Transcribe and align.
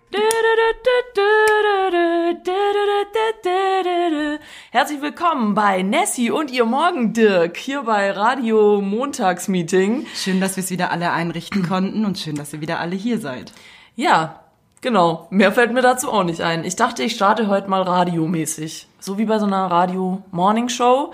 Herzlich 4.71 5.01
willkommen 5.01 5.53
bei 5.53 5.81
Nessie 5.81 6.31
und 6.31 6.49
ihr 6.49 6.63
Morgen 6.63 7.11
Dirk 7.11 7.57
hier 7.57 7.83
bei 7.83 8.11
Radio 8.11 8.79
Montagsmeeting. 8.79 10.05
Schön, 10.15 10.39
dass 10.39 10.55
wir 10.55 10.63
es 10.63 10.71
wieder 10.71 10.91
alle 10.91 11.11
einrichten 11.11 11.67
konnten 11.67 12.05
und 12.05 12.17
schön, 12.17 12.35
dass 12.35 12.53
ihr 12.53 12.61
wieder 12.61 12.79
alle 12.79 12.95
hier 12.95 13.19
seid. 13.19 13.51
Ja, 13.95 14.42
genau. 14.83 15.25
Mehr 15.31 15.51
fällt 15.51 15.73
mir 15.73 15.81
dazu 15.81 16.11
auch 16.11 16.23
nicht 16.23 16.41
ein. 16.41 16.63
Ich 16.63 16.75
dachte, 16.75 17.01
ich 17.01 17.15
starte 17.15 17.47
heute 17.47 17.67
mal 17.67 17.81
radiomäßig. 17.81 18.87
So 18.99 19.17
wie 19.17 19.25
bei 19.25 19.39
so 19.39 19.47
einer 19.47 19.65
Radio-Morning-Show. 19.65 21.11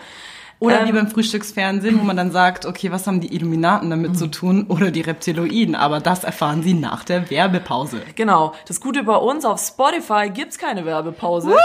Oder 0.59 0.81
Ähm, 0.81 0.87
wie 0.89 0.91
beim 0.91 1.07
Frühstücksfernsehen, 1.07 1.97
wo 1.97 2.03
man 2.03 2.17
dann 2.17 2.31
sagt, 2.31 2.65
okay, 2.65 2.91
was 2.91 3.07
haben 3.07 3.21
die 3.21 3.33
Illuminaten 3.33 3.89
damit 3.89 4.17
zu 4.17 4.27
tun 4.27 4.65
oder 4.67 4.91
die 4.91 4.99
Reptiloiden? 4.99 5.73
Aber 5.73 6.01
das 6.01 6.25
erfahren 6.25 6.63
sie 6.63 6.73
nach 6.73 7.05
der 7.05 7.29
Werbepause. 7.29 8.01
Genau. 8.15 8.53
Das 8.67 8.81
Gute 8.81 9.03
bei 9.03 9.15
uns 9.15 9.45
auf 9.45 9.61
Spotify 9.61 10.29
gibt's 10.29 10.57
keine 10.57 10.85
Werbepause. 10.85 11.55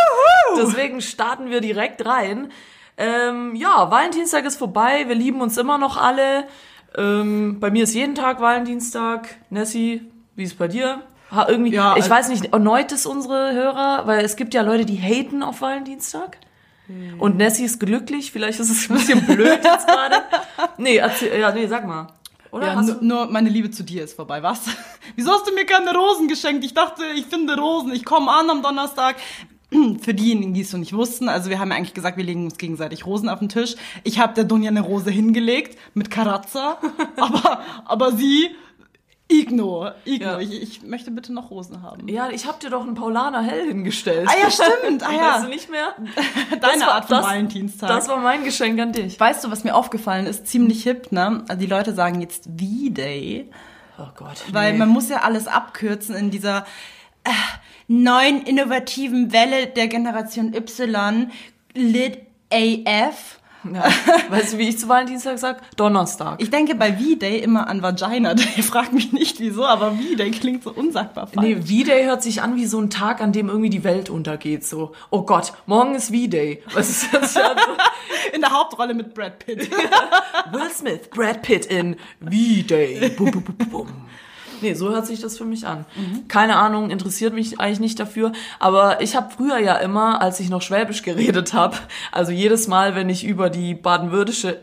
Deswegen 0.56 1.00
starten 1.00 1.50
wir 1.50 1.60
direkt 1.60 2.06
rein. 2.06 2.52
Ähm, 2.96 3.56
ja, 3.56 3.90
Valentinstag 3.90 4.44
ist 4.44 4.56
vorbei. 4.58 5.08
Wir 5.08 5.16
lieben 5.16 5.40
uns 5.40 5.58
immer 5.58 5.76
noch 5.76 5.96
alle. 5.96 6.44
Ähm, 6.96 7.58
bei 7.58 7.72
mir 7.72 7.82
ist 7.82 7.94
jeden 7.94 8.14
Tag 8.14 8.40
Valentinstag. 8.40 9.34
Nessie, 9.50 10.02
wie 10.36 10.44
ist 10.44 10.56
bei 10.56 10.68
dir? 10.68 11.00
Irgendwie, 11.48 11.72
Ja, 11.72 11.92
ich 11.96 12.04
also- 12.04 12.10
weiß 12.10 12.28
nicht, 12.28 12.52
erneut 12.52 12.92
es 12.92 13.06
unsere 13.06 13.52
Hörer, 13.52 14.06
weil 14.06 14.24
es 14.24 14.36
gibt 14.36 14.54
ja 14.54 14.62
Leute, 14.62 14.84
die 14.84 14.98
haten 14.98 15.42
auf 15.42 15.60
Valentinstag. 15.60 16.38
Hm. 16.86 17.18
Und 17.20 17.36
Nessie 17.36 17.64
ist 17.64 17.80
glücklich. 17.80 18.30
Vielleicht 18.32 18.60
ist 18.60 18.70
es 18.70 18.88
ein 18.90 18.96
bisschen 18.96 19.26
blöd 19.26 19.60
jetzt 19.64 19.86
gerade. 19.86 20.16
Nee, 20.76 20.96
erzähl, 20.96 21.38
ja, 21.40 21.50
nee, 21.52 21.66
sag 21.66 21.86
mal. 21.86 22.08
Oder? 22.50 22.68
Ja, 22.68 22.82
nur, 22.82 22.98
nur 23.00 23.26
meine 23.26 23.48
Liebe 23.48 23.70
zu 23.70 23.82
dir 23.82 24.04
ist 24.04 24.14
vorbei, 24.14 24.42
was? 24.42 24.60
Wieso 25.16 25.32
hast 25.32 25.48
du 25.48 25.54
mir 25.54 25.66
keine 25.66 25.92
Rosen 25.92 26.28
geschenkt? 26.28 26.64
Ich 26.64 26.74
dachte, 26.74 27.02
ich 27.16 27.26
finde 27.26 27.56
Rosen. 27.56 27.92
Ich 27.92 28.04
komme 28.04 28.30
an 28.30 28.48
am 28.50 28.62
Donnerstag. 28.62 29.16
Für 30.02 30.14
diejenigen, 30.14 30.54
die 30.54 30.60
es 30.60 30.72
noch 30.72 30.78
nicht 30.78 30.92
wussten, 30.92 31.28
also 31.28 31.50
wir 31.50 31.58
haben 31.58 31.70
ja 31.70 31.76
eigentlich 31.76 31.94
gesagt, 31.94 32.16
wir 32.16 32.22
legen 32.24 32.44
uns 32.44 32.58
gegenseitig 32.58 33.06
Rosen 33.06 33.28
auf 33.28 33.40
den 33.40 33.48
Tisch. 33.48 33.74
Ich 34.04 34.20
habe 34.20 34.34
der 34.34 34.44
Dunja 34.44 34.70
eine 34.70 34.82
Rose 34.82 35.10
hingelegt 35.10 35.76
mit 35.94 36.12
Karazza, 36.12 36.78
aber, 37.16 37.60
aber 37.84 38.12
sie, 38.12 38.50
Igno, 39.40 39.90
Igno, 40.04 40.26
Ja. 40.26 40.38
ich, 40.38 40.62
ich 40.62 40.82
möchte 40.82 41.10
bitte 41.10 41.32
noch 41.32 41.50
Rosen 41.50 41.82
haben. 41.82 42.06
Ja, 42.08 42.28
ich 42.30 42.46
hab 42.46 42.60
dir 42.60 42.70
doch 42.70 42.82
einen 42.82 42.94
Paulaner 42.94 43.42
Hell 43.42 43.66
hingestellt. 43.66 44.28
Ah 44.30 44.34
ja, 44.40 44.50
stimmt, 44.50 45.02
ah 45.02 45.10
ja. 45.16 45.34
Weißt 45.34 45.44
du 45.44 45.48
nicht 45.48 45.70
mehr? 45.70 45.94
Deine 46.50 46.60
Das 46.60 46.80
war- 46.80 46.94
Art 46.94 47.04
von 47.06 47.16
das- 47.16 47.26
Valentinstag. 47.26 47.88
Das 47.88 48.08
war 48.08 48.18
mein 48.18 48.44
Geschenk 48.44 48.80
an 48.80 48.92
dich. 48.92 49.18
weißt 49.18 49.44
du, 49.44 49.50
was 49.50 49.64
mir 49.64 49.74
aufgefallen 49.74 50.26
ist? 50.26 50.46
Ziemlich 50.46 50.82
hip, 50.84 51.10
ne? 51.12 51.44
Also 51.48 51.60
die 51.60 51.66
Leute 51.66 51.92
sagen 51.94 52.20
jetzt 52.20 52.44
V-Day. 52.46 53.50
Oh 53.98 54.08
Gott. 54.16 54.42
Weil 54.52 54.72
nee. 54.72 54.78
man 54.78 54.88
muss 54.88 55.08
ja 55.08 55.18
alles 55.22 55.46
abkürzen 55.46 56.14
in 56.16 56.30
dieser 56.30 56.66
äh, 57.24 57.30
neuen 57.88 58.42
innovativen 58.42 59.32
Welle 59.32 59.66
der 59.68 59.88
Generation 59.88 60.52
Y, 60.54 61.30
Lit 61.74 62.18
AF. 62.52 63.40
Ja. 63.72 63.84
Weißt 64.30 64.54
du, 64.54 64.58
wie 64.58 64.68
ich 64.68 64.78
zu 64.78 64.88
Valentinstag 64.88 65.38
sag? 65.38 65.76
Donnerstag. 65.76 66.40
Ich 66.42 66.50
denke 66.50 66.74
bei 66.74 66.92
V-Day 66.92 67.38
immer 67.38 67.68
an 67.68 67.82
Vagina 67.82 68.34
Day. 68.34 68.62
Frag 68.62 68.92
mich 68.92 69.12
nicht 69.12 69.40
wieso, 69.40 69.64
aber 69.64 69.92
V-Day 69.92 70.30
klingt 70.30 70.62
so 70.64 70.70
unsagbar 70.70 71.26
falsch. 71.26 71.46
Nee, 71.46 71.56
V-Day 71.56 72.04
hört 72.04 72.22
sich 72.22 72.42
an 72.42 72.56
wie 72.56 72.66
so 72.66 72.80
ein 72.80 72.90
Tag, 72.90 73.20
an 73.20 73.32
dem 73.32 73.48
irgendwie 73.48 73.70
die 73.70 73.84
Welt 73.84 74.10
untergeht. 74.10 74.64
So, 74.64 74.92
oh 75.10 75.22
Gott, 75.22 75.52
morgen 75.66 75.94
ist 75.94 76.14
V-Day. 76.14 76.62
Was 76.74 76.90
ist 76.90 77.14
das? 77.14 77.34
Ja, 77.34 77.54
so, 77.54 77.72
In 78.32 78.40
der 78.40 78.50
Hauptrolle 78.50 78.94
mit 78.94 79.14
Brad 79.14 79.38
Pitt. 79.38 79.70
Will 79.70 80.70
Smith, 80.72 81.08
Brad 81.10 81.42
Pitt 81.42 81.66
in 81.66 81.96
V-Day. 82.20 83.10
Bum, 83.10 83.30
bum, 83.30 83.42
bum, 83.42 83.70
bum. 83.70 83.88
Nee, 84.64 84.72
so 84.72 84.88
hört 84.88 85.06
sich 85.06 85.20
das 85.20 85.36
für 85.36 85.44
mich 85.44 85.66
an. 85.66 85.84
Keine 86.26 86.56
Ahnung, 86.56 86.88
interessiert 86.88 87.34
mich 87.34 87.60
eigentlich 87.60 87.80
nicht 87.80 88.00
dafür. 88.00 88.32
Aber 88.58 89.02
ich 89.02 89.14
habe 89.14 89.30
früher 89.30 89.58
ja 89.58 89.76
immer, 89.76 90.22
als 90.22 90.40
ich 90.40 90.48
noch 90.48 90.62
Schwäbisch 90.62 91.02
geredet 91.04 91.52
habe, 91.52 91.76
also 92.12 92.32
jedes 92.32 92.66
Mal, 92.66 92.94
wenn 92.94 93.10
ich 93.10 93.24
über 93.24 93.50
die 93.50 93.74
baden-württembergische 93.74 94.60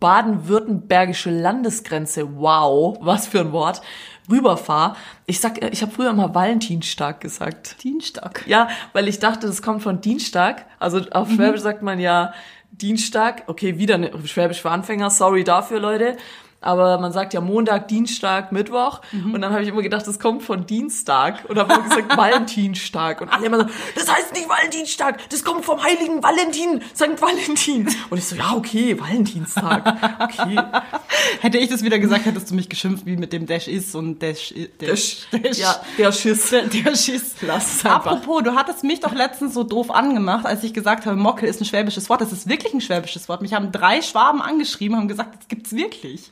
baden-württembergische 0.00 1.30
Landesgrenze, 1.30 2.36
wow, 2.36 2.96
was 3.02 3.26
für 3.26 3.40
ein 3.40 3.52
Wort, 3.52 3.82
rüberfahre, 4.30 4.96
ich 5.26 5.38
sag, 5.38 5.62
ich 5.62 5.82
habe 5.82 5.92
früher 5.92 6.10
immer 6.10 6.34
Valentinstag 6.34 7.20
gesagt. 7.20 7.76
Dienstag. 7.84 8.44
Ja, 8.46 8.68
weil 8.94 9.06
ich 9.06 9.18
dachte, 9.18 9.46
das 9.46 9.60
kommt 9.60 9.82
von 9.82 10.00
Dienstag. 10.00 10.66
Also 10.78 11.02
auf 11.10 11.30
Schwäbisch 11.30 11.60
sagt 11.60 11.82
man 11.82 12.00
ja 12.00 12.32
Dienstag. 12.70 13.44
Okay, 13.48 13.78
wieder 13.78 13.98
ne, 13.98 14.10
Schwäbisch 14.24 14.62
für 14.62 14.70
Anfänger. 14.70 15.10
Sorry 15.10 15.44
dafür, 15.44 15.78
Leute. 15.78 16.16
Aber 16.62 16.98
man 16.98 17.12
sagt 17.12 17.34
ja 17.34 17.40
Montag, 17.40 17.88
Dienstag, 17.88 18.52
Mittwoch. 18.52 19.00
Und 19.12 19.40
dann 19.40 19.52
habe 19.52 19.62
ich 19.62 19.68
immer 19.68 19.82
gedacht, 19.82 20.06
das 20.06 20.18
kommt 20.18 20.42
von 20.42 20.66
Dienstag. 20.66 21.44
Und 21.48 21.58
habe 21.58 21.74
immer 21.74 21.82
gesagt 21.82 22.16
Valentinstag. 22.16 23.20
Und 23.20 23.28
alle 23.28 23.46
immer 23.46 23.58
so, 23.58 23.66
das 23.94 24.12
heißt 24.12 24.32
nicht 24.32 24.48
Valentinstag, 24.48 25.28
das 25.30 25.44
kommt 25.44 25.64
vom 25.64 25.82
heiligen 25.82 26.22
Valentin, 26.22 26.82
St. 26.94 27.20
Valentin. 27.20 27.88
Und 28.10 28.18
ich 28.18 28.24
so, 28.24 28.36
ja, 28.36 28.52
okay, 28.54 28.98
Valentinstag. 28.98 29.86
Okay. 30.20 30.60
Hätte 31.40 31.58
ich 31.58 31.68
das 31.68 31.82
wieder 31.82 31.98
gesagt, 31.98 32.24
hättest 32.26 32.50
du 32.50 32.54
mich 32.54 32.68
geschimpft, 32.68 33.06
wie 33.06 33.16
mit 33.16 33.32
dem 33.32 33.46
Dash 33.46 33.68
ist 33.68 33.94
und 33.94 34.20
Dash, 34.20 34.54
Dash, 34.78 35.26
Dash. 35.30 35.58
Ja, 35.58 35.76
der 35.98 36.12
Schiss. 36.12 36.50
Der, 36.50 36.66
der 36.66 36.94
Schiss. 36.96 37.34
Lass 37.42 37.76
es 37.76 37.84
einfach. 37.84 38.12
Apropos, 38.12 38.42
du 38.42 38.54
hattest 38.54 38.84
mich 38.84 39.00
doch 39.00 39.14
letztens 39.14 39.54
so 39.54 39.62
doof 39.64 39.90
angemacht, 39.90 40.46
als 40.46 40.62
ich 40.64 40.72
gesagt 40.72 41.06
habe, 41.06 41.16
Mockel 41.16 41.48
ist 41.48 41.60
ein 41.60 41.64
schwäbisches 41.64 42.08
Wort. 42.08 42.20
Das 42.20 42.32
ist 42.32 42.48
wirklich 42.48 42.72
ein 42.72 42.80
schwäbisches 42.80 43.28
Wort. 43.28 43.42
Mich 43.42 43.54
haben 43.54 43.72
drei 43.72 44.02
Schwaben 44.02 44.40
angeschrieben, 44.40 44.96
haben 44.96 45.08
gesagt, 45.08 45.36
das 45.36 45.48
gibt's 45.48 45.74
wirklich. 45.74 46.30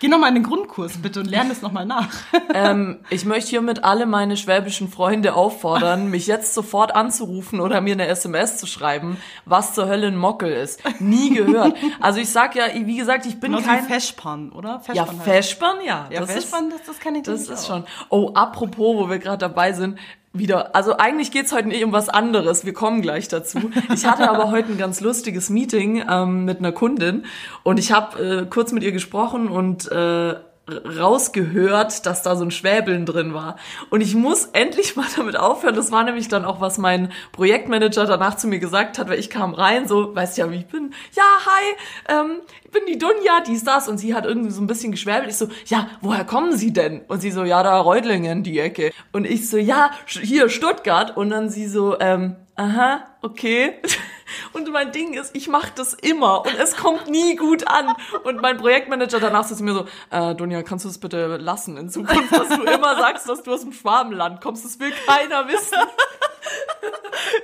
Geh 0.00 0.06
nochmal 0.08 0.28
in 0.28 0.36
den 0.36 0.44
Grundkurs 0.44 0.98
bitte 0.98 1.20
und 1.20 1.26
lerne 1.26 1.50
es 1.52 1.60
nochmal 1.62 1.84
nach. 1.86 2.08
Ähm, 2.54 3.00
ich 3.10 3.24
möchte 3.26 3.50
hiermit 3.50 3.84
alle 3.84 4.06
meine 4.06 4.36
schwäbischen 4.36 4.88
Freunde 4.88 5.34
auffordern, 5.34 6.08
mich 6.08 6.26
jetzt 6.26 6.54
sofort 6.54 6.94
anzurufen 6.94 7.60
oder 7.60 7.80
mir 7.82 7.92
eine 7.92 8.06
SMS 8.08 8.56
zu 8.56 8.66
schreiben, 8.66 9.18
was 9.44 9.74
zur 9.74 9.86
Hölle 9.86 10.06
ein 10.08 10.16
Mockel 10.16 10.50
ist. 10.50 10.80
Nie 10.98 11.34
gehört. 11.34 11.76
Also 12.00 12.20
ich 12.20 12.30
sag 12.30 12.54
ja, 12.56 12.64
wie 12.74 12.96
gesagt, 12.96 13.26
ich 13.26 13.38
bin 13.38 13.52
Genauso 13.52 13.66
wie 13.66 13.76
kein... 13.76 13.84
Feschpan, 13.84 14.50
oder? 14.52 14.80
Ja, 14.94 15.04
heißt- 15.04 15.20
Feschbahn, 15.22 15.76
ja. 15.84 16.06
Ja, 16.10 16.20
das 16.20 16.32
Feschpan, 16.32 16.68
ist, 16.70 16.78
das, 16.80 16.86
das 16.86 16.98
kann 17.00 17.14
ich 17.16 17.22
das 17.24 17.42
ist 17.48 17.64
auch. 17.64 17.66
schon. 17.74 17.84
Oh, 18.08 18.30
apropos, 18.34 18.96
wo 18.96 19.10
wir 19.10 19.18
gerade 19.18 19.38
dabei 19.38 19.72
sind, 19.74 19.98
wieder, 20.38 20.74
also 20.74 20.96
eigentlich 20.96 21.30
geht's 21.30 21.52
heute 21.52 21.68
nicht 21.68 21.84
um 21.84 21.92
was 21.92 22.08
anderes, 22.08 22.64
wir 22.64 22.72
kommen 22.72 23.02
gleich 23.02 23.28
dazu. 23.28 23.70
Ich 23.94 24.06
hatte 24.06 24.30
aber 24.30 24.50
heute 24.50 24.72
ein 24.72 24.78
ganz 24.78 25.00
lustiges 25.00 25.50
Meeting 25.50 26.04
ähm, 26.08 26.44
mit 26.44 26.58
einer 26.58 26.72
Kundin 26.72 27.24
und 27.62 27.78
ich 27.78 27.92
habe 27.92 28.42
äh, 28.42 28.46
kurz 28.46 28.72
mit 28.72 28.82
ihr 28.82 28.92
gesprochen 28.92 29.48
und 29.48 29.90
äh, 29.90 30.34
rausgehört, 30.68 32.06
dass 32.06 32.22
da 32.22 32.36
so 32.36 32.44
ein 32.44 32.50
Schwäbeln 32.50 33.06
drin 33.06 33.34
war. 33.34 33.56
Und 33.90 34.00
ich 34.00 34.14
muss 34.14 34.46
endlich 34.46 34.96
mal 34.96 35.06
damit 35.16 35.36
aufhören. 35.36 35.74
Das 35.74 35.92
war 35.92 36.04
nämlich 36.04 36.28
dann 36.28 36.44
auch, 36.44 36.60
was 36.60 36.78
mein 36.78 37.12
Projektmanager 37.32 38.06
danach 38.06 38.36
zu 38.36 38.48
mir 38.48 38.58
gesagt 38.58 38.98
hat, 38.98 39.08
weil 39.08 39.18
ich 39.18 39.30
kam 39.30 39.54
rein, 39.54 39.88
so, 39.88 40.14
weißt 40.14 40.38
ja, 40.38 40.50
wie 40.50 40.56
ich 40.56 40.66
bin. 40.66 40.92
Ja, 41.14 41.24
hi, 41.46 42.20
ähm, 42.20 42.40
ich 42.64 42.70
bin 42.70 42.82
die 42.86 42.98
Dunja, 42.98 43.40
dies, 43.46 43.64
das. 43.64 43.88
Und 43.88 43.98
sie 43.98 44.14
hat 44.14 44.26
irgendwie 44.26 44.50
so 44.50 44.60
ein 44.60 44.66
bisschen 44.66 44.92
geschwäbelt. 44.92 45.30
Ich 45.30 45.36
so, 45.36 45.48
ja, 45.66 45.88
woher 46.00 46.24
kommen 46.24 46.56
Sie 46.56 46.72
denn? 46.72 47.00
Und 47.08 47.20
sie 47.20 47.30
so, 47.30 47.44
ja, 47.44 47.62
da 47.62 47.80
Reutlingen, 47.80 48.42
die 48.42 48.58
Ecke. 48.58 48.92
Und 49.12 49.24
ich 49.24 49.48
so, 49.48 49.56
ja, 49.56 49.90
hier 50.06 50.48
Stuttgart. 50.48 51.16
Und 51.16 51.30
dann 51.30 51.48
sie 51.48 51.66
so, 51.66 51.98
ähm, 51.98 52.36
aha, 52.56 53.04
okay. 53.22 53.74
Und 54.52 54.70
mein 54.72 54.92
Ding 54.92 55.14
ist, 55.14 55.34
ich 55.34 55.48
mache 55.48 55.72
das 55.74 55.94
immer 55.94 56.44
und 56.44 56.54
es 56.58 56.76
kommt 56.76 57.08
nie 57.08 57.36
gut 57.36 57.66
an. 57.66 57.94
Und 58.24 58.40
mein 58.40 58.56
Projektmanager 58.56 59.20
danach 59.20 59.44
sagt 59.44 59.60
mir 59.60 59.74
so, 59.74 59.86
äh, 60.10 60.34
Dunja, 60.34 60.62
kannst 60.62 60.84
du 60.84 60.88
das 60.88 60.98
bitte 60.98 61.36
lassen 61.36 61.76
in 61.76 61.90
Zukunft, 61.90 62.32
dass 62.32 62.48
du 62.48 62.62
immer 62.62 62.96
sagst, 62.96 63.28
dass 63.28 63.42
du 63.42 63.52
aus 63.52 63.62
dem 63.62 63.72
Schwabenland 63.72 64.40
kommst. 64.40 64.64
Das 64.64 64.78
will 64.80 64.92
keiner 65.06 65.48
wissen. 65.48 65.78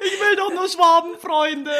Ich 0.01 0.21
will 0.21 0.37
doch 0.37 0.53
nur 0.53 0.69
Schwabenfreunde. 0.69 1.71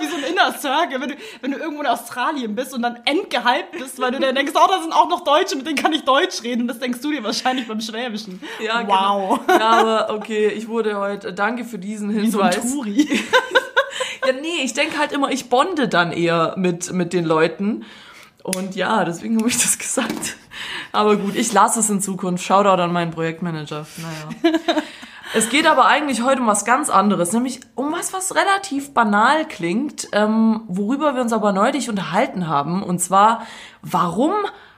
Wie 0.00 0.06
so 0.06 0.16
ein 0.16 0.24
Inner 0.24 0.52
Circle. 0.52 1.00
Wenn 1.00 1.08
du, 1.10 1.16
wenn 1.40 1.50
du 1.52 1.58
irgendwo 1.58 1.82
in 1.82 1.86
Australien 1.88 2.54
bist 2.54 2.74
und 2.74 2.82
dann 2.82 3.00
endgehypt 3.04 3.72
bist, 3.72 4.00
weil 4.00 4.12
du 4.12 4.18
dir 4.18 4.32
denkst, 4.32 4.52
oh, 4.54 4.68
da 4.68 4.80
sind 4.80 4.92
auch 4.92 5.08
noch 5.08 5.24
Deutsche, 5.24 5.56
mit 5.56 5.66
denen 5.66 5.76
kann 5.76 5.92
ich 5.92 6.04
Deutsch 6.04 6.42
reden. 6.42 6.68
Das 6.68 6.78
denkst 6.78 7.00
du 7.00 7.10
dir 7.10 7.22
wahrscheinlich 7.24 7.66
beim 7.66 7.80
Schwäbischen. 7.80 8.42
Ja, 8.60 8.86
wow. 8.86 9.40
Genau. 9.46 9.58
Ja, 9.58 9.70
aber 9.70 10.14
okay, 10.14 10.48
ich 10.48 10.68
wurde 10.68 10.98
heute, 10.98 11.32
danke 11.32 11.64
für 11.64 11.78
diesen 11.78 12.10
Wie 12.10 12.30
so 12.30 12.40
ein 12.40 12.52
Hinweis. 12.52 13.08
Ja, 14.28 14.34
nee, 14.34 14.62
ich 14.62 14.74
denke 14.74 14.98
halt 14.98 15.12
immer, 15.12 15.30
ich 15.30 15.48
bonde 15.48 15.88
dann 15.88 16.12
eher 16.12 16.52
mit, 16.58 16.92
mit 16.92 17.14
den 17.14 17.24
Leuten. 17.24 17.86
Und 18.42 18.76
ja, 18.76 19.06
deswegen 19.06 19.38
habe 19.38 19.48
ich 19.48 19.56
das 19.56 19.78
gesagt. 19.78 20.36
Aber 20.92 21.16
gut, 21.16 21.34
ich 21.34 21.50
lasse 21.54 21.80
es 21.80 21.88
in 21.88 22.02
Zukunft. 22.02 22.44
Shoutout 22.44 22.82
an 22.82 22.92
meinen 22.92 23.10
Projektmanager. 23.10 23.86
Naja. 23.96 24.82
Es 25.32 25.48
geht 25.48 25.66
aber 25.66 25.86
eigentlich 25.86 26.22
heute 26.22 26.42
um 26.42 26.46
was 26.46 26.66
ganz 26.66 26.90
anderes, 26.90 27.32
nämlich 27.32 27.60
um 27.74 27.90
was, 27.90 28.12
was 28.12 28.34
relativ 28.34 28.92
banal 28.92 29.46
klingt, 29.46 30.08
ähm, 30.12 30.62
worüber 30.68 31.14
wir 31.14 31.22
uns 31.22 31.32
aber 31.32 31.52
neulich 31.52 31.88
unterhalten 31.88 32.48
haben. 32.48 32.82
Und 32.82 32.98
zwar, 32.98 33.46
warum 33.80 34.34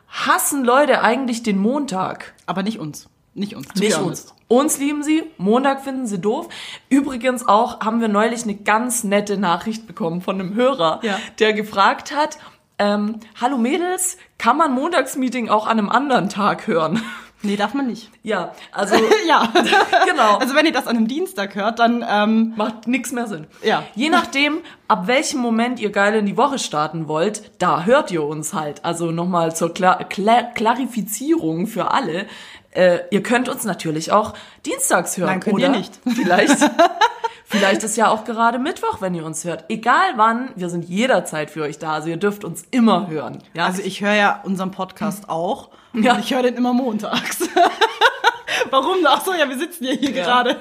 hassen 0.07 0.65
Leute 0.65 1.03
eigentlich 1.03 1.43
den 1.43 1.59
Montag? 1.59 2.35
Aber 2.47 2.63
nicht 2.63 2.79
uns. 2.79 3.09
Nicht 3.35 3.55
uns. 3.55 3.75
Nicht 3.77 3.97
uns. 3.99 4.35
Uns 4.49 4.79
lieben 4.79 5.03
sie, 5.05 5.23
Montag 5.39 5.83
finden 5.85 6.07
sie 6.07 6.19
doof. 6.21 6.49
Übrigens 6.89 7.47
auch 7.47 7.81
haben 7.81 8.01
wir 8.01 8.09
neulich 8.09 8.43
eine 8.43 8.57
ganz 8.57 9.05
nette 9.05 9.37
Nachricht 9.37 9.87
bekommen 9.87 10.21
von 10.23 10.41
einem 10.41 10.55
Hörer, 10.55 10.99
Ja. 11.03 11.19
der 11.39 11.53
gefragt 11.53 12.15
hat, 12.15 12.39
ähm, 12.79 13.21
hallo 13.41 13.59
Mädels, 13.59 14.17
kann 14.39 14.57
man 14.57 14.73
Montagsmeeting 14.73 15.49
auch 15.51 15.67
an 15.67 15.79
einem 15.79 15.89
anderen 15.89 16.29
Tag 16.29 16.67
hören? 16.67 17.03
Nee, 17.43 17.57
darf 17.57 17.73
man 17.73 17.87
nicht. 17.87 18.11
ja, 18.23 18.53
also 18.71 18.97
Ja. 19.27 19.51
genau. 20.07 20.37
Also 20.37 20.55
wenn 20.55 20.67
ihr 20.67 20.73
das 20.73 20.87
an 20.87 20.99
einem 20.99 21.09
Dienstag 21.09 21.55
hört, 21.55 21.79
dann 21.79 22.05
ähm, 22.07 22.53
macht 22.55 22.87
nix 22.87 23.13
mehr 23.13 23.29
Sinn. 23.29 23.47
Ja. 23.63 23.85
Je 23.95 24.11
nachdem, 24.11 24.59
ab 24.89 25.07
welchem 25.07 25.41
Moment 25.41 25.81
ihr 25.81 25.89
geil 25.91 26.17
in 26.17 26.27
die 26.27 26.37
Woche 26.37 26.59
starten 26.59 27.09
wollt, 27.09 27.51
da 27.59 27.85
hört 27.85 28.11
ihr 28.11 28.25
uns 28.25 28.53
halt. 28.53 28.85
Also 28.85 29.11
nochmal 29.11 29.57
zur 29.57 29.73
Kla 29.73 30.05
Kla 30.05 30.43
Klarifizierung 30.43 31.67
für 31.67 31.91
alle. 31.93 32.27
Äh, 32.73 33.01
ihr 33.11 33.23
könnt 33.23 33.49
uns 33.49 33.65
natürlich 33.65 34.13
auch 34.13 34.35
dienstags 34.65 35.17
hören. 35.17 35.29
Nein, 35.31 35.41
könnt 35.41 35.55
oder 35.55 35.65
ihr 35.65 35.71
nicht. 35.71 35.99
Vielleicht, 36.15 36.57
vielleicht 37.45 37.83
ist 37.83 37.97
ja 37.97 38.09
auch 38.09 38.25
gerade 38.25 38.59
Mittwoch, 38.59 39.01
wenn 39.01 39.15
ihr 39.15 39.25
uns 39.25 39.45
hört. 39.45 39.65
Egal 39.69 40.13
wann, 40.17 40.51
wir 40.55 40.69
sind 40.69 40.85
jederzeit 40.89 41.51
für 41.51 41.63
euch 41.63 41.79
da. 41.79 41.95
Also 41.95 42.09
ihr 42.09 42.17
dürft 42.17 42.45
uns 42.45 42.65
immer 42.71 43.09
hören. 43.09 43.43
Ja, 43.55 43.67
Also 43.67 43.83
ich 43.83 44.01
höre 44.01 44.15
ja 44.15 44.41
unseren 44.45 44.71
Podcast 44.71 45.29
auch. 45.29 45.71
Ja. 45.93 46.15
Und 46.15 46.21
ich 46.21 46.33
höre 46.33 46.45
den 46.45 46.55
immer 46.55 46.73
montags. 46.73 47.41
Warum? 48.71 48.97
Ach 49.07 49.25
so, 49.25 49.33
ja, 49.33 49.49
wir 49.49 49.59
sitzen 49.59 49.85
ja 49.85 49.93
hier 49.93 50.11
Ja. 50.11 50.25
gerade. 50.25 50.57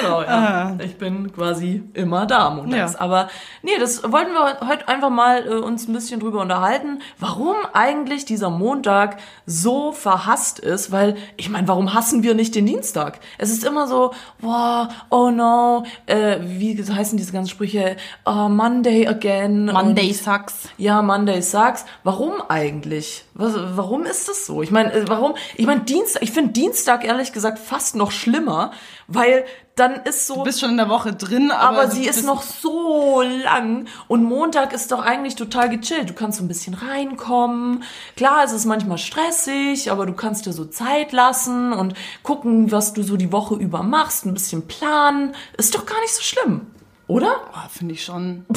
Genau, 0.00 0.22
ja. 0.22 0.76
Ich 0.84 0.96
bin 0.96 1.32
quasi 1.32 1.82
immer 1.94 2.26
da 2.26 2.50
montags. 2.50 2.94
Ah. 2.96 2.98
Ja. 2.98 3.04
Aber 3.04 3.28
nee, 3.62 3.78
das 3.78 4.02
wollten 4.04 4.32
wir 4.32 4.60
heute 4.66 4.88
einfach 4.88 5.10
mal 5.10 5.46
äh, 5.46 5.54
uns 5.54 5.88
ein 5.88 5.92
bisschen 5.92 6.20
drüber 6.20 6.40
unterhalten, 6.40 7.00
warum 7.18 7.56
eigentlich 7.72 8.24
dieser 8.24 8.50
Montag 8.50 9.18
so 9.46 9.92
verhasst 9.92 10.58
ist, 10.58 10.92
weil 10.92 11.16
ich 11.36 11.48
meine, 11.50 11.66
warum 11.68 11.94
hassen 11.94 12.22
wir 12.22 12.34
nicht 12.34 12.54
den 12.54 12.66
Dienstag? 12.66 13.20
Es 13.38 13.50
ist 13.50 13.64
immer 13.64 13.86
so, 13.86 14.12
wow, 14.40 14.88
oh 15.10 15.30
no, 15.30 15.84
äh, 16.06 16.38
wie 16.42 16.82
heißen 16.82 17.16
diese 17.18 17.32
ganzen 17.32 17.50
Sprüche? 17.50 17.96
Oh, 18.24 18.48
Monday 18.48 19.06
again. 19.06 19.66
Monday 19.66 20.08
Und, 20.08 20.14
sucks. 20.16 20.68
ja, 20.76 21.02
Monday 21.02 21.40
sucks. 21.42 21.84
Warum 22.04 22.34
eigentlich? 22.48 23.24
Was, 23.34 23.54
warum 23.76 24.04
ist 24.04 24.28
das 24.28 24.46
so? 24.46 24.62
Ich 24.62 24.70
meine, 24.70 24.92
äh, 24.92 25.08
warum? 25.08 25.34
Ich 25.56 25.66
meine, 25.66 25.80
Dienstag, 25.82 26.22
ich 26.22 26.30
finde 26.32 26.52
Dienstag 26.52 26.99
ehrlich 27.04 27.32
gesagt 27.32 27.58
fast 27.58 27.96
noch 27.96 28.10
schlimmer, 28.10 28.72
weil 29.06 29.44
dann 29.76 29.94
ist 30.04 30.26
so. 30.26 30.34
Du 30.36 30.42
bist 30.44 30.60
schon 30.60 30.70
in 30.70 30.76
der 30.76 30.88
Woche 30.88 31.14
drin, 31.14 31.50
aber, 31.50 31.82
aber 31.82 31.90
sie 31.90 32.06
ist 32.06 32.24
noch 32.24 32.42
so 32.42 33.22
lang 33.22 33.86
und 34.08 34.22
Montag 34.22 34.72
ist 34.72 34.92
doch 34.92 35.00
eigentlich 35.00 35.36
total 35.36 35.70
gechillt. 35.70 36.10
Du 36.10 36.14
kannst 36.14 36.38
so 36.38 36.44
ein 36.44 36.48
bisschen 36.48 36.74
reinkommen. 36.74 37.82
Klar, 38.16 38.44
es 38.44 38.52
ist 38.52 38.66
manchmal 38.66 38.98
stressig, 38.98 39.90
aber 39.90 40.06
du 40.06 40.12
kannst 40.12 40.46
dir 40.46 40.52
so 40.52 40.64
Zeit 40.66 41.12
lassen 41.12 41.72
und 41.72 41.94
gucken, 42.22 42.70
was 42.70 42.92
du 42.92 43.02
so 43.02 43.16
die 43.16 43.32
Woche 43.32 43.54
über 43.54 43.82
machst, 43.82 44.26
ein 44.26 44.34
bisschen 44.34 44.66
planen. 44.66 45.34
Ist 45.56 45.74
doch 45.74 45.86
gar 45.86 46.00
nicht 46.00 46.14
so 46.14 46.22
schlimm, 46.22 46.66
oder? 47.10 47.36
Oh, 47.52 47.68
finde 47.70 47.94
ich 47.94 48.04
schon. 48.04 48.46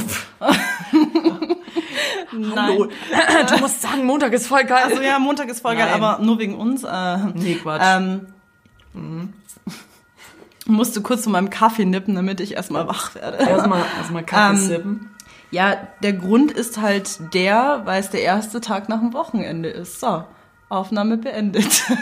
Hallo. 2.56 2.88
Du 3.50 3.58
musst 3.60 3.82
sagen, 3.82 4.06
Montag 4.06 4.34
ist 4.34 4.48
voll 4.48 4.64
geil. 4.64 4.84
Also 4.86 5.02
ja, 5.02 5.20
Montag 5.20 5.50
ist 5.50 5.62
voll 5.62 5.76
geil, 5.76 5.90
Nein. 5.92 6.02
aber 6.04 6.24
nur 6.24 6.40
wegen 6.40 6.56
uns. 6.56 6.84
Äh, 6.84 7.18
Nee, 7.36 7.56
Quatsch. 7.56 7.82
Ähm, 7.84 9.34
musste 10.66 11.02
kurz 11.02 11.24
von 11.24 11.32
meinem 11.34 11.50
Kaffee 11.50 11.86
nippen, 11.86 12.16
damit 12.16 12.40
ich 12.40 12.54
erstmal 12.56 12.88
wach 12.88 13.16
werde. 13.16 13.38
Erstmal 13.38 13.84
erstmal 13.98 14.24
Kaffee 14.24 14.56
Ähm, 14.56 14.68
sippen. 14.68 15.10
Ja, 15.52 15.76
der 16.02 16.14
Grund 16.14 16.52
ist 16.52 16.80
halt 16.82 17.34
der, 17.34 17.82
weil 17.86 18.00
es 18.00 18.10
der 18.10 18.22
erste 18.24 18.60
Tag 18.62 18.90
nach 18.90 19.00
dem 19.00 19.14
Wochenende 19.14 19.70
ist. 19.70 20.00
So, 20.00 20.24
Aufnahme 20.74 21.18
beendet. 21.18 21.84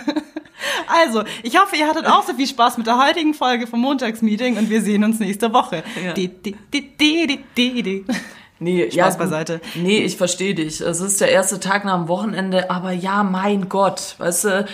Also, 0.87 1.23
ich 1.41 1.59
hoffe, 1.59 1.75
ihr 1.75 1.87
hattet 1.87 2.05
auch 2.05 2.23
so 2.23 2.33
viel 2.33 2.45
Spaß 2.45 2.77
mit 2.77 2.85
der 2.85 3.03
heutigen 3.03 3.33
Folge 3.33 3.65
vom 3.65 3.79
Montagsmeeting 3.79 4.57
und 4.57 4.69
wir 4.69 4.81
sehen 4.81 5.03
uns 5.03 5.19
nächste 5.19 5.53
Woche. 5.53 5.83
Ja. 6.03 6.13
Di, 6.13 6.27
di, 6.27 6.55
di. 6.99 8.05
Nee, 8.59 8.91
Spaß 8.91 9.15
gut. 9.15 9.23
beiseite. 9.23 9.59
Nee, 9.73 10.03
ich 10.03 10.17
verstehe 10.17 10.53
dich. 10.53 10.81
Es 10.81 11.01
ist 11.01 11.19
der 11.19 11.31
erste 11.31 11.59
Tag 11.59 11.83
nach 11.83 11.97
dem 11.97 12.07
Wochenende, 12.07 12.69
aber 12.69 12.91
ja, 12.91 13.23
mein 13.23 13.69
Gott, 13.69 14.15
weißt 14.19 14.43
du, 14.45 14.65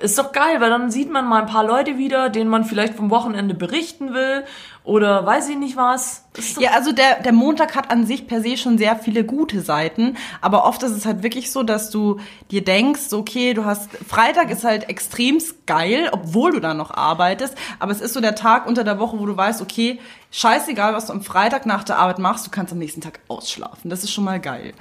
ist 0.00 0.16
doch 0.16 0.30
geil, 0.30 0.60
weil 0.60 0.70
dann 0.70 0.92
sieht 0.92 1.10
man 1.10 1.28
mal 1.28 1.40
ein 1.40 1.48
paar 1.48 1.64
Leute 1.66 1.98
wieder, 1.98 2.30
denen 2.30 2.48
man 2.48 2.64
vielleicht 2.64 2.94
vom 2.94 3.10
Wochenende 3.10 3.54
berichten 3.54 4.14
will 4.14 4.44
oder 4.86 5.26
weiß 5.26 5.48
ich 5.48 5.56
nicht 5.56 5.76
was. 5.76 6.24
Ja, 6.58 6.70
also 6.72 6.92
der, 6.92 7.20
der 7.20 7.32
Montag 7.32 7.74
hat 7.74 7.90
an 7.90 8.06
sich 8.06 8.28
per 8.28 8.40
se 8.40 8.56
schon 8.56 8.78
sehr 8.78 8.96
viele 8.96 9.24
gute 9.24 9.60
Seiten, 9.60 10.16
aber 10.40 10.64
oft 10.64 10.82
ist 10.84 10.92
es 10.92 11.04
halt 11.04 11.22
wirklich 11.24 11.50
so, 11.50 11.64
dass 11.64 11.90
du 11.90 12.20
dir 12.52 12.62
denkst, 12.62 13.12
okay, 13.12 13.52
du 13.52 13.64
hast, 13.64 13.90
Freitag 14.06 14.50
ist 14.50 14.62
halt 14.62 14.88
extremst 14.88 15.66
geil, 15.66 16.08
obwohl 16.12 16.52
du 16.52 16.60
da 16.60 16.72
noch 16.72 16.92
arbeitest, 16.92 17.56
aber 17.80 17.90
es 17.90 18.00
ist 18.00 18.14
so 18.14 18.20
der 18.20 18.36
Tag 18.36 18.66
unter 18.66 18.84
der 18.84 19.00
Woche, 19.00 19.18
wo 19.18 19.26
du 19.26 19.36
weißt, 19.36 19.60
okay, 19.60 19.98
scheißegal, 20.30 20.94
was 20.94 21.06
du 21.06 21.14
am 21.14 21.22
Freitag 21.22 21.66
nach 21.66 21.82
der 21.82 21.98
Arbeit 21.98 22.20
machst, 22.20 22.46
du 22.46 22.50
kannst 22.50 22.72
am 22.72 22.78
nächsten 22.78 23.00
Tag 23.00 23.18
ausschlafen. 23.26 23.90
Das 23.90 24.04
ist 24.04 24.12
schon 24.12 24.24
mal 24.24 24.40
geil. 24.40 24.72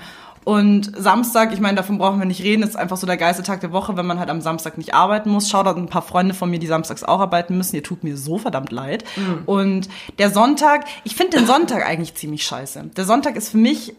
Und 0.46 0.92
Samstag, 0.96 1.52
ich 1.54 1.60
meine, 1.60 1.76
davon 1.76 1.98
brauchen 1.98 2.20
wir 2.20 2.26
nicht 2.26 2.44
reden, 2.44 2.62
ist 2.62 2.76
einfach 2.76 2.98
so 2.98 3.08
der 3.08 3.18
geilste 3.18 3.42
Tag 3.42 3.62
der 3.62 3.72
Woche, 3.72 3.98
wenn 3.98 4.06
man 4.06 4.20
halt 4.20 4.30
am 4.30 4.42
Samstag 4.42 4.78
nicht 4.78 4.94
arbeiten 4.94 5.32
muss. 5.32 5.50
Schaut 5.50 5.66
ein 5.66 5.88
paar 5.88 6.04
Freunde 6.04 6.36
von 6.36 6.52
mir, 6.52 6.60
die 6.60 6.68
samstags 6.68 7.04
auch 7.04 7.20
arbeiten 7.20 7.58
müssen. 7.58 7.76
Ihr 7.76 7.84
tut 7.84 8.04
mir 8.04 8.16
so 8.16 8.38
verdammt 8.38 8.72
leid. 8.72 9.04
Und 9.48 9.90
der 10.20 10.30
Sonntag, 10.30 10.86
ich 11.04 11.16
finde 11.16 11.38
den 11.40 11.48
Sonntag 11.48 11.84
eigentlich 11.84 12.14
ziemlich 12.14 12.46
scheiße. 12.46 12.92
Der 12.96 13.06
Sonntag 13.06 13.36
ist 13.36 13.50
für 13.50 13.58
mich 13.58 13.96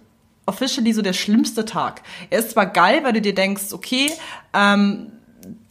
officially 0.47 0.93
so 0.93 1.03
der 1.03 1.15
schlimmste 1.15 1.65
Tag. 1.65 2.03
Er 2.31 2.39
ist 2.39 2.53
zwar 2.53 2.67
geil, 2.67 3.01
weil 3.03 3.13
du 3.13 3.21
dir 3.21 3.35
denkst, 3.35 3.73
okay, 3.73 4.13
ähm, 4.55 5.11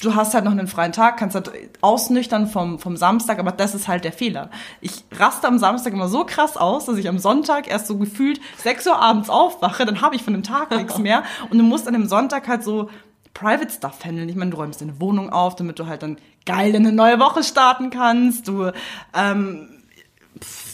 du 0.02 0.16
hast 0.16 0.34
halt 0.34 0.46
noch 0.46 0.52
einen 0.52 0.68
freien 0.68 0.92
Tag, 0.92 1.18
kannst 1.18 1.36
halt 1.36 1.52
ausnüchtern 1.82 2.48
vom, 2.48 2.80
vom 2.80 2.98
Samstag, 2.98 3.40
aber 3.40 3.52
das 3.52 3.76
ist 3.76 3.88
halt 3.88 4.04
der 4.04 4.14
Fehler. 4.14 4.50
Ich 4.82 5.04
raste 5.18 5.48
am 5.48 5.58
Samstag 5.58 5.94
immer 5.94 6.08
so 6.08 6.26
krass 6.26 6.58
aus, 6.58 6.86
dass 6.86 6.98
ich 6.98 7.08
am 7.08 7.20
Sonntag 7.20 7.68
erst 7.68 7.88
so 7.88 7.98
gefühlt 7.98 8.40
6 8.64 8.88
Uhr 8.88 9.00
abends 9.02 9.30
aufwache, 9.30 9.86
dann 9.86 10.02
habe 10.02 10.16
ich 10.16 10.24
von 10.24 10.34
dem 10.34 10.44
Tag 10.44 10.72
nichts 10.72 10.98
mehr 10.98 11.24
und 11.50 11.58
du 11.58 11.64
musst 11.64 11.88
an 11.88 11.94
dem 11.94 12.08
Sonntag 12.08 12.48
halt 12.48 12.64
so 12.64 12.90
Private 13.34 13.70
Stuff 13.70 14.04
handeln. 14.06 14.30
Ich 14.30 14.36
meine, 14.36 14.52
du 14.52 14.58
räumst 14.58 14.82
deine 14.82 15.00
Wohnung 15.02 15.30
auf, 15.30 15.56
damit 15.56 15.78
du 15.78 15.88
halt 15.88 16.04
dann 16.04 16.18
geil 16.46 16.74
in 16.74 16.88
eine 16.88 16.96
neue 16.96 17.20
Woche 17.20 17.44
starten 17.44 17.90
kannst. 17.90 18.48
Du 18.48 18.72
ähm, 19.14 19.75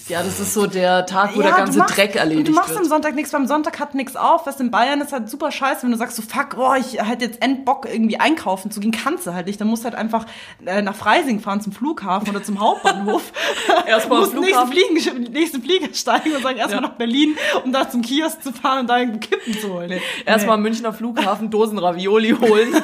ja, 0.07 0.24
das 0.24 0.39
ist 0.39 0.53
so 0.53 0.68
der 0.68 1.06
Tag, 1.06 1.36
wo 1.36 1.42
ja, 1.42 1.48
der 1.48 1.57
ganze 1.57 1.80
machst- 1.80 1.98
Dreck 1.98 2.15
erledigt 2.15 2.48
Und 2.50 2.53
du 2.56 2.59
machst 2.59 2.69
wird. 2.71 2.80
am 2.80 2.86
Sonntag 2.86 3.15
nichts, 3.15 3.31
beim 3.31 3.48
Sonntag 3.48 3.80
hat 3.80 3.95
nichts 3.95 4.15
auf. 4.15 4.45
Was 4.45 4.59
in 4.59 4.71
Bayern 4.71 5.00
ist 5.01 5.13
halt 5.13 5.30
super 5.30 5.51
scheiße, 5.51 5.83
wenn 5.83 5.92
du 5.92 5.98
sagst 5.98 6.15
so, 6.18 6.21
fuck, 6.21 6.57
oh, 6.57 6.74
ich 6.80 7.01
hätte 7.01 7.25
jetzt 7.25 7.42
end 7.42 7.65
Bock 7.65 7.86
irgendwie 7.92 8.19
einkaufen 8.19 8.71
zu 8.71 8.80
gehen, 8.80 8.92
kannst 8.92 9.25
du 9.27 9.33
halt 9.33 9.48
nicht. 9.48 9.59
Dann 9.62 9.68
musst 9.68 9.83
du 9.83 9.86
halt 9.86 9.95
einfach 9.95 10.25
äh, 10.65 10.81
nach 10.81 10.95
Freising 10.95 11.39
fahren 11.39 11.62
zum 11.62 11.71
Flughafen 11.74 12.30
oder 12.30 12.44
zum 12.44 12.59
Hauptbahnhof. 12.59 13.31
Erstmal 13.86 14.19
musst 14.19 14.33
nächsten. 14.36 14.68
Fliegen, 14.68 15.31
nächsten 15.31 15.62
Flieger 15.63 15.94
steigen 15.94 16.36
und 16.36 16.44
sagen 16.44 16.57
erstmal 16.57 16.81
Ja. 16.83 16.88
nach 16.89 16.95
Berlin, 16.95 17.36
um 17.63 17.71
da 17.71 17.90
zum 17.90 18.02
Kiosk 18.02 18.42
zu 18.44 18.52
fahren 18.54 18.80
und 18.81 18.87
da 18.90 18.97
irgendwo 18.99 19.19
Kippen 19.19 19.54
zu 19.59 19.73
holen. 19.73 19.99
Erstmal 20.26 20.56
am 20.56 20.61
Münchner 20.61 20.94
Flughafen 20.94 21.49
Dosen 21.49 21.78
Ravioli 21.78 22.31
holen. 22.31 22.73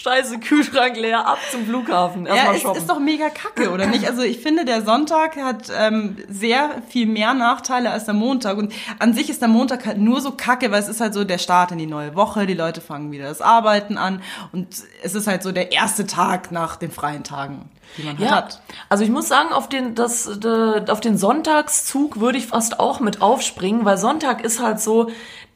Scheiße, 0.00 0.38
Kühlschrank 0.38 0.96
leer, 0.96 1.26
ab 1.26 1.38
zum 1.50 1.66
Flughafen. 1.66 2.24
Ja, 2.24 2.34
Erstmal 2.34 2.54
es 2.56 2.62
shoppen. 2.62 2.78
ist 2.80 2.88
doch 2.88 3.00
mega 3.00 3.28
kacke, 3.30 3.70
oder 3.72 3.86
nicht? 3.86 4.06
Also 4.06 4.22
ich 4.22 4.38
finde, 4.38 4.64
der 4.64 4.82
Sonntag 4.82 5.36
hat 5.36 5.70
ähm, 5.76 6.16
sehr 6.28 6.82
viel 6.88 7.06
mehr 7.06 7.34
Nachteile 7.34 7.90
als 7.90 8.04
der 8.04 8.14
Montag. 8.14 8.58
Und 8.58 8.72
an 9.00 9.12
sich 9.12 9.28
ist 9.28 9.40
der 9.42 9.48
Montag 9.48 9.84
halt 9.86 9.98
nur 9.98 10.20
so 10.20 10.30
kacke, 10.30 10.70
weil 10.70 10.80
es 10.80 10.88
ist 10.88 11.00
halt 11.00 11.14
so 11.14 11.24
der 11.24 11.38
Start 11.38 11.72
in 11.72 11.78
die 11.78 11.86
neue 11.86 12.14
Woche, 12.14 12.46
die 12.46 12.54
Leute 12.54 12.80
fangen 12.80 13.10
wieder 13.10 13.26
das 13.28 13.40
Arbeiten 13.40 13.98
an 13.98 14.22
und 14.52 14.68
es 15.02 15.14
ist 15.16 15.26
halt 15.26 15.42
so 15.42 15.50
der 15.50 15.72
erste 15.72 16.06
Tag 16.06 16.52
nach 16.52 16.76
den 16.76 16.92
freien 16.92 17.24
Tagen, 17.24 17.68
die 17.96 18.02
man 18.04 18.18
halt 18.18 18.28
Ja, 18.30 18.36
hat. 18.36 18.62
also 18.88 19.02
ich 19.02 19.10
muss 19.10 19.26
sagen, 19.26 19.52
auf 19.52 19.68
den, 19.68 19.96
das, 19.96 20.30
de, 20.38 20.88
auf 20.90 21.00
den 21.00 21.18
Sonntagszug 21.18 22.20
würde 22.20 22.38
ich 22.38 22.46
fast 22.46 22.78
auch 22.78 23.00
mit 23.00 23.20
aufspringen, 23.20 23.84
weil 23.84 23.98
Sonntag 23.98 24.44
ist 24.44 24.62
halt 24.62 24.78
so, 24.80 25.10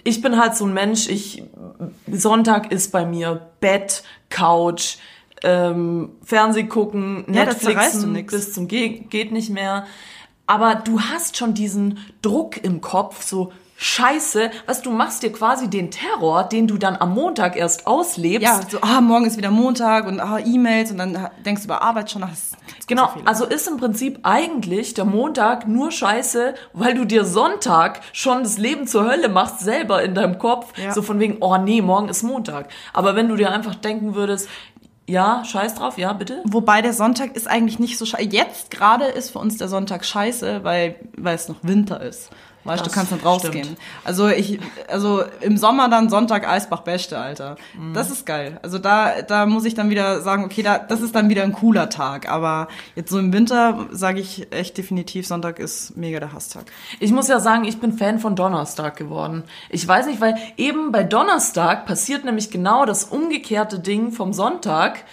ich 0.04 0.21
bin 0.21 0.38
halt 0.38 0.56
so 0.56 0.64
ein 0.66 0.75
Mensch, 0.75 1.09
ich, 1.09 1.44
Sonntag 2.11 2.73
ist 2.73 2.92
bei 2.92 3.04
mir 3.04 3.49
Bett, 3.61 4.02
Couch, 4.30 4.97
ähm, 5.42 6.11
Fernseh 6.25 6.64
gucken, 6.64 7.25
Ja, 7.28 7.44
Netflixen 7.44 8.26
bis 8.26 8.52
zum 8.52 8.68
Ge 8.68 9.00
geht 9.09 9.32
nicht 9.32 9.50
mehr. 9.50 9.87
Aber 10.47 10.75
du 10.75 11.00
hast 11.00 11.37
schon 11.37 11.54
diesen 11.54 11.99
Druck 12.21 12.62
im 12.62 12.80
Kopf, 12.80 13.23
so 13.23 13.52
Scheiße, 13.82 14.50
was 14.66 14.80
du 14.82 14.92
machst 14.92 15.24
dir 15.24 15.32
quasi 15.32 15.68
den 15.68 15.90
Terror, 15.90 16.44
den 16.44 16.68
du 16.68 16.78
dann 16.78 16.96
am 16.96 17.14
Montag 17.14 17.56
erst 17.56 17.86
auslebst. 17.86 18.42
Ja, 18.42 18.60
so, 18.68 18.78
ah, 18.80 19.00
morgen 19.00 19.26
ist 19.26 19.36
wieder 19.36 19.50
Montag 19.50 20.06
und 20.06 20.20
ah, 20.20 20.38
E-Mails 20.38 20.92
und 20.92 20.98
dann 20.98 21.28
denkst 21.44 21.62
du 21.62 21.66
über 21.66 21.82
Arbeit 21.82 22.10
schon, 22.10 22.22
ach, 22.22 22.30
das 22.30 22.38
ist 22.38 22.54
ein 22.54 22.58
ganz 22.72 22.86
Genau, 22.86 23.08
Fehler. 23.08 23.26
also 23.26 23.44
ist 23.44 23.66
im 23.66 23.78
Prinzip 23.78 24.20
eigentlich 24.22 24.94
der 24.94 25.04
Montag 25.04 25.66
nur 25.66 25.90
scheiße, 25.90 26.54
weil 26.72 26.94
du 26.94 27.04
dir 27.04 27.24
Sonntag 27.24 28.02
schon 28.12 28.44
das 28.44 28.56
Leben 28.56 28.86
zur 28.86 29.04
Hölle 29.04 29.28
machst, 29.28 29.58
selber 29.58 30.02
in 30.04 30.14
deinem 30.14 30.38
Kopf. 30.38 30.72
Ja. 30.78 30.92
So 30.92 31.02
von 31.02 31.18
wegen, 31.18 31.38
oh 31.40 31.56
nee, 31.56 31.82
morgen 31.82 32.08
ist 32.08 32.22
Montag. 32.22 32.68
Aber 32.92 33.16
wenn 33.16 33.28
du 33.28 33.34
dir 33.34 33.50
einfach 33.50 33.74
denken 33.74 34.14
würdest, 34.14 34.48
ja, 35.08 35.44
scheiß 35.44 35.74
drauf, 35.74 35.98
ja, 35.98 36.12
bitte. 36.12 36.40
Wobei 36.44 36.82
der 36.82 36.92
Sonntag 36.92 37.34
ist 37.34 37.48
eigentlich 37.48 37.80
nicht 37.80 37.98
so 37.98 38.06
scheiße. 38.06 38.28
Jetzt 38.30 38.70
gerade 38.70 39.06
ist 39.06 39.30
für 39.30 39.40
uns 39.40 39.56
der 39.56 39.66
Sonntag 39.66 40.04
scheiße, 40.04 40.62
weil, 40.62 40.94
weil 41.16 41.34
es 41.34 41.48
noch 41.48 41.56
Winter 41.62 42.00
ist. 42.00 42.30
Weißt 42.64 42.81
du, 42.81 42.85
Das 42.85 42.92
du 42.92 42.99
kannst 42.99 43.12
nicht 43.12 43.21
stimmt. 43.21 43.35
rausgehen. 43.45 43.76
Also 44.04 44.28
ich, 44.28 44.61
also 44.88 45.25
im 45.40 45.57
Sommer 45.57 45.88
dann 45.88 46.09
Sonntag 46.09 46.49
Eisbach 46.49 46.81
Beste, 46.83 47.19
Alter. 47.19 47.57
Mhm. 47.76 47.92
Das 47.95 48.11
ist 48.11 48.25
geil. 48.25 48.61
Also 48.62 48.78
da, 48.78 49.23
da 49.23 49.47
muss 49.47 49.64
ich 49.64 49.75
dann 49.75 49.90
wieder 49.90 50.21
sagen, 50.21 50.45
okay, 50.45 50.62
da, 50.62 50.78
das 50.78 51.00
ist 51.00 51.14
dann 51.14 51.28
wieder 51.28 51.42
ein 51.42 51.52
cooler 51.52 51.90
Tag. 51.90 52.28
Aber 52.28 52.69
jetzt 52.95 53.11
so 53.11 53.19
im 53.19 53.33
Winter 53.33 53.87
sage 53.90 54.21
ich 54.21 54.52
echt 54.52 54.78
definitiv, 54.78 55.26
Sonntag 55.26 55.59
ist 55.59 55.97
mega 55.97 56.21
der 56.21 56.33
Hasstag. 56.33 56.66
Ich 57.00 57.11
muss 57.12 57.28
ja 57.28 57.40
sagen, 57.40 57.64
ich 57.64 57.81
bin 57.81 57.92
Fan 57.92 58.19
von 58.21 58.37
Donnerstag 58.37 58.97
geworden. 58.97 59.45
Ich 59.69 59.87
weiß 59.87 60.07
nicht, 60.07 60.21
weil 60.21 60.37
eben 60.57 60.92
bei 60.92 61.02
Donnerstag 61.04 61.87
passiert 61.87 62.25
nämlich 62.25 62.50
genau 62.50 62.85
das 62.87 63.04
umgekehrte 63.04 63.81
Ding 63.81 64.12
vom 64.12 64.33
Sonntag. 64.33 65.04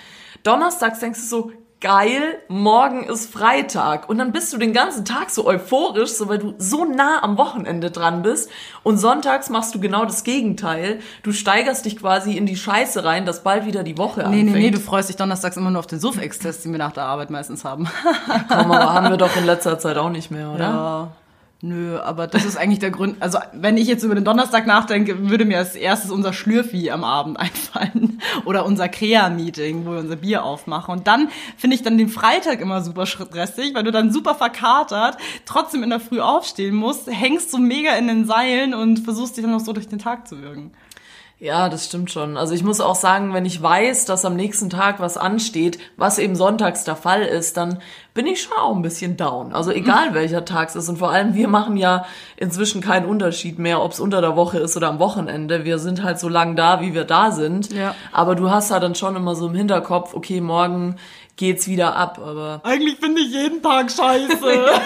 Donnerstags 0.43 0.99
denkst 0.99 1.19
du 1.19 1.25
so, 1.25 1.51
geil, 1.81 2.21
morgen 2.47 3.03
ist 3.05 3.31
Freitag. 3.31 4.09
Und 4.09 4.17
dann 4.17 4.31
bist 4.31 4.51
du 4.51 4.57
den 4.57 4.73
ganzen 4.73 5.05
Tag 5.05 5.29
so 5.29 5.45
euphorisch, 5.45 6.11
so 6.11 6.27
weil 6.27 6.37
du 6.39 6.53
so 6.57 6.83
nah 6.85 7.23
am 7.23 7.37
Wochenende 7.37 7.89
dran 7.91 8.21
bist. 8.21 8.49
Und 8.83 8.97
sonntags 8.97 9.49
machst 9.49 9.73
du 9.75 9.79
genau 9.79 10.05
das 10.05 10.23
Gegenteil. 10.23 10.99
Du 11.23 11.31
steigerst 11.31 11.85
dich 11.85 11.97
quasi 11.97 12.35
in 12.37 12.45
die 12.45 12.57
Scheiße 12.57 13.03
rein, 13.05 13.25
dass 13.25 13.43
bald 13.43 13.65
wieder 13.65 13.83
die 13.83 13.97
Woche 13.97 14.19
Nee, 14.21 14.25
anfängt. 14.25 14.45
nee, 14.53 14.59
nee, 14.59 14.71
du 14.71 14.79
freust 14.79 15.09
dich 15.09 15.15
donnerstags 15.15 15.55
immer 15.57 15.71
nur 15.71 15.79
auf 15.79 15.87
den 15.87 15.99
Suff-Ex-Test, 15.99 16.65
den 16.65 16.71
wir 16.73 16.79
nach 16.79 16.91
der 16.91 17.03
Arbeit 17.05 17.29
meistens 17.29 17.63
haben. 17.63 17.87
Komm, 18.49 18.71
aber 18.71 18.93
haben 18.93 19.09
wir 19.09 19.17
doch 19.17 19.35
in 19.37 19.45
letzter 19.45 19.79
Zeit 19.79 19.97
auch 19.97 20.09
nicht 20.09 20.31
mehr, 20.31 20.51
oder? 20.51 20.59
Ja. 20.63 21.07
Nö, 21.61 21.99
aber 21.99 22.27
das 22.27 22.45
ist 22.45 22.55
eigentlich 22.55 22.79
der 22.79 22.89
Grund. 22.89 23.17
Also, 23.19 23.37
wenn 23.51 23.75
ich 23.75 23.85
jetzt 23.85 24.03
über 24.03 24.15
den 24.15 24.23
Donnerstag 24.23 24.65
nachdenke, 24.65 25.29
würde 25.29 25.43
mir 25.43 25.57
als 25.57 25.75
erstes 25.75 26.09
unser 26.09 26.31
Schlürfi 26.31 26.89
am 26.89 27.03
Abend 27.03 27.37
einfallen. 27.39 28.21
Oder 28.45 28.65
unser 28.65 28.87
Krea-Meeting, 28.87 29.85
wo 29.85 29.91
wir 29.91 29.99
unser 29.99 30.15
Bier 30.15 30.45
aufmachen. 30.45 30.93
Und 30.93 31.07
dann 31.07 31.27
finde 31.57 31.75
ich 31.75 31.83
dann 31.83 31.97
den 31.97 32.07
Freitag 32.07 32.61
immer 32.61 32.81
super 32.81 33.05
stressig, 33.05 33.75
weil 33.75 33.83
du 33.83 33.91
dann 33.91 34.13
super 34.13 34.35
verkatert, 34.35 35.17
trotzdem 35.43 35.83
in 35.83 35.89
der 35.89 35.99
Früh 35.99 36.21
aufstehen 36.21 36.75
musst, 36.75 37.07
hängst 37.11 37.51
so 37.51 37.57
mega 37.57 37.93
in 37.97 38.07
den 38.07 38.25
Seilen 38.25 38.73
und 38.73 38.99
versuchst 38.99 39.35
dich 39.35 39.43
dann 39.43 39.51
noch 39.51 39.59
so 39.59 39.73
durch 39.73 39.89
den 39.89 39.99
Tag 39.99 40.29
zu 40.29 40.41
würgen. 40.41 40.71
Ja, 41.41 41.69
das 41.69 41.85
stimmt 41.85 42.11
schon. 42.11 42.35
Also 42.35 42.53
ich 42.53 42.63
muss 42.65 42.81
auch 42.81 42.95
sagen, 42.95 43.33
wenn 43.33 43.45
ich 43.45 43.61
weiß, 43.61 44.03
dass 44.03 44.25
am 44.25 44.35
nächsten 44.35 44.69
Tag 44.69 44.99
was 44.99 45.15
ansteht, 45.15 45.79
was 45.95 46.19
eben 46.19 46.35
sonntags 46.35 46.83
der 46.83 46.97
Fall 46.97 47.21
ist, 47.21 47.55
dann 47.55 47.79
bin 48.13 48.27
ich 48.27 48.41
schon 48.41 48.57
auch 48.57 48.75
ein 48.75 48.81
bisschen 48.81 49.15
down. 49.15 49.53
Also 49.53 49.71
egal 49.71 50.13
welcher 50.13 50.43
Tag 50.43 50.67
es 50.67 50.75
ist. 50.75 50.89
Und 50.89 50.97
vor 50.97 51.11
allem, 51.11 51.35
wir 51.35 51.47
machen 51.47 51.77
ja 51.77 52.05
inzwischen 52.35 52.81
keinen 52.81 53.05
Unterschied 53.05 53.57
mehr, 53.57 53.81
ob 53.81 53.93
es 53.93 54.01
unter 54.01 54.19
der 54.19 54.35
Woche 54.35 54.59
ist 54.59 54.75
oder 54.75 54.89
am 54.89 54.99
Wochenende. 54.99 55.63
Wir 55.63 55.79
sind 55.79 56.03
halt 56.03 56.19
so 56.19 56.27
lang 56.27 56.57
da, 56.57 56.81
wie 56.81 56.93
wir 56.93 57.05
da 57.05 57.31
sind. 57.31 57.71
Ja. 57.71 57.95
Aber 58.11 58.35
du 58.35 58.51
hast 58.51 58.69
halt 58.69 58.83
dann 58.83 58.95
schon 58.95 59.15
immer 59.15 59.33
so 59.35 59.47
im 59.47 59.55
Hinterkopf, 59.55 60.13
okay, 60.13 60.41
morgen 60.41 60.97
geht's 61.39 61.67
wieder 61.67 61.95
ab. 61.95 62.19
Aber 62.19 62.59
Eigentlich 62.63 62.97
finde 62.99 63.21
ich 63.21 63.31
jeden 63.31 63.63
Tag 63.63 63.89
scheiße. 63.89 64.67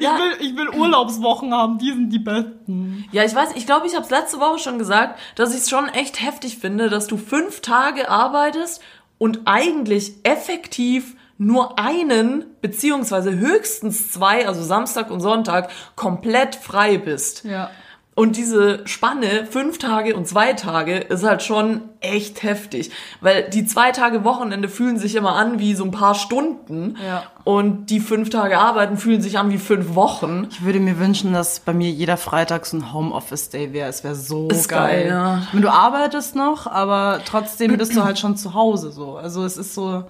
Ja. 0.00 0.16
ich, 0.16 0.40
will, 0.40 0.48
ich 0.48 0.56
will 0.56 0.68
Urlaubswochen 0.80 1.54
haben, 1.54 1.78
die 1.78 1.92
sind 1.92 2.10
die 2.10 2.18
besten. 2.18 3.04
Ja, 3.12 3.22
ich 3.22 3.32
weiß, 3.32 3.50
ich 3.54 3.66
glaube, 3.66 3.86
ich 3.86 3.94
habe 3.94 4.04
es 4.04 4.10
letzte 4.10 4.40
Woche 4.40 4.58
schon 4.58 4.80
gesagt, 4.80 5.16
dass 5.36 5.52
ich 5.52 5.60
es 5.60 5.70
schon 5.70 5.88
echt 5.88 6.20
heftig 6.20 6.58
finde, 6.58 6.88
dass 6.88 7.06
du 7.06 7.16
fünf 7.16 7.60
Tage 7.60 8.08
arbeitest 8.08 8.82
und 9.18 9.42
eigentlich 9.44 10.14
effektiv 10.24 11.14
nur 11.38 11.78
einen 11.78 12.46
beziehungsweise 12.62 13.38
höchstens 13.38 14.10
zwei, 14.10 14.48
also 14.48 14.60
Samstag 14.62 15.08
und 15.08 15.20
Sonntag, 15.20 15.70
komplett 15.94 16.56
frei 16.56 16.98
bist. 16.98 17.44
Ja. 17.44 17.70
Und 18.16 18.38
diese 18.38 18.80
Spanne, 18.86 19.46
fünf 19.48 19.76
Tage 19.76 20.16
und 20.16 20.26
zwei 20.26 20.54
Tage, 20.54 20.96
ist 20.96 21.22
halt 21.22 21.42
schon 21.42 21.82
echt 22.00 22.42
heftig. 22.42 22.90
Weil 23.20 23.50
die 23.50 23.66
zwei 23.66 23.92
Tage 23.92 24.24
Wochenende 24.24 24.70
fühlen 24.70 24.98
sich 24.98 25.16
immer 25.16 25.36
an 25.36 25.58
wie 25.58 25.74
so 25.74 25.84
ein 25.84 25.90
paar 25.90 26.14
Stunden. 26.14 26.96
Ja. 27.06 27.24
Und 27.44 27.90
die 27.90 28.00
fünf 28.00 28.30
Tage 28.30 28.56
Arbeiten 28.56 28.96
fühlen 28.96 29.20
sich 29.20 29.38
an 29.38 29.50
wie 29.50 29.58
fünf 29.58 29.94
Wochen. 29.94 30.48
Ich 30.50 30.64
würde 30.64 30.80
mir 30.80 30.98
wünschen, 30.98 31.34
dass 31.34 31.60
bei 31.60 31.74
mir 31.74 31.90
jeder 31.90 32.16
Freitag 32.16 32.64
so 32.64 32.78
ein 32.78 32.94
Homeoffice-Day 32.94 33.74
wäre. 33.74 33.90
Es 33.90 34.02
wäre 34.02 34.14
so 34.14 34.48
Ist 34.48 34.70
geil. 34.70 35.02
geil, 35.02 35.08
ja. 35.08 35.42
Du 35.52 35.68
arbeitest 35.68 36.36
noch, 36.36 36.66
aber 36.66 37.20
trotzdem 37.26 37.76
bist 37.76 37.94
du 37.94 38.02
halt 38.02 38.18
schon 38.18 38.34
zu 38.34 38.54
Hause 38.54 38.92
so. 38.92 39.18
Also 39.18 39.44
es 39.44 39.58
ist 39.58 39.74
so. 39.74 40.04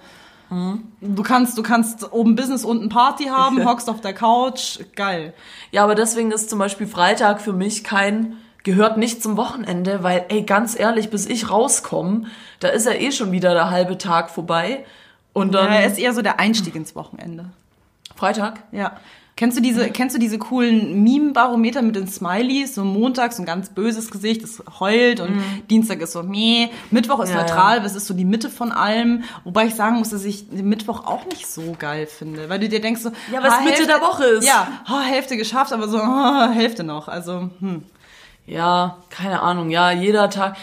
Du 0.49 1.23
kannst, 1.23 1.57
du 1.57 1.63
kannst 1.63 2.11
oben 2.13 2.35
Business, 2.35 2.63
unten 2.63 2.89
Party 2.89 3.25
haben, 3.25 3.65
hockst 3.65 3.89
auf 3.89 3.99
der 4.01 4.13
Couch, 4.13 4.79
geil. 4.95 5.33
Ja, 5.71 5.83
aber 5.83 5.95
deswegen 5.95 6.31
ist 6.31 6.49
zum 6.49 6.59
Beispiel 6.59 6.87
Freitag 6.87 7.41
für 7.41 7.53
mich 7.53 7.83
kein, 7.83 8.37
gehört 8.63 8.97
nicht 8.97 9.21
zum 9.21 9.35
Wochenende, 9.37 10.03
weil, 10.03 10.25
ey, 10.29 10.43
ganz 10.43 10.77
ehrlich, 10.79 11.09
bis 11.09 11.25
ich 11.25 11.49
rauskomme, 11.49 12.25
da 12.59 12.69
ist 12.69 12.85
ja 12.85 12.93
eh 12.93 13.11
schon 13.11 13.31
wieder 13.31 13.53
der 13.53 13.69
halbe 13.71 13.97
Tag 13.97 14.29
vorbei. 14.29 14.85
Und 15.33 15.53
dann 15.53 15.71
Ja, 15.71 15.81
ist 15.81 15.99
eher 15.99 16.13
so 16.13 16.21
der 16.21 16.39
Einstieg 16.39 16.75
ins 16.75 16.95
Wochenende. 16.95 17.51
Freitag. 18.15 18.63
Ja. 18.71 18.97
Kennst 19.37 19.55
du 19.55 19.61
diese, 19.61 19.91
kennst 19.91 20.15
du 20.15 20.19
diese 20.19 20.39
coolen 20.39 21.03
Meme-Barometer 21.03 21.83
mit 21.83 21.95
den 21.95 22.07
Smileys? 22.07 22.73
So 22.73 22.83
Montag 22.83 23.33
so 23.33 23.43
ein 23.43 23.45
ganz 23.45 23.69
böses 23.69 24.09
Gesicht, 24.09 24.41
das 24.41 24.63
heult 24.79 25.19
und 25.19 25.39
Dienstag 25.69 26.01
ist 26.01 26.13
so 26.13 26.23
meh. 26.23 26.69
Mittwoch 26.89 27.19
ist 27.19 27.29
Mhm. 27.29 27.35
Ja, 27.35 27.41
neutral, 27.43 27.81
das 27.81 27.95
ist 27.95 28.07
so 28.07 28.15
die 28.15 28.25
Mitte 28.25 28.49
von 28.49 28.71
allem. 28.71 29.23
Wobei 29.43 29.67
ich 29.67 29.75
sagen 29.75 29.97
muss, 29.99 30.09
dass 30.09 30.25
ich 30.25 30.47
Mittwoch 30.51 31.05
auch 31.05 31.25
nicht 31.25 31.45
so 31.45 31.75
geil 31.77 32.07
finde. 32.07 32.49
Weil 32.49 32.59
du 32.59 32.67
dir 32.67 32.81
denkst 32.81 33.01
so, 33.01 33.11
Ja, 33.31 33.45
es 33.45 33.53
ah, 33.53 33.61
Mitte 33.61 33.85
der 33.85 34.01
Woche 34.01 34.23
ist. 34.25 34.47
Ja, 34.47 34.81
ah, 34.85 35.01
Hälfte 35.01 35.37
geschafft, 35.37 35.71
aber 35.71 35.87
so 35.87 35.99
ah, 35.99 36.49
Hälfte 36.53 36.83
noch. 36.83 37.07
Also, 37.07 37.51
hm. 37.59 37.83
Ja, 38.47 38.97
keine 39.11 39.41
Ahnung. 39.41 39.69
Ja, 39.69 39.91
jeder 39.91 40.31
Tag. 40.31 40.55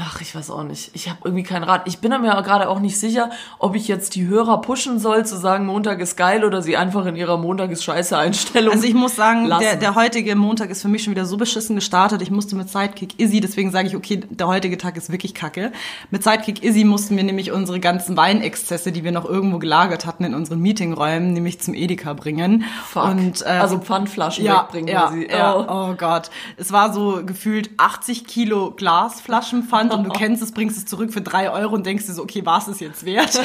Ach, 0.00 0.20
ich 0.20 0.34
weiß 0.34 0.50
auch 0.50 0.64
nicht. 0.64 0.90
Ich 0.94 1.08
habe 1.08 1.20
irgendwie 1.24 1.44
keinen 1.44 1.62
Rat. 1.62 1.82
Ich 1.86 1.98
bin 1.98 2.10
mir 2.10 2.42
gerade 2.42 2.68
auch 2.68 2.80
nicht 2.80 2.98
sicher, 2.98 3.30
ob 3.58 3.76
ich 3.76 3.86
jetzt 3.86 4.16
die 4.16 4.26
Hörer 4.26 4.60
pushen 4.60 4.98
soll, 4.98 5.24
zu 5.24 5.36
sagen, 5.36 5.66
Montag 5.66 6.00
ist 6.00 6.16
geil 6.16 6.44
oder 6.44 6.62
sie 6.62 6.76
einfach 6.76 7.06
in 7.06 7.16
ihrer 7.16 7.36
Montag 7.36 7.70
ist 7.70 7.84
scheiße 7.84 8.16
Einstellung. 8.16 8.72
Also 8.72 8.86
ich 8.86 8.94
muss 8.94 9.14
sagen, 9.14 9.48
der, 9.60 9.76
der 9.76 9.94
heutige 9.94 10.34
Montag 10.34 10.70
ist 10.70 10.82
für 10.82 10.88
mich 10.88 11.04
schon 11.04 11.12
wieder 11.12 11.26
so 11.26 11.36
beschissen 11.36 11.76
gestartet. 11.76 12.22
Ich 12.22 12.30
musste 12.30 12.56
mit 12.56 12.68
Sidekick 12.68 13.20
Izzy, 13.20 13.40
deswegen 13.40 13.70
sage 13.70 13.88
ich, 13.88 13.96
okay, 13.96 14.20
der 14.28 14.48
heutige 14.48 14.78
Tag 14.78 14.96
ist 14.96 15.10
wirklich 15.10 15.34
kacke. 15.34 15.72
Mit 16.10 16.24
Sidekick 16.24 16.64
Izzy 16.64 16.84
mussten 16.84 17.16
wir 17.16 17.24
nämlich 17.24 17.52
unsere 17.52 17.78
ganzen 17.78 18.16
Weinexzesse, 18.16 18.90
die 18.90 19.04
wir 19.04 19.12
noch 19.12 19.26
irgendwo 19.26 19.58
gelagert 19.58 20.06
hatten 20.06 20.24
in 20.24 20.34
unseren 20.34 20.60
Meetingräumen, 20.60 21.32
nämlich 21.32 21.60
zum 21.60 21.74
Edeka 21.74 22.14
bringen. 22.14 22.64
Fuck. 22.84 23.04
Und, 23.04 23.42
äh, 23.42 23.50
also 23.50 23.78
Pfandflaschen 23.78 24.44
ja, 24.44 24.62
wegbringen. 24.62 24.88
ja, 24.88 25.10
sie, 25.12 25.28
ja. 25.28 25.56
oh. 25.56 25.66
Oh 25.68 25.94
Gott. 25.94 26.30
Es 26.56 26.72
war 26.72 26.92
so 26.92 27.24
gefühlt 27.24 27.70
80 27.76 28.26
Kilo 28.26 28.72
Glasflaschenpfand 29.68 29.92
und 29.92 30.04
du 30.04 30.10
kennst 30.10 30.42
es, 30.42 30.52
bringst 30.52 30.76
es 30.76 30.86
zurück 30.86 31.12
für 31.12 31.20
drei 31.20 31.50
Euro 31.50 31.74
und 31.74 31.86
denkst 31.86 32.06
dir 32.06 32.12
so, 32.12 32.22
okay, 32.22 32.44
war 32.44 32.58
es 32.58 32.68
es 32.68 32.80
jetzt 32.80 33.04
wert? 33.04 33.40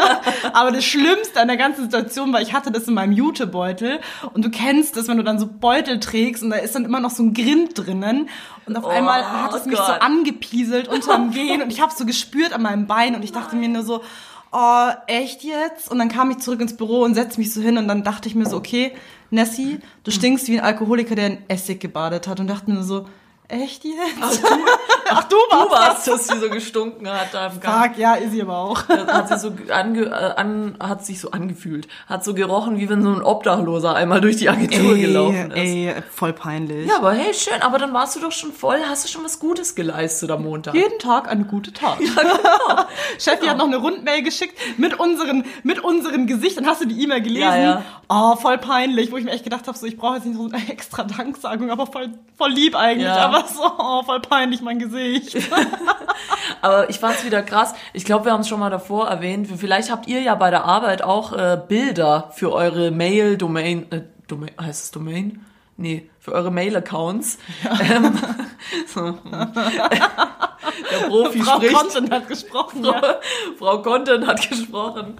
Aber 0.52 0.70
das 0.72 0.84
Schlimmste 0.84 1.40
an 1.40 1.48
der 1.48 1.56
ganzen 1.56 1.82
Situation 1.82 2.32
war, 2.32 2.40
ich 2.40 2.52
hatte 2.52 2.70
das 2.70 2.88
in 2.88 2.94
meinem 2.94 3.12
Jutebeutel 3.12 4.00
und 4.34 4.44
du 4.44 4.50
kennst 4.50 4.96
das, 4.96 5.08
wenn 5.08 5.16
du 5.16 5.24
dann 5.24 5.38
so 5.38 5.46
Beutel 5.46 6.00
trägst 6.00 6.42
und 6.42 6.50
da 6.50 6.56
ist 6.56 6.74
dann 6.74 6.84
immer 6.84 7.00
noch 7.00 7.10
so 7.10 7.22
ein 7.22 7.34
Grind 7.34 7.72
drinnen 7.74 8.28
und 8.66 8.76
auf 8.76 8.86
einmal 8.86 9.24
hat 9.24 9.54
es 9.54 9.66
mich 9.66 9.76
so 9.76 9.82
Gott. 9.82 10.02
angepieselt 10.02 10.88
unterm 10.88 11.30
Gehen 11.38 11.62
und 11.62 11.72
ich 11.72 11.80
habe 11.80 11.92
so 11.94 12.04
gespürt 12.04 12.52
an 12.52 12.62
meinem 12.62 12.86
Bein 12.86 13.14
und 13.14 13.22
ich 13.22 13.32
dachte 13.32 13.56
mir 13.56 13.68
nur 13.68 13.82
so, 13.82 14.02
oh, 14.52 14.88
echt 15.06 15.44
jetzt? 15.44 15.90
Und 15.90 15.98
dann 15.98 16.08
kam 16.08 16.30
ich 16.30 16.38
zurück 16.38 16.60
ins 16.60 16.76
Büro 16.76 17.02
und 17.02 17.14
setzte 17.14 17.40
mich 17.40 17.52
so 17.52 17.60
hin 17.60 17.76
und 17.78 17.88
dann 17.88 18.02
dachte 18.02 18.28
ich 18.28 18.34
mir 18.34 18.46
so, 18.46 18.56
okay, 18.56 18.92
Nessie, 19.30 19.80
du 20.04 20.10
stinkst 20.10 20.48
wie 20.48 20.58
ein 20.58 20.64
Alkoholiker, 20.64 21.14
der 21.14 21.26
in 21.26 21.38
Essig 21.48 21.80
gebadet 21.80 22.26
hat 22.26 22.40
und 22.40 22.46
dachte 22.46 22.70
mir 22.70 22.82
so, 22.82 23.06
echt 23.48 23.84
jetzt? 23.84 23.98
Ach, 24.20 25.24
du 25.24 25.36
Du 25.48 25.56
warst 25.56 25.70
warst, 25.70 26.08
dass 26.08 26.28
sie 26.28 26.38
so 26.38 26.50
gestunken 26.50 27.08
hat 27.08 27.28
da 27.32 27.46
im 27.46 27.60
Gang. 27.60 27.84
Fuck, 27.84 27.98
ja, 27.98 28.14
ist 28.14 28.32
sie 28.32 28.42
aber 28.42 28.58
auch. 28.58 28.88
hat 28.88 29.28
sie 29.28 29.38
so 29.38 29.52
ange, 29.72 30.06
äh, 30.06 30.34
an, 30.36 30.76
hat 30.80 31.04
sich 31.04 31.20
so 31.20 31.30
angefühlt, 31.30 31.88
hat 32.06 32.24
so 32.24 32.34
gerochen, 32.34 32.78
wie 32.78 32.88
wenn 32.88 33.02
so 33.02 33.08
ein 33.10 33.22
Obdachloser 33.22 33.94
einmal 33.94 34.20
durch 34.20 34.36
die 34.36 34.48
Agentur 34.48 34.96
gelaufen 34.96 35.50
ist. 35.52 35.56
ey, 35.56 35.94
voll 36.10 36.32
peinlich. 36.32 36.88
Ja, 36.88 36.98
aber 36.98 37.12
hey, 37.12 37.32
schön, 37.32 37.62
aber 37.62 37.78
dann 37.78 37.92
warst 37.94 38.16
du 38.16 38.20
doch 38.20 38.32
schon 38.32 38.52
voll, 38.52 38.78
hast 38.86 39.04
du 39.04 39.08
schon 39.08 39.24
was 39.24 39.38
Gutes 39.38 39.74
geleistet 39.74 40.30
am 40.30 40.42
Montag. 40.42 40.74
Jeden 40.74 40.98
Tag 40.98 41.28
eine 41.30 41.44
gute 41.44 41.72
Tat. 41.72 41.98
Cheffi 43.18 43.46
hat 43.46 43.56
noch 43.56 43.66
eine 43.66 43.78
Rundmail 43.78 44.22
geschickt 44.22 44.58
mit 44.76 44.98
unseren, 44.98 45.44
mit 45.62 45.82
unseren 45.82 46.26
Gesichtern. 46.26 46.66
Hast 46.66 46.82
du 46.82 46.86
die 46.86 47.02
E-Mail 47.02 47.22
gelesen? 47.22 47.40
Ja, 47.40 47.56
ja. 47.56 47.82
Oh, 48.10 48.36
voll 48.36 48.58
peinlich, 48.58 49.12
wo 49.12 49.16
ich 49.16 49.24
mir 49.24 49.32
echt 49.32 49.44
gedacht 49.44 49.66
habe, 49.66 49.76
so, 49.76 49.86
ich 49.86 49.96
brauche 49.96 50.16
jetzt 50.16 50.26
nicht 50.26 50.36
so 50.36 50.48
eine 50.50 50.68
extra 50.70 51.04
Danksagung, 51.04 51.70
aber 51.70 51.86
voll, 51.86 52.10
voll 52.36 52.50
lieb 52.50 52.74
eigentlich. 52.74 53.06
Ja. 53.06 53.16
Aber 53.16 53.37
so, 53.46 53.62
oh, 53.78 54.02
voll 54.02 54.20
peinlich, 54.20 54.60
mein 54.60 54.78
Gesicht. 54.78 55.36
Aber 56.62 56.90
ich 56.90 56.98
fand's 56.98 57.24
wieder 57.24 57.42
krass. 57.42 57.74
Ich 57.92 58.04
glaube, 58.04 58.26
wir 58.26 58.32
haben 58.32 58.40
es 58.40 58.48
schon 58.48 58.60
mal 58.60 58.70
davor 58.70 59.08
erwähnt. 59.08 59.48
Vielleicht 59.56 59.90
habt 59.90 60.08
ihr 60.08 60.20
ja 60.20 60.34
bei 60.34 60.50
der 60.50 60.64
Arbeit 60.64 61.02
auch 61.02 61.32
äh, 61.32 61.60
Bilder 61.68 62.30
für 62.34 62.52
eure 62.52 62.90
Mail-Domain, 62.90 63.90
äh, 63.92 64.02
Domain, 64.26 64.50
heißt 64.60 64.84
es 64.84 64.90
Domain? 64.90 65.44
Nee, 65.76 66.10
für 66.18 66.32
eure 66.32 66.50
Mail-Accounts. 66.50 67.38
Ähm, 67.80 68.18
so, 68.86 69.06
hm. 69.06 69.54
Der 70.90 71.06
Profi 71.08 71.40
Frau 71.40 71.56
spricht. 71.56 71.74
Content 71.74 72.10
hat 72.10 72.28
gesprochen. 72.28 72.82
Frau, 72.84 72.92
Ja. 72.92 73.20
Frau 73.58 73.82
Content 73.82 74.26
hat 74.26 74.48
gesprochen. 74.48 75.16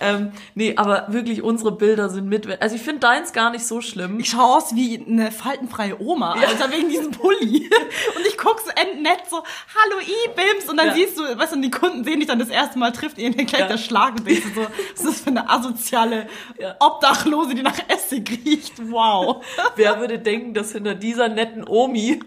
Ähm, 0.00 0.32
nee, 0.54 0.74
aber 0.76 1.06
wirklich, 1.08 1.42
unsere 1.42 1.72
Bilder 1.72 2.08
sind 2.08 2.28
mit. 2.28 2.60
Also 2.62 2.76
ich 2.76 2.82
finde 2.82 3.00
deins 3.00 3.32
gar 3.32 3.50
nicht 3.50 3.66
so 3.66 3.80
schlimm. 3.80 4.20
Ich 4.20 4.30
schaue 4.30 4.56
aus 4.56 4.74
wie 4.74 5.04
eine 5.06 5.30
faltenfreie 5.32 6.00
Oma, 6.00 6.32
Alter, 6.34 6.70
wegen 6.70 6.88
diesem 6.88 7.10
Pulli. 7.10 7.68
Und 8.16 8.26
ich 8.26 8.36
guck 8.38 8.60
so 8.60 8.70
nett 9.00 9.22
so, 9.28 9.36
hallo 9.38 10.00
I-Bims. 10.00 10.68
Und 10.70 10.76
dann 10.76 10.88
Ja. 10.88 10.94
siehst 10.94 11.18
du, 11.18 11.22
weißt 11.22 11.54
du, 11.54 11.60
die 11.60 11.70
Kunden 11.70 12.04
sehen 12.04 12.20
dich 12.20 12.28
dann 12.28 12.38
das 12.38 12.48
erste 12.48 12.78
Mal, 12.78 12.92
trifft 12.92 13.18
ihr 13.18 13.30
gleich 13.30 13.52
Ja. 13.60 13.66
der 13.66 13.78
Schlag 13.78 14.14
und 14.18 14.26
denkst 14.26 14.42
so, 14.54 14.60
was 14.62 14.68
ist 14.94 15.06
das 15.06 15.20
für 15.20 15.30
eine 15.30 15.48
asoziale 15.50 16.28
Ja. 16.58 16.76
Obdachlose, 16.80 17.54
die 17.54 17.62
nach 17.62 17.78
Essig 17.88 18.40
riecht. 18.44 18.74
Wow. 18.90 19.44
Wer 19.76 20.00
würde 20.00 20.18
denken, 20.18 20.54
dass 20.54 20.72
hinter 20.72 20.94
dieser 20.94 21.28
netten 21.28 21.66
Omi 21.66 22.20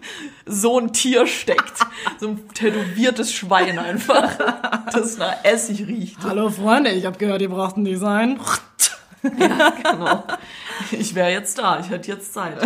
so 0.46 0.78
ein 0.78 0.92
Tier 0.92 1.26
steckt? 1.26 1.78
So 2.20 2.28
ein 2.28 2.48
tätowiertes 2.72 3.32
Schwein 3.32 3.78
einfach, 3.78 4.36
das 4.92 5.18
nach 5.18 5.44
Essig 5.44 5.86
riecht. 5.86 6.18
Hallo 6.22 6.50
Freunde, 6.50 6.90
ich 6.90 7.04
habe 7.06 7.18
gehört, 7.18 7.42
ihr 7.42 7.50
braucht 7.50 7.76
ein 7.76 7.84
Design. 7.84 8.38
Genau. 9.22 10.24
Ich 10.92 11.14
wäre 11.14 11.30
jetzt 11.30 11.58
da, 11.58 11.80
ich 11.80 11.90
hätte 11.90 12.08
jetzt 12.08 12.32
Zeit. 12.32 12.56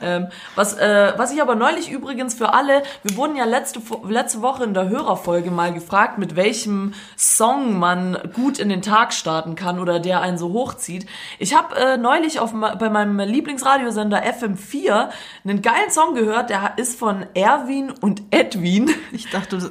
ähm, 0.00 0.28
was, 0.54 0.74
äh, 0.74 1.12
was 1.16 1.32
ich 1.32 1.40
aber 1.40 1.54
neulich 1.54 1.90
übrigens 1.90 2.34
für 2.34 2.52
alle, 2.52 2.82
wir 3.02 3.16
wurden 3.16 3.36
ja 3.36 3.44
letzte, 3.44 3.80
letzte 4.08 4.42
Woche 4.42 4.64
in 4.64 4.74
der 4.74 4.88
Hörerfolge 4.88 5.50
mal 5.50 5.72
gefragt, 5.72 6.18
mit 6.18 6.36
welchem 6.36 6.94
Song 7.16 7.78
man 7.78 8.18
gut 8.34 8.58
in 8.58 8.68
den 8.68 8.82
Tag 8.82 9.12
starten 9.12 9.54
kann 9.54 9.78
oder 9.78 10.00
der 10.00 10.20
einen 10.20 10.38
so 10.38 10.52
hochzieht. 10.52 11.06
Ich 11.38 11.54
habe 11.54 11.76
äh, 11.76 11.96
neulich 11.96 12.40
auf, 12.40 12.52
bei 12.52 12.90
meinem 12.90 13.18
Lieblingsradiosender 13.18 14.22
FM4 14.22 15.08
einen 15.44 15.62
geilen 15.62 15.90
Song 15.90 16.14
gehört, 16.14 16.50
der 16.50 16.74
ist 16.76 16.98
von 16.98 17.26
Erwin 17.34 17.90
und 17.90 18.22
Edwin. 18.30 18.90
Ich 19.12 19.30
dachte, 19.30 19.70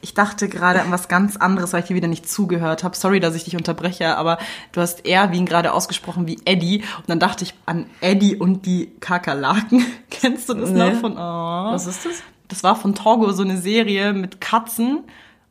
ich 0.00 0.14
dachte 0.14 0.48
gerade 0.48 0.82
an 0.82 0.90
was 0.90 1.08
ganz 1.08 1.36
anderes, 1.36 1.72
weil 1.72 1.80
ich 1.80 1.86
dir 1.86 1.96
wieder 1.96 2.08
nicht 2.08 2.28
zugehört 2.28 2.84
habe. 2.84 2.96
Sorry, 2.96 3.20
dass 3.20 3.34
ich 3.34 3.44
dich 3.44 3.56
unterbreche, 3.56 4.16
aber 4.16 4.38
du 4.72 4.80
hast 4.80 5.06
Erwin 5.06 5.46
gerade 5.46 5.72
ausgesprochen 5.72 6.26
wie 6.26 6.38
Eddie 6.44 6.84
und 6.98 7.08
dann 7.08 7.18
dachte 7.18 7.29
ich 7.42 7.54
an 7.66 7.86
Eddie 8.00 8.36
und 8.36 8.66
die 8.66 8.92
Kakerlaken. 9.00 9.84
Kennst 10.10 10.48
du 10.48 10.54
das 10.54 10.70
Nee. 10.70 10.78
noch 10.90 11.00
von? 11.00 11.12
Oh. 11.12 11.16
Was 11.72 11.86
ist 11.86 12.04
das? 12.04 12.22
Das 12.48 12.62
war 12.64 12.74
von 12.76 12.94
Togo 12.94 13.30
so 13.32 13.42
eine 13.42 13.58
Serie 13.58 14.12
mit 14.12 14.40
Katzen 14.40 15.04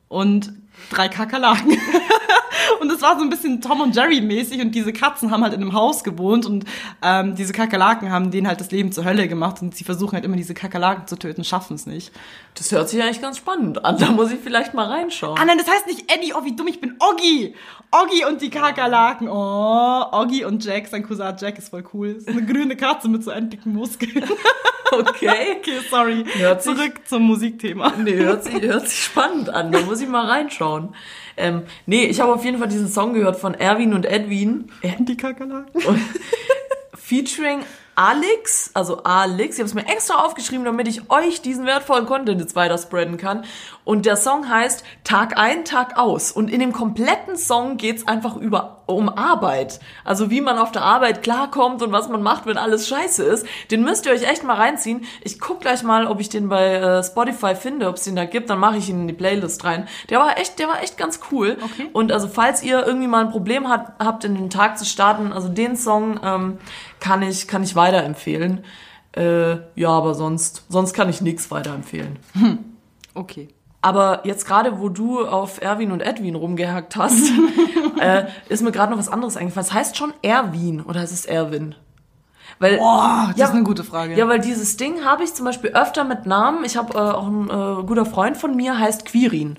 und 0.10 0.52
drei 0.90 1.08
Kakerlaken. 1.10 1.72
und 2.80 2.92
es 2.92 3.02
war 3.02 3.18
so 3.18 3.24
ein 3.24 3.30
bisschen 3.30 3.62
Tom 3.62 3.82
und 3.82 3.96
Jerry 3.96 4.22
mäßig 4.22 4.62
und 4.62 4.72
diese 4.74 4.94
Katzen 4.94 5.32
haben 5.32 5.44
halt 5.44 5.54
in 5.54 5.62
einem 5.62 5.74
Haus 5.74 6.04
gewohnt 6.04 6.46
und 6.46 6.66
ähm, 7.02 7.36
diese 7.36 7.54
Kakerlaken 7.54 8.12
haben 8.12 8.32
denen 8.32 8.48
halt 8.48 8.60
das 8.60 8.72
Leben 8.72 8.92
zur 8.92 9.06
Hölle 9.06 9.28
gemacht 9.28 9.62
und 9.62 9.76
sie 9.76 9.84
versuchen 9.84 10.14
halt 10.14 10.26
immer 10.26 10.36
diese 10.38 10.54
Kakerlaken 10.54 11.08
zu 11.08 11.18
töten, 11.18 11.44
schaffen 11.44 11.76
es 11.76 11.86
nicht. 11.86 12.12
Das 12.56 12.72
hört 12.72 12.90
sich 12.90 13.02
eigentlich 13.02 13.22
ganz 13.22 13.38
spannend 13.38 13.84
an. 13.86 13.98
Da 13.98 14.12
muss 14.12 14.32
ich 14.32 14.40
vielleicht 14.44 14.74
mal 14.74 14.86
reinschauen. 14.88 15.38
Ah 15.40 15.46
nein, 15.46 15.58
das 15.58 15.68
heißt 15.70 15.88
nicht 15.88 16.12
Eddie, 16.12 16.34
oh 16.36 16.44
wie 16.44 16.56
dumm, 16.56 16.68
ich 16.68 16.82
bin 16.82 16.96
Oggi. 17.00 17.56
Oggi 17.92 18.26
und 18.26 18.42
die 18.42 18.50
Kakerlaken. 18.50 19.28
Oh, 19.30 20.06
Oggi 20.12 20.46
und 20.46 20.64
Jack, 20.64 20.88
sein 20.88 21.04
Cousin 21.08 21.36
Jack 21.40 21.58
ist 21.58 21.70
voll 21.70 21.84
cool. 21.94 22.10
Ist 22.10 22.28
eine 22.28 22.46
grüne 22.46 22.76
Katze 22.76 23.08
mit 23.10 23.24
so 23.24 23.32
einen 23.32 23.50
dicken 23.50 23.74
Muskeln. 23.74 24.24
Okay. 24.92 25.58
okay, 25.60 25.80
sorry. 25.88 26.26
Hört 26.34 26.64
sich- 26.64 26.76
Zurück 26.76 26.94
zum 27.06 27.22
Musikthema. 27.24 27.94
Nee, 27.98 28.16
hört 28.16 28.44
sich, 28.44 28.60
hört 28.62 28.88
sich 28.90 29.04
spannend 29.04 29.50
an. 29.50 29.72
Da 29.72 29.82
muss 29.82 30.02
ich 30.02 30.08
mal 30.10 30.26
reinschauen. 30.26 30.69
Ähm, 31.38 31.64
nee, 31.86 32.06
ich 32.06 32.20
habe 32.20 32.34
auf 32.34 32.44
jeden 32.46 32.58
Fall 32.60 32.68
diesen 32.68 32.88
Song 32.88 33.14
gehört 33.14 33.38
von 33.38 33.54
Erwin 33.54 33.94
und 33.94 34.06
Edwin. 34.06 34.72
Äh, 34.82 34.92
Die 35.00 35.18
Kakerlaken. 35.18 35.82
featuring 36.96 37.62
Alex, 38.00 38.72
also 38.76 39.04
Alex. 39.04 39.56
Ich 39.56 39.60
habe 39.60 39.68
es 39.68 39.74
mir 39.74 39.86
extra 39.86 40.24
aufgeschrieben, 40.24 40.64
damit 40.64 40.88
ich 40.88 41.12
euch 41.12 41.42
diesen 41.42 41.66
wertvollen 41.66 42.06
Content 42.06 42.40
jetzt 42.40 42.56
weiter 42.56 42.78
spreaden 42.78 43.18
kann. 43.18 43.44
Und 43.84 44.06
der 44.06 44.16
Song 44.16 44.48
heißt 44.48 44.86
Tag 45.04 45.38
ein, 45.38 45.66
Tag 45.66 45.98
aus. 45.98 46.32
Und 46.32 46.50
in 46.50 46.62
dem 46.62 46.72
kompletten 46.72 47.36
Song 47.36 47.76
geht's 47.76 48.08
einfach 48.08 48.38
über 48.38 48.84
um 48.86 49.10
Arbeit. 49.10 49.80
Also 50.06 50.32
wie 50.32 50.42
man 50.42 50.58
auf 50.58 50.72
der 50.72 50.82
Arbeit 50.82 51.24
klarkommt 51.24 51.82
und 51.84 51.92
was 51.92 52.10
man 52.10 52.24
macht, 52.24 52.46
wenn 52.46 52.58
alles 52.58 52.88
scheiße 52.88 53.24
ist. 53.24 53.46
Den 53.70 53.84
müsst 53.84 54.06
ihr 54.06 54.14
euch 54.14 54.24
echt 54.24 54.44
mal 54.44 54.56
reinziehen. 54.56 55.06
Ich 55.22 55.40
guck 55.40 55.62
gleich 55.62 55.84
mal, 55.84 56.08
ob 56.08 56.20
ich 56.20 56.30
den 56.30 56.50
bei 56.50 56.76
äh, 56.76 57.04
Spotify 57.04 57.54
finde, 57.54 57.88
ob 57.88 57.96
es 57.96 58.06
den 58.06 58.16
da 58.16 58.26
gibt. 58.26 58.50
Dann 58.50 58.60
mache 58.60 58.78
ich 58.78 58.90
ihn 58.90 59.02
in 59.02 59.08
die 59.08 59.14
Playlist 59.14 59.64
rein. 59.66 59.88
Der 60.10 60.20
war 60.20 60.38
echt, 60.38 60.58
der 60.58 60.70
war 60.70 60.82
echt 60.82 60.98
ganz 60.98 61.20
cool. 61.32 61.58
Okay. 61.62 61.90
Und 61.94 62.12
also 62.12 62.28
falls 62.28 62.64
ihr 62.64 62.86
irgendwie 62.86 63.08
mal 63.08 63.26
ein 63.26 63.32
Problem 63.32 63.68
hat, 63.68 63.94
habt, 64.00 64.24
in 64.24 64.36
den 64.36 64.50
Tag 64.50 64.78
zu 64.78 64.86
starten, 64.86 65.34
also 65.34 65.50
den 65.50 65.76
Song 65.76 66.20
ähm, 66.24 66.58
kann 67.00 67.22
ich 67.22 67.48
kann 67.48 67.64
ich 67.64 67.76
weiterempfehlen. 67.76 68.64
Äh, 69.14 69.58
ja, 69.76 69.90
aber 69.90 70.14
sonst 70.14 70.66
sonst 70.70 70.94
kann 70.94 71.10
ich 71.10 71.22
nichts 71.22 71.50
weiterempfehlen. 71.52 72.20
Okay. 73.16 73.50
Aber 73.82 74.22
jetzt 74.26 74.46
gerade, 74.46 74.80
wo 74.80 74.88
du 74.88 75.26
auf 75.26 75.62
Erwin 75.62 75.92
und 75.92 76.02
Edwin 76.02 76.36
rumgehackt 76.36 76.96
hast, 76.96 77.32
äh, 78.00 78.26
ist 78.50 78.62
mir 78.62 78.72
gerade 78.72 78.92
noch 78.92 79.00
was 79.00 79.10
anderes 79.10 79.36
eingefallen. 79.36 79.66
Es 79.68 79.74
heißt 79.74 79.98
schon 79.98 80.14
Erwin 80.22 80.82
oder 80.82 81.04
ist 81.04 81.12
es 81.12 81.26
Erwin? 81.26 81.76
Weil, 82.60 82.78
Boah, 82.78 83.28
das 83.32 83.38
Ja, 83.40 83.46
ist 83.48 83.54
eine 83.54 83.64
gute 83.64 83.84
Frage. 83.84 84.16
ja, 84.18 84.28
weil 84.28 84.40
dieses 84.40 84.78
Ding 84.78 85.04
habe 85.06 85.24
ich 85.24 85.34
zum 85.34 85.46
Beispiel 85.46 85.72
öfter 85.72 86.04
mit 86.04 86.26
Namen. 86.28 86.64
Ich 86.66 86.78
habe 86.78 86.94
äh, 86.94 86.98
auch 86.98 87.28
ein 87.28 87.50
äh, 87.50 87.84
guter 87.86 88.06
Freund 88.06 88.38
von 88.38 88.56
mir, 88.56 88.78
heißt 88.78 89.06
Quirin. 89.06 89.58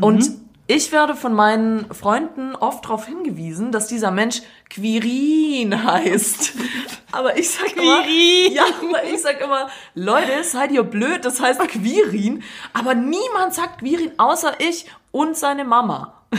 Und 0.00 0.30
ich 0.68 0.92
werde 0.92 1.16
von 1.16 1.32
meinen 1.32 1.92
Freunden 1.94 2.54
oft 2.54 2.84
darauf 2.84 3.06
hingewiesen, 3.06 3.72
dass 3.72 3.88
dieser 3.88 4.10
Mensch 4.10 4.42
Quirin 4.68 5.82
heißt. 5.82 6.52
Aber 7.12 7.38
ich 7.38 7.50
sag 7.50 7.74
immer, 7.74 8.02
Quirin. 8.02 8.52
ja, 8.52 8.64
aber 8.64 9.02
ich 9.04 9.22
sag 9.22 9.40
immer, 9.40 9.70
Leute, 9.94 10.44
seid 10.44 10.70
ihr 10.70 10.82
blöd, 10.82 11.24
das 11.24 11.40
heißt 11.40 11.58
Quirin. 11.68 12.42
Aber 12.74 12.94
niemand 12.94 13.54
sagt 13.54 13.78
Quirin, 13.78 14.12
außer 14.18 14.60
ich 14.60 14.84
und 15.10 15.36
seine 15.36 15.64
Mama. 15.64 16.14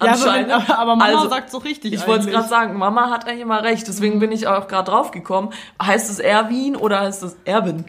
Ja, 0.00 0.12
aber, 0.12 0.78
aber, 0.78 0.96
Mama 0.96 1.04
Also, 1.06 1.28
sagt 1.28 1.50
so 1.50 1.58
richtig. 1.58 1.92
Ich 1.92 2.06
wollte 2.06 2.26
es 2.26 2.30
gerade 2.30 2.46
sagen, 2.46 2.78
Mama 2.78 3.10
hat 3.10 3.26
eigentlich 3.26 3.40
immer 3.40 3.64
recht, 3.64 3.88
deswegen 3.88 4.20
bin 4.20 4.30
ich 4.30 4.46
auch 4.46 4.68
gerade 4.68 4.92
drauf 4.92 5.10
gekommen. 5.10 5.52
Heißt 5.82 6.08
es 6.08 6.20
Erwin 6.20 6.76
oder 6.76 7.00
heißt 7.00 7.24
es 7.24 7.36
Erwin? 7.44 7.84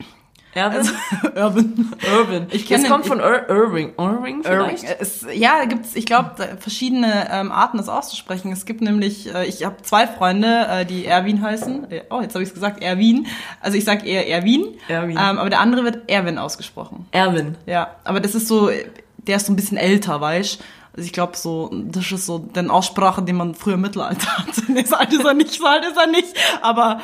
Erwin? 0.59 0.89
Urban. 1.35 1.93
Irvin. 2.13 2.47
Ich 2.51 2.65
kenn 2.67 2.81
Es 2.83 2.89
kommt 2.89 3.05
von 3.05 3.19
Ir 3.19 3.47
Irving. 3.49 3.93
Irving 3.97 4.43
vielleicht? 4.43 4.83
Irving. 4.83 4.97
Es, 4.99 5.25
ja, 5.33 5.65
gibt's, 5.65 5.95
ich 5.95 6.05
glaube, 6.05 6.31
verschiedene 6.59 7.27
ähm, 7.31 7.51
Arten, 7.51 7.77
das 7.77 7.89
auszusprechen. 7.89 8.51
Es 8.51 8.65
gibt 8.65 8.81
nämlich, 8.81 9.33
äh, 9.33 9.45
ich 9.45 9.65
habe 9.65 9.77
zwei 9.81 10.07
Freunde, 10.07 10.67
äh, 10.69 10.85
die 10.85 11.05
Erwin 11.05 11.41
heißen. 11.41 11.87
Oh, 12.09 12.21
jetzt 12.21 12.33
habe 12.35 12.43
ich 12.43 12.49
es 12.49 12.53
gesagt, 12.53 12.81
Erwin. 12.83 13.27
Also 13.61 13.77
ich 13.77 13.85
sage 13.85 14.05
eher 14.05 14.27
Erwin. 14.29 14.65
Erwin. 14.87 15.11
Ähm, 15.11 15.37
aber 15.39 15.49
der 15.49 15.59
andere 15.59 15.83
wird 15.83 16.09
Erwin 16.09 16.37
ausgesprochen. 16.37 17.07
Erwin. 17.11 17.55
Ja, 17.65 17.95
aber 18.03 18.19
das 18.19 18.35
ist 18.35 18.47
so, 18.47 18.69
der 19.17 19.37
ist 19.37 19.45
so 19.45 19.53
ein 19.53 19.55
bisschen 19.55 19.77
älter, 19.77 20.19
weißt 20.21 20.61
Also 20.93 21.05
ich 21.05 21.13
glaube 21.13 21.37
so, 21.37 21.69
das 21.73 22.11
ist 22.11 22.25
so 22.25 22.39
den 22.39 22.69
Aussprache, 22.69 23.21
den 23.21 23.35
man 23.35 23.55
früher 23.55 23.75
im 23.75 23.81
Mittelalter 23.81 24.37
hatte. 24.37 24.63
Nee, 24.71 24.83
so 24.83 24.95
alt 24.95 25.13
ist 25.13 25.23
er 25.23 25.33
nicht, 25.33 25.53
so 25.53 25.65
alt 25.65 25.85
ist 25.85 25.97
er 25.97 26.07
nicht, 26.07 26.33
aber 26.61 26.99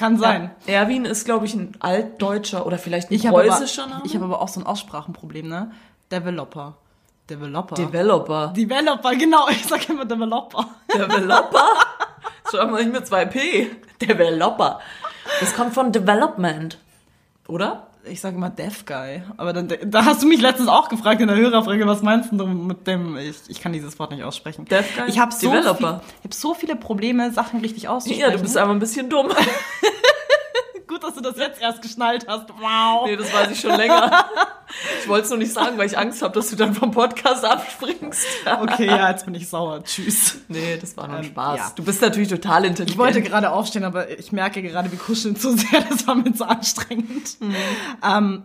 kann 0.00 0.16
sein. 0.16 0.50
Ja. 0.66 0.74
Erwin 0.80 1.04
ist, 1.04 1.26
glaube 1.26 1.44
ich, 1.44 1.54
ein 1.54 1.76
altdeutscher 1.78 2.64
oder 2.66 2.78
vielleicht 2.78 3.10
ein 3.10 3.14
Ich 3.14 3.26
habe 3.26 3.38
aber, 3.38 3.48
preußischer 3.48 3.86
Name. 3.86 4.02
ich 4.06 4.14
habe 4.14 4.24
aber 4.24 4.40
auch 4.40 4.48
so 4.48 4.58
ein 4.60 4.66
Aussprachenproblem, 4.66 5.46
ne? 5.46 5.70
Developer. 6.10 6.78
Developer. 7.28 7.74
Developer. 7.76 8.48
Developer, 8.56 9.14
genau. 9.14 9.48
Ich 9.50 9.66
sage 9.66 9.92
immer 9.92 10.06
Developer. 10.06 10.66
Developer? 10.92 11.64
Schau 12.50 12.66
mal 12.66 12.82
nicht 12.82 12.92
mit 12.92 13.06
zwei 13.06 13.26
P. 13.26 13.70
Developer. 14.00 14.80
Das 15.38 15.54
kommt 15.54 15.74
von 15.74 15.92
Development. 15.92 16.78
Oder? 17.46 17.86
Ich 18.04 18.20
sage 18.20 18.36
immer 18.36 18.50
Deaf 18.50 18.86
Guy. 18.86 19.22
Aber 19.36 19.52
dann, 19.52 19.68
da 19.84 20.04
hast 20.04 20.22
du 20.22 20.26
mich 20.26 20.40
letztens 20.40 20.68
auch 20.68 20.88
gefragt 20.88 21.20
in 21.20 21.28
der 21.28 21.36
Hörerfrage, 21.36 21.86
was 21.86 22.02
meinst 22.02 22.32
du 22.32 22.46
mit 22.46 22.86
dem, 22.86 23.16
ich, 23.16 23.36
ich 23.48 23.60
kann 23.60 23.72
dieses 23.72 23.98
Wort 23.98 24.10
nicht 24.10 24.22
aussprechen. 24.22 24.64
Deaf 24.64 24.96
Guy? 24.96 25.08
Ich 25.08 25.18
habe 25.18 25.32
so, 25.32 25.50
Developer. 25.50 26.00
viel, 26.00 26.14
ich 26.18 26.24
hab 26.24 26.34
so 26.34 26.54
viele 26.54 26.76
Probleme, 26.76 27.32
Sachen 27.32 27.60
richtig 27.60 27.88
auszusprechen. 27.88 28.30
Ja, 28.30 28.36
du 28.36 28.42
bist 28.42 28.56
einfach 28.56 28.72
ein 28.72 28.78
bisschen 28.78 29.10
dumm. 29.10 29.28
Gut, 30.86 31.04
dass 31.04 31.14
du 31.14 31.20
das 31.20 31.36
jetzt 31.36 31.60
erst 31.60 31.82
geschnallt 31.82 32.26
hast. 32.26 32.48
Wow. 32.58 33.06
Nee, 33.06 33.16
das 33.16 33.32
weiß 33.32 33.50
ich 33.50 33.60
schon 33.60 33.76
länger. 33.76 34.24
Ich 35.02 35.08
wollte 35.08 35.24
es 35.24 35.30
nur 35.30 35.38
nicht 35.38 35.52
sagen, 35.52 35.78
weil 35.78 35.86
ich 35.86 35.98
Angst 35.98 36.22
habe, 36.22 36.34
dass 36.34 36.50
du 36.50 36.56
dann 36.56 36.74
vom 36.74 36.90
Podcast 36.90 37.44
abspringst. 37.44 38.26
Okay, 38.62 38.86
ja, 38.86 39.10
jetzt 39.10 39.24
bin 39.24 39.34
ich 39.34 39.48
sauer. 39.48 39.82
Tschüss. 39.84 40.38
Nee, 40.48 40.78
das 40.80 40.96
war 40.96 41.06
nur 41.08 41.18
ein 41.18 41.24
Ähm, 41.24 41.30
Spaß. 41.30 41.58
ja. 41.58 41.72
Du 41.76 41.84
bist 41.84 42.00
natürlich 42.02 42.28
total 42.28 42.64
intelligent. 42.64 42.90
Ich 42.90 42.98
wollte 42.98 43.22
gerade 43.22 43.50
aufstehen, 43.50 43.84
aber 43.84 44.18
ich 44.18 44.32
merke 44.32 44.62
gerade, 44.62 44.90
wir 44.90 44.98
kuscheln 44.98 45.36
zu 45.36 45.56
sehr. 45.56 45.80
Das 45.88 46.06
war 46.06 46.14
mir 46.14 46.32
zu 46.32 46.48
anstrengend. 46.48 47.36
Ähm, 48.02 48.44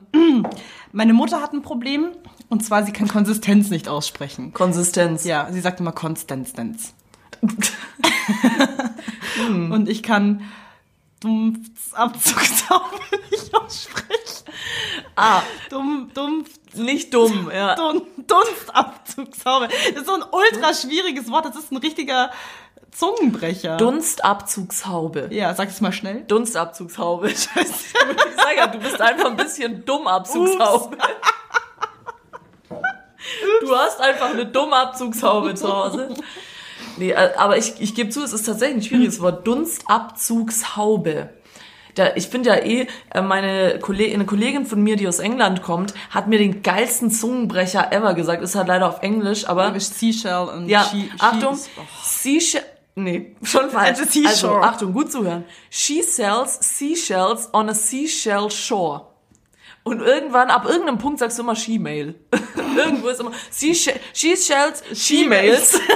meine 0.92 1.14
Mutter 1.14 1.42
hat 1.42 1.54
ein 1.54 1.62
Problem. 1.62 2.10
Und 2.50 2.64
zwar, 2.64 2.84
sie 2.86 2.92
kann 2.92 3.08
Konsistenz 3.08 3.70
nicht 3.70 3.88
aussprechen. 3.88 4.54
Konsistenz. 4.54 5.24
Ja, 5.26 5.48
sie 5.52 5.62
sagt 5.62 5.80
immer 5.80 5.92
Konstanz. 5.94 6.54
Und 9.50 9.90
ich 9.90 10.04
kann 10.04 10.42
Dumpfabzugshaube 11.22 13.00
nicht 13.32 13.54
aussprechen. 13.56 14.46
Ah, 15.16 15.42
Dumm, 15.70 16.12
dumpf, 16.14 16.50
nicht 16.74 17.14
dumm, 17.14 17.50
ja. 17.54 17.76
Dun 17.76 18.02
Dunstabzugshaube. 18.18 19.68
Das 19.68 20.02
ist 20.02 20.06
so 20.08 20.14
ein 20.14 20.24
ultra 20.32 20.74
schwieriges 20.74 21.30
Wort. 21.32 21.46
Das 21.46 21.56
ist 21.56 21.72
ein 21.72 21.78
richtiger 21.78 22.32
Zungenbrecher. 22.92 23.78
Dunstabzugshaube. 23.78 25.30
ja, 25.32 25.54
sag 25.54 25.70
es 25.70 25.82
mal 25.82 25.92
schnell. 25.94 26.24
Dunstabzugshaube. 26.24 27.30
Scheiße. 27.30 27.54
Ich 28.30 28.36
sag 28.42 28.58
ja, 28.58 28.68
du 28.68 28.78
bist 28.80 29.02
einfach 29.02 29.26
ein 29.26 29.38
bisschen 29.38 29.84
dumm 29.86 30.08
Abzugshaube. 30.08 30.98
Du 33.62 33.76
hast 33.76 34.00
einfach 34.00 34.30
eine 34.30 34.46
dumme 34.46 34.76
Abzugshaube 34.76 35.56
zu 35.56 35.68
Hause. 35.74 36.14
Nee, 36.98 37.12
äh, 37.12 37.30
aber 37.38 37.58
ich, 37.58 37.74
ich 37.80 37.96
gebe 37.96 38.10
zu, 38.10 38.24
es 38.24 38.34
ist 38.34 38.46
tatsächlich 38.46 38.78
ein 38.78 38.84
schwieriges 38.84 39.22
Wort. 39.22 39.46
Dunstabzugshaube. 39.48 41.30
Da, 41.96 42.14
ich 42.16 42.28
finde 42.28 42.50
ja 42.50 42.56
eh, 42.58 42.88
äh, 43.14 43.22
meine 43.22 43.80
Kollegin, 43.80 44.16
eine 44.16 44.26
Kollegin 44.26 44.66
von 44.66 44.84
mir, 44.84 44.98
die 44.98 45.08
aus 45.08 45.20
England 45.20 45.62
kommt, 45.62 45.94
hat 46.10 46.28
mir 46.28 46.38
den 46.38 46.62
geilsten 46.62 47.10
Zungenbrecher 47.10 47.92
ever 47.94 48.14
gesagt. 48.14 48.44
Ist 48.44 48.56
halt 48.56 48.68
leider 48.68 48.90
auf 48.90 49.02
Englisch, 49.02 49.48
aber 49.48 49.78
Seashell 49.80 50.50
und 50.54 50.68
ja, 50.68 50.84
She, 50.92 51.10
Achtung, 51.20 51.56
She, 51.56 51.70
oh. 51.78 51.82
Seashell, 52.04 52.64
nee, 52.96 53.36
schon 53.44 53.70
falsch. 53.70 54.00
Also 54.26 54.56
Achtung, 54.58 54.92
gut 54.92 55.10
zuhören. 55.12 55.46
She 55.70 56.02
sells 56.04 56.60
seashells 56.78 57.54
on 57.54 57.70
a 57.70 57.74
seashell 57.74 58.50
shore. 58.52 59.08
Und 59.84 60.02
irgendwann, 60.02 60.50
ab 60.50 60.66
irgendeinem 60.68 60.98
Punkt 60.98 61.20
sagst 61.20 61.38
du 61.38 61.44
immer 61.44 61.56
She-Mail. 61.56 62.16
Irgendwo 62.76 63.08
ist 63.08 63.20
immer 63.22 63.32
Seashell- 63.52 64.00
She 64.14 64.36
shells 64.36 64.84
She-Mails. 64.94 65.80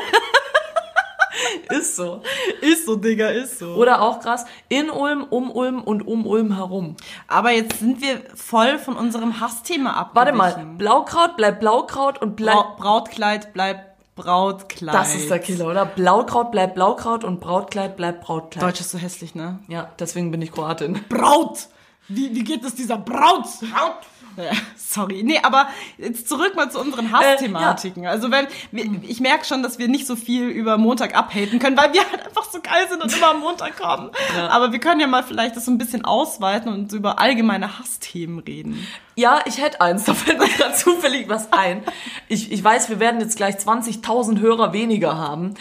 ist 1.69 1.95
so. 1.95 2.21
Ist 2.61 2.85
so, 2.85 2.95
Digga, 2.95 3.29
ist 3.29 3.59
so. 3.59 3.73
Oder 3.75 4.01
auch 4.01 4.19
krass, 4.19 4.45
in 4.67 4.89
Ulm, 4.89 5.23
um 5.23 5.51
Ulm 5.51 5.81
und 5.81 6.05
um 6.07 6.25
Ulm 6.25 6.55
herum. 6.55 6.95
Aber 7.27 7.51
jetzt 7.51 7.79
sind 7.79 8.01
wir 8.01 8.21
voll 8.35 8.77
von 8.79 8.95
unserem 8.95 9.39
Hassthema 9.39 9.93
ab. 9.93 10.11
Warte 10.13 10.33
mal, 10.33 10.65
Blaukraut 10.77 11.37
bleibt 11.37 11.59
Blaukraut 11.59 12.21
und 12.21 12.35
bleibt... 12.35 12.77
Bra 12.77 12.89
Brautkleid 12.99 13.53
bleibt 13.53 13.89
Brautkleid. 14.15 14.95
Das 14.95 15.15
ist 15.15 15.29
der 15.29 15.39
Killer, 15.39 15.67
oder? 15.67 15.85
Blaukraut 15.85 16.51
bleibt 16.51 16.75
Blaukraut 16.75 17.23
und 17.23 17.39
Brautkleid 17.39 17.95
bleibt 17.95 18.21
Brautkleid. 18.21 18.63
Deutsch 18.63 18.81
ist 18.81 18.91
so 18.91 18.97
hässlich, 18.97 19.35
ne? 19.35 19.59
Ja, 19.67 19.89
deswegen 19.99 20.31
bin 20.31 20.41
ich 20.41 20.51
Kroatin. 20.51 21.05
Braut! 21.07 21.67
Wie, 22.09 22.33
wie 22.35 22.43
geht 22.43 22.63
es 22.65 22.75
dieser 22.75 22.97
Braut? 22.97 23.45
Braut! 23.61 23.99
Ja, 24.37 24.51
sorry. 24.77 25.23
Nee, 25.23 25.39
aber 25.43 25.67
jetzt 25.97 26.29
zurück 26.29 26.55
mal 26.55 26.71
zu 26.71 26.79
unseren 26.79 27.11
Hassthematiken. 27.11 28.05
Also 28.05 28.31
wenn 28.31 28.47
wir, 28.71 28.85
ich 29.07 29.19
merke 29.19 29.45
schon, 29.45 29.63
dass 29.63 29.79
wir 29.79 29.87
nicht 29.87 30.07
so 30.07 30.15
viel 30.15 30.47
über 30.47 30.77
Montag 30.77 31.15
abhaten 31.15 31.59
können, 31.59 31.77
weil 31.77 31.93
wir 31.93 32.01
halt 32.09 32.25
einfach 32.25 32.49
so 32.49 32.59
geil 32.61 32.87
sind 32.89 33.03
und 33.03 33.15
immer 33.15 33.31
am 33.31 33.39
Montag 33.39 33.77
kommen. 33.77 34.11
Aber 34.49 34.71
wir 34.71 34.79
können 34.79 34.99
ja 34.99 35.07
mal 35.07 35.23
vielleicht 35.23 35.55
das 35.55 35.65
so 35.65 35.71
ein 35.71 35.77
bisschen 35.77 36.05
ausweiten 36.05 36.71
und 36.71 36.91
über 36.93 37.19
allgemeine 37.19 37.79
Hassthemen 37.79 38.39
reden. 38.39 38.87
Ja, 39.15 39.41
ich 39.45 39.61
hätte 39.61 39.81
eins, 39.81 40.03
da 40.05 40.13
fällt 40.13 40.39
mir 40.39 40.47
gerade 40.47 40.73
zufällig 40.75 41.27
was 41.29 41.51
ein. 41.51 41.83
Ich, 42.27 42.51
ich 42.51 42.63
weiß, 42.63 42.89
wir 42.89 42.99
werden 42.99 43.19
jetzt 43.19 43.35
gleich 43.35 43.55
20.000 43.55 44.39
Hörer 44.39 44.73
weniger 44.73 45.17
haben. 45.17 45.55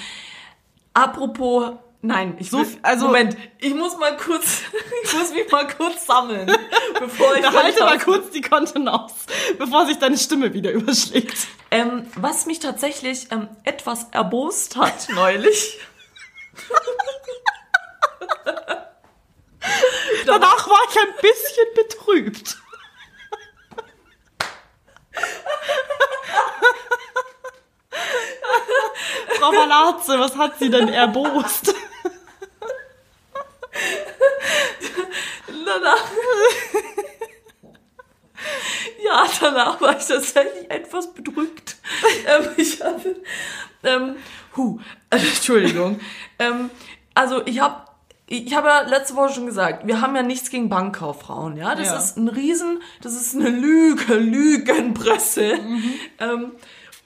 Apropos, 0.95 1.73
nein, 2.03 2.37
ich 2.39 2.51
So 2.51 2.59
will, 2.61 2.79
also- 2.83 3.07
Moment, 3.07 3.37
ich 3.59 3.75
muss 3.75 3.97
mal 3.99 4.17
kurz, 4.17 4.63
ich 5.05 5.13
muss 5.13 5.31
mich 5.33 5.51
mal 5.51 5.67
kurz 5.67 6.07
sammeln, 6.07 6.47
bevor 6.99 7.37
ich 7.37 7.45
halte 7.51 7.81
mal 7.85 7.97
aus- 7.97 8.05
kurz 8.05 8.31
die 8.31 8.41
Kontenance, 8.41 9.15
bevor 9.59 9.87
sich 9.87 9.99
deine 9.99 10.17
Stimme 10.19 10.53
wieder 10.53 10.71
überschlägt. 10.73 11.37
Ähm, 11.71 12.07
was 12.17 12.47
mich 12.47 12.61
tatsächlich 12.61 13.31
ähm, 13.31 13.49
etwas 13.65 14.07
erbost 14.13 14.77
hat 14.77 15.09
neulich. 15.11 15.79
Danach 20.27 20.69
war 20.69 20.79
ich 20.91 20.99
ein 20.99 21.15
bisschen 21.21 21.67
betrübt. 21.75 22.57
Frau 29.39 29.53
Malazze, 29.53 30.19
was 30.19 30.37
hat 30.37 30.59
sie 30.59 30.71
denn 30.71 30.89
erbost? 30.89 31.75
Danach. 35.67 36.05
ja, 39.05 39.27
danach 39.41 39.81
war 39.81 39.99
ich 39.99 40.07
tatsächlich 40.07 40.71
etwas 40.71 41.13
bedrückt. 41.13 41.77
ähm, 42.27 42.49
ich 42.57 42.83
hatte, 42.83 43.17
ähm, 43.85 44.17
hu, 44.57 44.79
also, 45.11 45.27
Entschuldigung. 45.27 46.01
ähm, 46.39 46.71
also 47.15 47.45
ich 47.47 47.61
habe 47.61 47.87
ich 48.31 48.55
habe 48.55 48.69
ja 48.69 48.81
letzte 48.83 49.17
Woche 49.17 49.33
schon 49.33 49.47
gesagt, 49.47 49.87
wir 49.87 50.03
haben 50.03 50.15
ja 50.15 50.23
nichts 50.23 50.51
gegen 50.51 50.69
Bankkauffrauen, 50.69 51.57
ja. 51.57 51.75
Das 51.75 51.87
Ja. 51.89 51.97
ist 51.97 52.19
ein 52.19 52.29
Riesen, 52.29 52.83
das 53.03 53.15
ist 53.15 53.35
eine 53.35 53.49
Lüge, 53.49 54.15
Lügenpresse. 54.15 55.59
Ähm, 56.19 56.53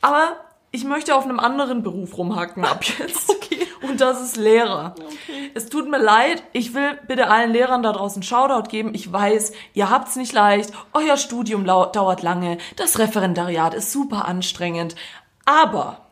aber 0.01 0.37
ich 0.73 0.83
möchte 0.85 1.15
auf 1.15 1.23
einem 1.25 1.39
anderen 1.39 1.85
Beruf 1.85 2.19
rumhacken 2.19 2.65
ab 2.65 2.85
jetzt. 2.99 3.31
Okay. 3.43 3.62
Und 3.83 4.01
das 4.01 4.21
ist 4.23 4.37
Lehrer. 4.37 4.95
Es 5.55 5.69
tut 5.69 5.89
mir 5.89 5.99
leid, 5.99 6.43
ich 6.53 6.75
will 6.75 6.99
bitte 7.07 7.29
allen 7.29 7.53
Lehrern 7.53 7.83
da 7.83 7.93
draußen 7.93 8.23
Shoutout 8.23 8.69
geben. 8.69 8.95
Ich 8.95 9.13
weiß, 9.13 9.53
ihr 9.75 9.91
habt's 9.91 10.17
nicht 10.17 10.33
leicht, 10.33 10.73
euer 10.93 11.17
Studium 11.17 11.65
dauert 11.65 12.23
lange, 12.23 12.59
das 12.77 12.99
Referendariat 12.99 13.75
ist 13.75 13.93
super 13.93 14.27
anstrengend. 14.27 14.95
Aber 15.45 16.03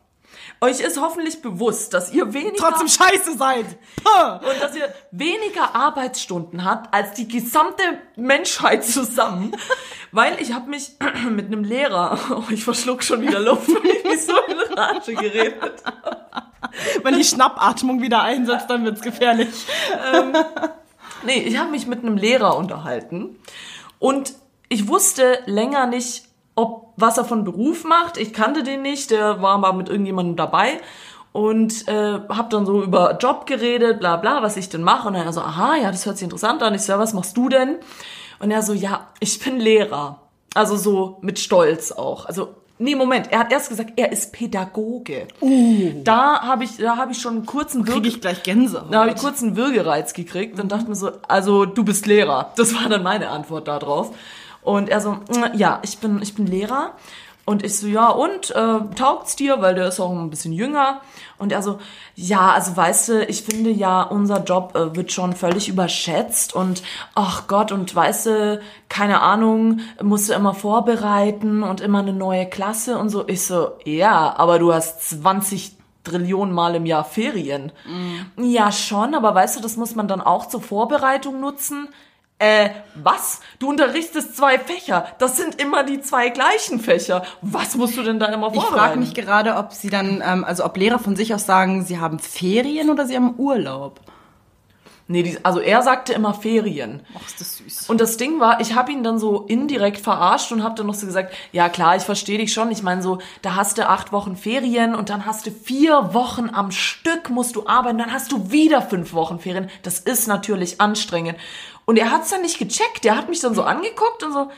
euch 0.63 0.81
ist 0.81 1.01
hoffentlich 1.01 1.41
bewusst, 1.41 1.95
dass 1.95 2.13
ihr 2.13 2.35
weniger 2.35 2.57
Trotzdem 2.57 2.89
scheiße 2.89 3.39
seid. 3.39 3.65
Und 3.65 4.61
dass 4.61 4.77
ihr 4.77 4.93
weniger 5.11 5.75
Arbeitsstunden 5.75 6.65
habt 6.65 6.93
als 6.93 7.15
die 7.15 7.27
gesamte 7.27 7.83
Menschheit 8.17 8.85
zusammen. 8.85 9.57
Weil 10.13 10.41
ich 10.41 10.53
habe 10.53 10.69
mich 10.69 10.97
mit 11.31 11.47
einem 11.47 11.65
Lehrer, 11.65 12.19
oh, 12.31 12.43
ich 12.51 12.65
verschluck 12.65 13.03
schon 13.03 13.23
wieder 13.23 13.41
Luft, 13.41 13.69
weil 13.69 13.91
ich 13.91 14.05
mich 14.05 14.27
so 14.27 14.37
in 14.49 14.75
Rage 14.77 15.15
geredet 15.15 15.83
Wenn 17.03 17.17
die 17.17 17.25
Schnappatmung 17.25 18.03
wieder 18.03 18.23
einsetzt, 18.23 18.69
dann 18.69 18.85
wird's 18.85 19.01
gefährlich. 19.01 19.49
Nee, 21.25 21.43
ich 21.43 21.59
habe 21.59 21.71
mich 21.71 21.87
mit 21.87 22.01
einem 22.01 22.17
Lehrer 22.17 22.57
unterhalten 22.57 23.37
und 23.99 24.35
ich 24.69 24.89
wusste 24.89 25.41
länger 25.47 25.87
nicht, 25.87 26.25
ob 26.55 26.95
was 26.97 27.19
er 27.19 27.25
von 27.25 27.45
Beruf 27.45 27.85
macht. 27.85 28.17
Ich 28.17 28.33
kannte 28.33 28.63
den 28.63 28.83
nicht, 28.83 29.11
der 29.11 29.43
war 29.43 29.59
mal 29.59 29.73
mit 29.73 29.89
irgendjemandem 29.89 30.37
dabei 30.37 30.81
und 31.33 31.87
äh, 31.89 32.21
habe 32.29 32.49
dann 32.51 32.67
so 32.67 32.83
über 32.83 33.19
Job 33.19 33.47
geredet, 33.47 34.01
bla 34.01 34.17
bla, 34.17 34.43
was 34.43 34.57
ich 34.57 34.69
denn 34.69 34.83
mache 34.83 35.09
und 35.09 35.15
er 35.15 35.33
so, 35.33 35.41
aha, 35.41 35.77
ja, 35.77 35.91
das 35.91 36.07
hört 36.07 36.17
sich 36.17 36.25
interessant 36.25 36.63
an. 36.63 36.75
Ich 36.75 36.83
so, 36.83 36.93
ja, 36.93 36.99
was 36.99 37.13
machst 37.13 37.37
du 37.37 37.49
denn? 37.49 37.77
Und 38.39 38.51
er 38.51 38.63
so, 38.63 38.73
ja, 38.73 39.09
ich 39.21 39.39
bin 39.39 39.61
Lehrer. 39.61 40.21
Also 40.55 40.77
so 40.77 41.19
mit 41.21 41.39
Stolz 41.39 41.93
auch. 41.93 42.27
Also 42.27 42.55
nee, 42.81 42.95
Moment, 42.97 43.31
er 43.31 43.39
hat 43.41 43.53
erst 43.53 43.69
gesagt, 43.69 43.93
er 43.97 44.11
ist 44.11 44.33
Pädagoge. 44.33 45.29
Da 46.05 46.41
habe 46.43 46.65
ich 46.65 46.77
da 46.79 46.97
habe 46.97 47.13
ich 47.13 47.19
schon 47.21 47.37
einen 47.37 47.47
kurzen 47.47 47.85
Kriege 47.85 48.09
ich 48.09 48.21
gleich 48.21 48.43
Gänsehaut. 48.43 48.93
da 48.93 49.01
habe 49.03 49.11
ich 49.11 49.17
kurz 49.17 49.43
einen 49.43 49.57
Würgereiz 49.57 50.13
gekriegt 50.15 50.59
und 50.59 50.73
dachte 50.73 50.89
mir 50.89 50.97
so, 50.97 51.13
also 51.29 51.65
du 51.67 51.85
bist 51.85 52.07
Lehrer. 52.07 52.53
Das 52.57 52.75
war 52.75 52.89
dann 52.89 53.03
meine 53.03 53.29
Antwort 53.29 53.69
darauf. 53.69 54.13
Und 54.63 54.89
er 54.91 55.01
so, 55.01 55.13
"Mm, 55.13 55.55
ja, 55.55 55.79
ich 55.83 55.99
bin, 55.99 56.21
ich 56.21 56.35
bin 56.35 56.47
Lehrer. 56.47 56.93
Und 57.45 57.65
ich 57.65 57.77
so, 57.77 57.87
ja, 57.87 58.09
und 58.11 58.51
äh, 58.51 58.79
taugt's 58.95 59.35
dir, 59.35 59.61
weil 59.61 59.75
der 59.75 59.89
ist 59.89 59.99
auch 59.99 60.11
ein 60.11 60.31
bisschen 60.31 60.53
jünger. 60.53 61.01
Und 61.39 61.53
er 61.53 61.63
so, 61.63 61.79
ja, 62.15 62.53
also 62.53 62.77
weißt 62.77 63.09
du, 63.09 63.25
ich 63.25 63.43
finde 63.43 63.71
ja, 63.71 64.03
unser 64.03 64.45
Job 64.45 64.77
äh, 64.77 64.95
wird 64.95 65.11
schon 65.11 65.33
völlig 65.33 65.69
überschätzt 65.69 66.55
und 66.55 66.83
ach 67.15 67.47
Gott, 67.49 67.73
und 67.73 67.95
weißt 67.95 68.27
du, 68.27 68.61
keine 68.89 69.23
Ahnung, 69.23 69.81
musst 70.03 70.29
du 70.29 70.35
immer 70.35 70.55
vorbereiten 70.55 71.63
und 71.63 71.81
immer 71.81 72.01
eine 72.01 72.13
neue 72.13 72.47
Klasse 72.47 72.99
und 72.99 73.09
so. 73.09 73.27
Ich 73.27 73.47
so, 73.47 73.73
ja, 73.85 74.35
aber 74.37 74.59
du 74.59 74.73
hast 74.73 75.09
20 75.09 75.77
Trillionen 76.05 76.55
Mal 76.55 76.77
im 76.77 76.87
Jahr 76.87 77.05
Ferien. 77.05 77.73
Ja, 78.37 78.73
schon, 78.73 79.15
aber 79.15 79.35
weißt 79.35 79.57
du, 79.57 79.61
das 79.61 79.77
muss 79.77 79.95
man 79.95 80.09
dann 80.09 80.21
auch 80.21 80.47
zur 80.47 80.63
Vorbereitung 80.63 81.41
nutzen. 81.41 81.89
Äh, 82.41 82.71
was? 82.95 83.41
Du 83.59 83.69
unterrichtest 83.69 84.35
zwei 84.35 84.59
Fächer. 84.59 85.07
Das 85.19 85.37
sind 85.37 85.61
immer 85.61 85.85
die 85.85 86.01
zwei 86.01 86.31
gleichen 86.31 86.81
Fächer. 86.81 87.23
Was 87.43 87.75
musst 87.77 87.99
du 87.99 88.03
denn 88.03 88.19
da 88.19 88.27
immer 88.27 88.49
Ich 88.49 88.55
vorbereiten? 88.55 88.79
frage 88.79 88.99
mich 88.99 89.13
gerade, 89.13 89.57
ob 89.57 89.75
sie 89.75 89.91
dann, 89.91 90.23
ähm, 90.27 90.45
also 90.45 90.65
ob 90.65 90.75
Lehrer 90.79 90.99
von 90.99 91.17
sich 91.17 91.35
aus 91.35 91.45
sagen, 91.45 91.85
sie 91.85 91.99
haben 91.99 92.19
Ferien 92.19 92.89
oder 92.89 93.07
sie 93.07 93.15
haben 93.15 93.35
Urlaub. 93.37 94.01
Nee, 95.07 95.25
die, 95.25 95.45
also 95.45 95.59
er 95.61 95.83
sagte 95.83 96.13
immer 96.15 96.33
Ferien. 96.33 97.03
Ach, 97.15 97.27
ist 97.27 97.41
das 97.41 97.57
süß. 97.59 97.91
Und 97.91 98.01
das 98.01 98.17
Ding 98.17 98.39
war, 98.41 98.61
ich 98.61 98.75
habe 98.75 98.93
ihn 98.93 99.03
dann 99.03 99.19
so 99.19 99.41
indirekt 99.43 99.99
verarscht 99.99 100.53
und 100.53 100.63
habe 100.63 100.77
dann 100.77 100.87
noch 100.87 100.95
so 100.95 101.05
gesagt, 101.05 101.35
ja 101.51 101.69
klar, 101.69 101.97
ich 101.97 102.05
verstehe 102.05 102.39
dich 102.39 102.53
schon. 102.55 102.71
Ich 102.71 102.83
meine 102.85 103.03
so, 103.03 103.19
da 103.43 103.57
hast 103.57 103.77
du 103.77 103.87
acht 103.87 104.13
Wochen 104.13 104.37
Ferien 104.37 104.95
und 104.95 105.11
dann 105.11 105.27
hast 105.27 105.47
du 105.47 105.51
vier 105.51 106.15
Wochen 106.15 106.49
am 106.49 106.71
Stück 106.71 107.29
musst 107.29 107.57
du 107.57 107.67
arbeiten, 107.67 107.99
dann 107.99 108.13
hast 108.13 108.31
du 108.33 108.51
wieder 108.53 108.81
fünf 108.81 109.13
Wochen 109.13 109.41
Ferien. 109.41 109.69
Das 109.83 109.99
ist 109.99 110.29
natürlich 110.29 110.81
anstrengend. 110.81 111.37
Und 111.85 111.97
er 111.99 112.11
hat's 112.11 112.31
dann 112.31 112.43
nicht 112.43 112.59
gecheckt. 112.59 113.05
Der 113.05 113.17
hat 113.17 113.29
mich 113.29 113.41
dann 113.41 113.55
so 113.55 113.63
angeguckt 113.63 114.23
und 114.23 114.33
so, 114.33 114.51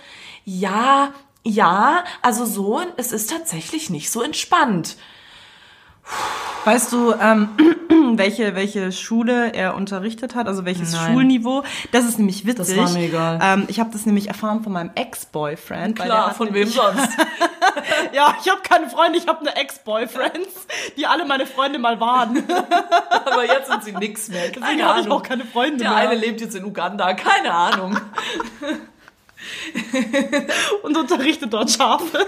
ja, 0.44 1.12
ja, 1.44 2.04
also 2.20 2.44
so, 2.44 2.80
es 2.96 3.12
ist 3.12 3.30
tatsächlich 3.30 3.90
nicht 3.90 4.10
so 4.10 4.22
entspannt. 4.22 4.96
Weißt 6.64 6.92
du, 6.92 7.12
ähm, 7.20 7.48
welche, 8.18 8.54
welche 8.54 8.92
Schule 8.92 9.52
er 9.52 9.74
unterrichtet 9.74 10.34
hat, 10.34 10.46
also 10.46 10.64
welches 10.64 10.92
Nein. 10.92 11.12
Schulniveau? 11.12 11.64
Das 11.90 12.04
ist 12.04 12.18
nämlich 12.18 12.46
witzig. 12.46 12.76
Das 12.76 12.78
war 12.78 12.90
mir 12.90 13.06
egal. 13.06 13.38
Ähm, 13.42 13.64
ich 13.68 13.80
habe 13.80 13.90
das 13.92 14.06
nämlich 14.06 14.28
erfahren 14.28 14.62
von 14.62 14.72
meinem 14.72 14.90
Ex-Boyfriend. 14.94 15.98
der 15.98 16.06
Klar, 16.06 16.34
von 16.34 16.52
wem 16.54 16.68
sonst? 16.68 17.08
Ja, 18.12 18.36
ich 18.40 18.50
habe 18.50 18.60
keine 18.62 18.88
Freunde, 18.88 19.18
ich 19.18 19.26
habe 19.26 19.40
eine 19.40 19.56
Ex-Boyfriends, 19.56 20.66
die 20.96 21.06
alle 21.06 21.24
meine 21.24 21.46
Freunde 21.46 21.78
mal 21.78 21.98
waren. 22.00 22.44
Aber 23.24 23.44
jetzt 23.44 23.70
sind 23.70 23.84
sie 23.84 23.92
nix 23.92 24.28
mehr. 24.28 24.48
Deswegen 24.48 24.62
Keine 24.62 24.84
habe 24.84 25.00
ich 25.00 25.10
auch 25.10 25.22
keine 25.22 25.44
Freunde 25.44 25.78
Der 25.78 25.90
mehr. 25.90 25.98
eine 25.98 26.14
lebt 26.14 26.40
jetzt 26.40 26.54
in 26.54 26.64
Uganda, 26.64 27.14
keine 27.14 27.52
Ahnung. 27.52 27.98
und 30.82 30.96
unterrichtet 30.96 31.52
dort 31.52 31.70
Schafe. 31.70 32.26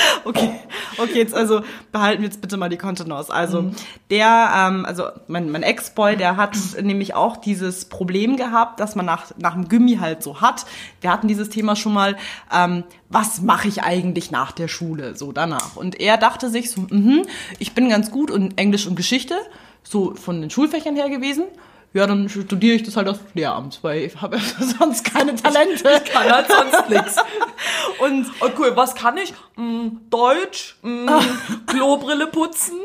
Okay, 0.24 0.50
okay, 0.98 1.18
jetzt 1.18 1.34
also 1.34 1.62
behalten 1.92 2.22
wir 2.22 2.28
jetzt 2.28 2.40
bitte 2.40 2.56
mal 2.56 2.68
die 2.68 2.76
Kontenance. 2.76 3.32
Also 3.32 3.70
der, 4.10 4.52
ähm, 4.54 4.84
also 4.84 5.04
mein, 5.28 5.50
mein 5.50 5.62
Ex-Boy, 5.62 6.16
der 6.16 6.36
hat 6.36 6.56
nämlich 6.80 7.14
auch 7.14 7.36
dieses 7.38 7.86
Problem 7.86 8.36
gehabt, 8.36 8.80
dass 8.80 8.96
man 8.96 9.06
nach, 9.06 9.30
nach 9.38 9.54
dem 9.54 9.68
Gummi 9.68 9.96
halt 9.96 10.22
so 10.22 10.40
hat. 10.40 10.66
Wir 11.00 11.10
hatten 11.10 11.28
dieses 11.28 11.48
Thema 11.48 11.76
schon 11.76 11.94
mal, 11.94 12.16
ähm, 12.52 12.84
was 13.08 13.40
mache 13.40 13.68
ich 13.68 13.82
eigentlich 13.82 14.30
nach 14.30 14.52
der 14.52 14.68
Schule, 14.68 15.16
so 15.16 15.32
danach. 15.32 15.76
Und 15.76 16.00
er 16.00 16.16
dachte 16.16 16.50
sich 16.50 16.70
so, 16.70 16.82
mhm, 16.90 17.22
ich 17.58 17.74
bin 17.74 17.88
ganz 17.88 18.10
gut 18.10 18.30
in 18.30 18.56
Englisch 18.56 18.86
und 18.86 18.96
Geschichte, 18.96 19.36
so 19.82 20.14
von 20.14 20.40
den 20.40 20.50
Schulfächern 20.50 20.96
her 20.96 21.08
gewesen. 21.08 21.44
Ja, 21.92 22.06
dann 22.06 22.28
studiere 22.28 22.76
ich 22.76 22.84
das 22.84 22.96
halt 22.96 23.08
auf 23.08 23.18
Lehramt, 23.34 23.80
weil 23.82 24.02
ich 24.04 24.20
habe 24.20 24.38
sonst 24.78 25.02
keine 25.04 25.34
Talente. 25.34 25.90
Ich 26.04 26.12
kann 26.12 26.30
halt 26.30 26.46
sonst 26.48 26.88
nichts. 26.88 27.16
Und 27.98 28.26
Okay, 28.40 28.70
was 28.74 28.94
kann 28.94 29.16
ich? 29.16 29.34
Mm, 29.56 29.88
Deutsch, 30.08 30.76
mm, 30.82 31.08
Klobrille 31.66 32.28
putzen. 32.28 32.78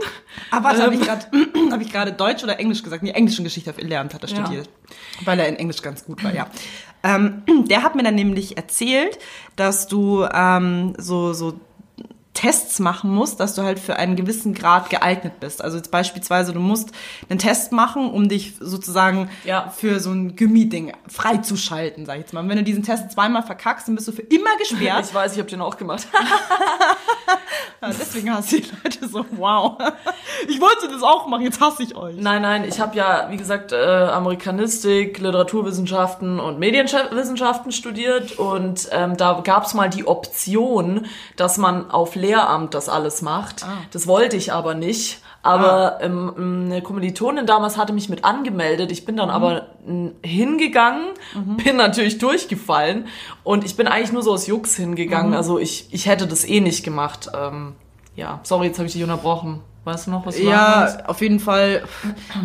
Aber 0.49 0.65
warte, 0.65 0.81
habe 0.83 0.95
Ähm. 0.95 1.01
ich 1.01 1.05
gerade 1.07 1.25
hab 1.71 1.81
ich 1.81 1.91
Deutsch 2.17 2.43
oder 2.43 2.59
Englisch 2.59 2.81
gesagt? 2.81 3.03
Nee, 3.03 3.11
Englisch 3.11 3.37
und 3.37 3.43
Geschichte 3.43 3.69
auf 3.69 3.77
Lehramt 3.77 4.13
hat 4.15 4.23
er 4.23 4.29
Ja. 4.29 4.35
studiert. 4.43 4.69
Weil 5.23 5.39
er 5.39 5.47
in 5.49 5.55
Englisch 5.57 5.81
ganz 5.83 6.05
gut 6.05 6.23
war, 6.23 6.33
ja. 6.33 6.47
Ähm, 7.03 7.43
der 7.67 7.83
hat 7.83 7.93
mir 7.95 8.03
dann 8.03 8.15
nämlich 8.15 8.57
erzählt, 8.57 9.19
dass 9.55 9.87
du 9.87 10.25
ähm, 10.33 10.93
so, 10.97 11.33
so 11.33 11.59
Tests 12.35 12.77
machen 12.79 13.09
musst, 13.09 13.39
dass 13.39 13.55
du 13.55 13.63
halt 13.63 13.79
für 13.79 13.95
einen 13.95 14.15
gewissen 14.15 14.53
Grad 14.53 14.91
geeignet 14.91 15.39
bist. 15.39 15.63
Also 15.63 15.77
jetzt 15.77 15.89
beispielsweise, 15.89 16.53
du 16.53 16.59
musst 16.59 16.89
einen 17.29 17.39
Test 17.39 17.71
machen, 17.71 18.11
um 18.11 18.29
dich 18.29 18.53
sozusagen 18.59 19.29
Ja. 19.43 19.69
für 19.75 19.99
so 19.99 20.11
ein 20.11 20.35
Gummi-Ding 20.35 20.93
freizuschalten, 21.07 22.05
sag 22.05 22.15
ich 22.17 22.21
jetzt 22.21 22.33
mal. 22.33 22.41
Und 22.41 22.49
wenn 22.49 22.57
du 22.57 22.63
diesen 22.63 22.83
Test 22.83 23.11
zweimal 23.11 23.41
verkackst, 23.41 23.87
dann 23.87 23.95
bist 23.95 24.07
du 24.07 24.11
für 24.11 24.21
immer 24.21 24.55
gesperrt. 24.59 25.05
Ich 25.07 25.13
weiß, 25.15 25.33
ich 25.33 25.39
habe 25.39 25.49
den 25.49 25.61
auch 25.61 25.77
gemacht. 25.77 26.07
Ja, 27.81 27.89
deswegen 27.89 28.33
hasse 28.33 28.61
die 28.61 28.67
Leute 28.83 29.07
so, 29.07 29.25
wow. 29.31 29.77
Ich 30.47 30.59
wollte 30.61 30.87
das 30.87 31.03
auch 31.03 31.27
machen, 31.27 31.43
jetzt 31.43 31.59
hasse 31.61 31.83
ich 31.83 31.95
euch. 31.95 32.15
Nein, 32.17 32.41
nein, 32.41 32.63
ich 32.67 32.79
habe 32.79 32.95
ja, 32.95 33.27
wie 33.29 33.37
gesagt, 33.37 33.71
äh, 33.73 33.75
Amerikanistik, 33.75 35.19
Literaturwissenschaften 35.19 36.39
und 36.39 36.57
Medienwissenschaften 36.59 37.71
studiert 37.71 38.39
und 38.39 38.87
ähm, 38.91 39.17
da 39.17 39.41
gab's 39.43 39.73
mal 39.73 39.89
die 39.89 40.07
Option, 40.07 41.05
dass 41.35 41.57
man 41.57 41.91
auf 41.91 42.15
Lehramt 42.25 42.73
das 42.73 42.89
alles 42.89 43.21
macht. 43.21 43.65
Das 43.91 44.07
wollte 44.07 44.35
ich 44.35 44.51
aber 44.51 44.73
nicht. 44.73 45.21
Aber 45.43 45.99
ähm, 46.01 46.33
eine 46.65 46.81
Kommilitonin 46.81 47.45
damals 47.45 47.77
hatte 47.77 47.93
mich 47.93 48.09
mit 48.09 48.25
angemeldet. 48.25 48.91
Ich 48.91 49.05
bin 49.05 49.15
dann 49.15 49.29
aber 49.29 49.67
m, 49.85 50.13
hingegangen, 50.23 51.09
bin 51.63 51.75
natürlich 51.75 52.17
durchgefallen 52.17 53.05
und 53.43 53.63
ich 53.63 53.77
bin 53.77 53.87
eigentlich 53.87 54.11
nur 54.11 54.23
so 54.23 54.33
aus 54.33 54.47
Jux 54.47 54.75
hingegangen. 54.75 55.35
Also 55.35 55.59
ich, 55.59 55.87
ich 55.91 56.07
hätte 56.07 56.25
das 56.25 56.45
eh 56.45 56.61
nicht 56.61 56.83
gemacht. 56.83 57.29
Ähm, 57.39 57.75
ja, 58.15 58.39
sorry, 58.41 58.67
jetzt 58.67 58.79
habe 58.79 58.87
ich 58.87 58.93
dich 58.93 59.03
unterbrochen. 59.03 59.61
Weißt 59.83 60.07
du 60.07 60.11
noch, 60.11 60.25
was 60.25 60.35
du? 60.35 60.43
Ja, 60.43 60.97
auf 61.05 61.21
jeden 61.21 61.39
Fall 61.39 61.83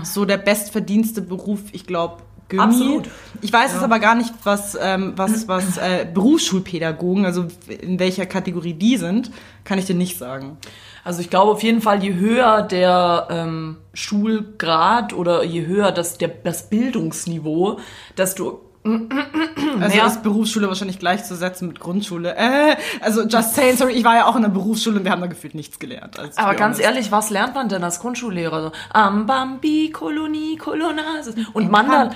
so 0.02 0.26
der 0.26 0.36
bestverdienste 0.36 1.22
Beruf, 1.22 1.60
ich 1.72 1.86
glaube, 1.86 2.18
Gymi. 2.50 2.62
Absolut. 2.62 3.08
Ich 3.40 3.52
weiß 3.52 3.74
es 3.74 3.82
aber 3.82 3.98
gar 3.98 4.14
nicht, 4.14 4.34
was, 4.44 4.76
ähm, 4.80 5.14
was, 5.16 5.48
was 5.48 5.78
äh, 5.78 6.06
Berufsschulpädagogen, 6.12 7.24
also 7.24 7.46
in 7.68 7.98
welcher 7.98 8.26
Kategorie 8.26 8.74
die 8.74 8.96
sind, 8.96 9.30
kann 9.64 9.78
ich 9.78 9.86
dir 9.86 9.94
nicht 9.94 10.18
sagen. 10.18 10.58
Also 11.02 11.22
ich 11.22 11.30
glaube 11.30 11.52
auf 11.52 11.62
jeden 11.62 11.80
Fall, 11.80 12.02
je 12.02 12.14
höher 12.14 12.62
der 12.62 13.28
ähm, 13.30 13.78
Schulgrad 13.94 15.14
oder 15.14 15.44
je 15.44 15.64
höher 15.64 15.92
das, 15.92 16.18
der, 16.18 16.28
das 16.28 16.68
Bildungsniveau, 16.68 17.78
desto 18.18 18.69
Also 18.82 19.96
Ja. 19.96 20.06
ist 20.06 20.22
Berufsschule 20.22 20.68
wahrscheinlich 20.68 20.98
gleichzusetzen 20.98 21.68
mit 21.68 21.80
Grundschule. 21.80 22.34
Äh, 22.34 22.76
also 23.00 23.22
just 23.26 23.54
saying, 23.54 23.76
sorry, 23.76 23.92
ich 23.92 24.04
war 24.04 24.14
ja 24.16 24.26
auch 24.26 24.36
in 24.36 24.42
der 24.42 24.48
Berufsschule 24.48 24.96
und 24.98 25.04
wir 25.04 25.10
haben 25.12 25.20
da 25.20 25.26
gefühlt 25.26 25.54
nichts 25.54 25.78
gelernt. 25.78 26.18
Also, 26.18 26.38
Aber 26.40 26.52
be 26.52 26.56
ganz 26.56 26.76
honest. 26.78 26.90
ehrlich, 26.90 27.12
was 27.12 27.30
lernt 27.30 27.54
man 27.54 27.68
denn 27.68 27.84
als 27.84 28.00
Grundschullehrer? 28.00 28.62
So, 28.62 28.72
Am 28.90 29.26
Bambi, 29.26 29.90
Kolonie, 29.92 30.56
Kolonas 30.56 31.28
und 31.52 31.70
Mandal. 31.70 32.10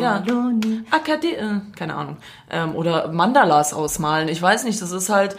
Ja. 0.00 0.20
Kolonie. 0.20 0.82
Akade 0.90 1.36
äh, 1.36 1.60
keine 1.76 1.94
Ahnung. 1.94 2.16
Ähm, 2.50 2.74
oder 2.74 3.08
Mandalas 3.12 3.74
ausmalen. 3.74 4.28
Ich 4.28 4.40
weiß 4.40 4.64
nicht, 4.64 4.80
das 4.80 4.92
ist 4.92 5.10
halt. 5.10 5.36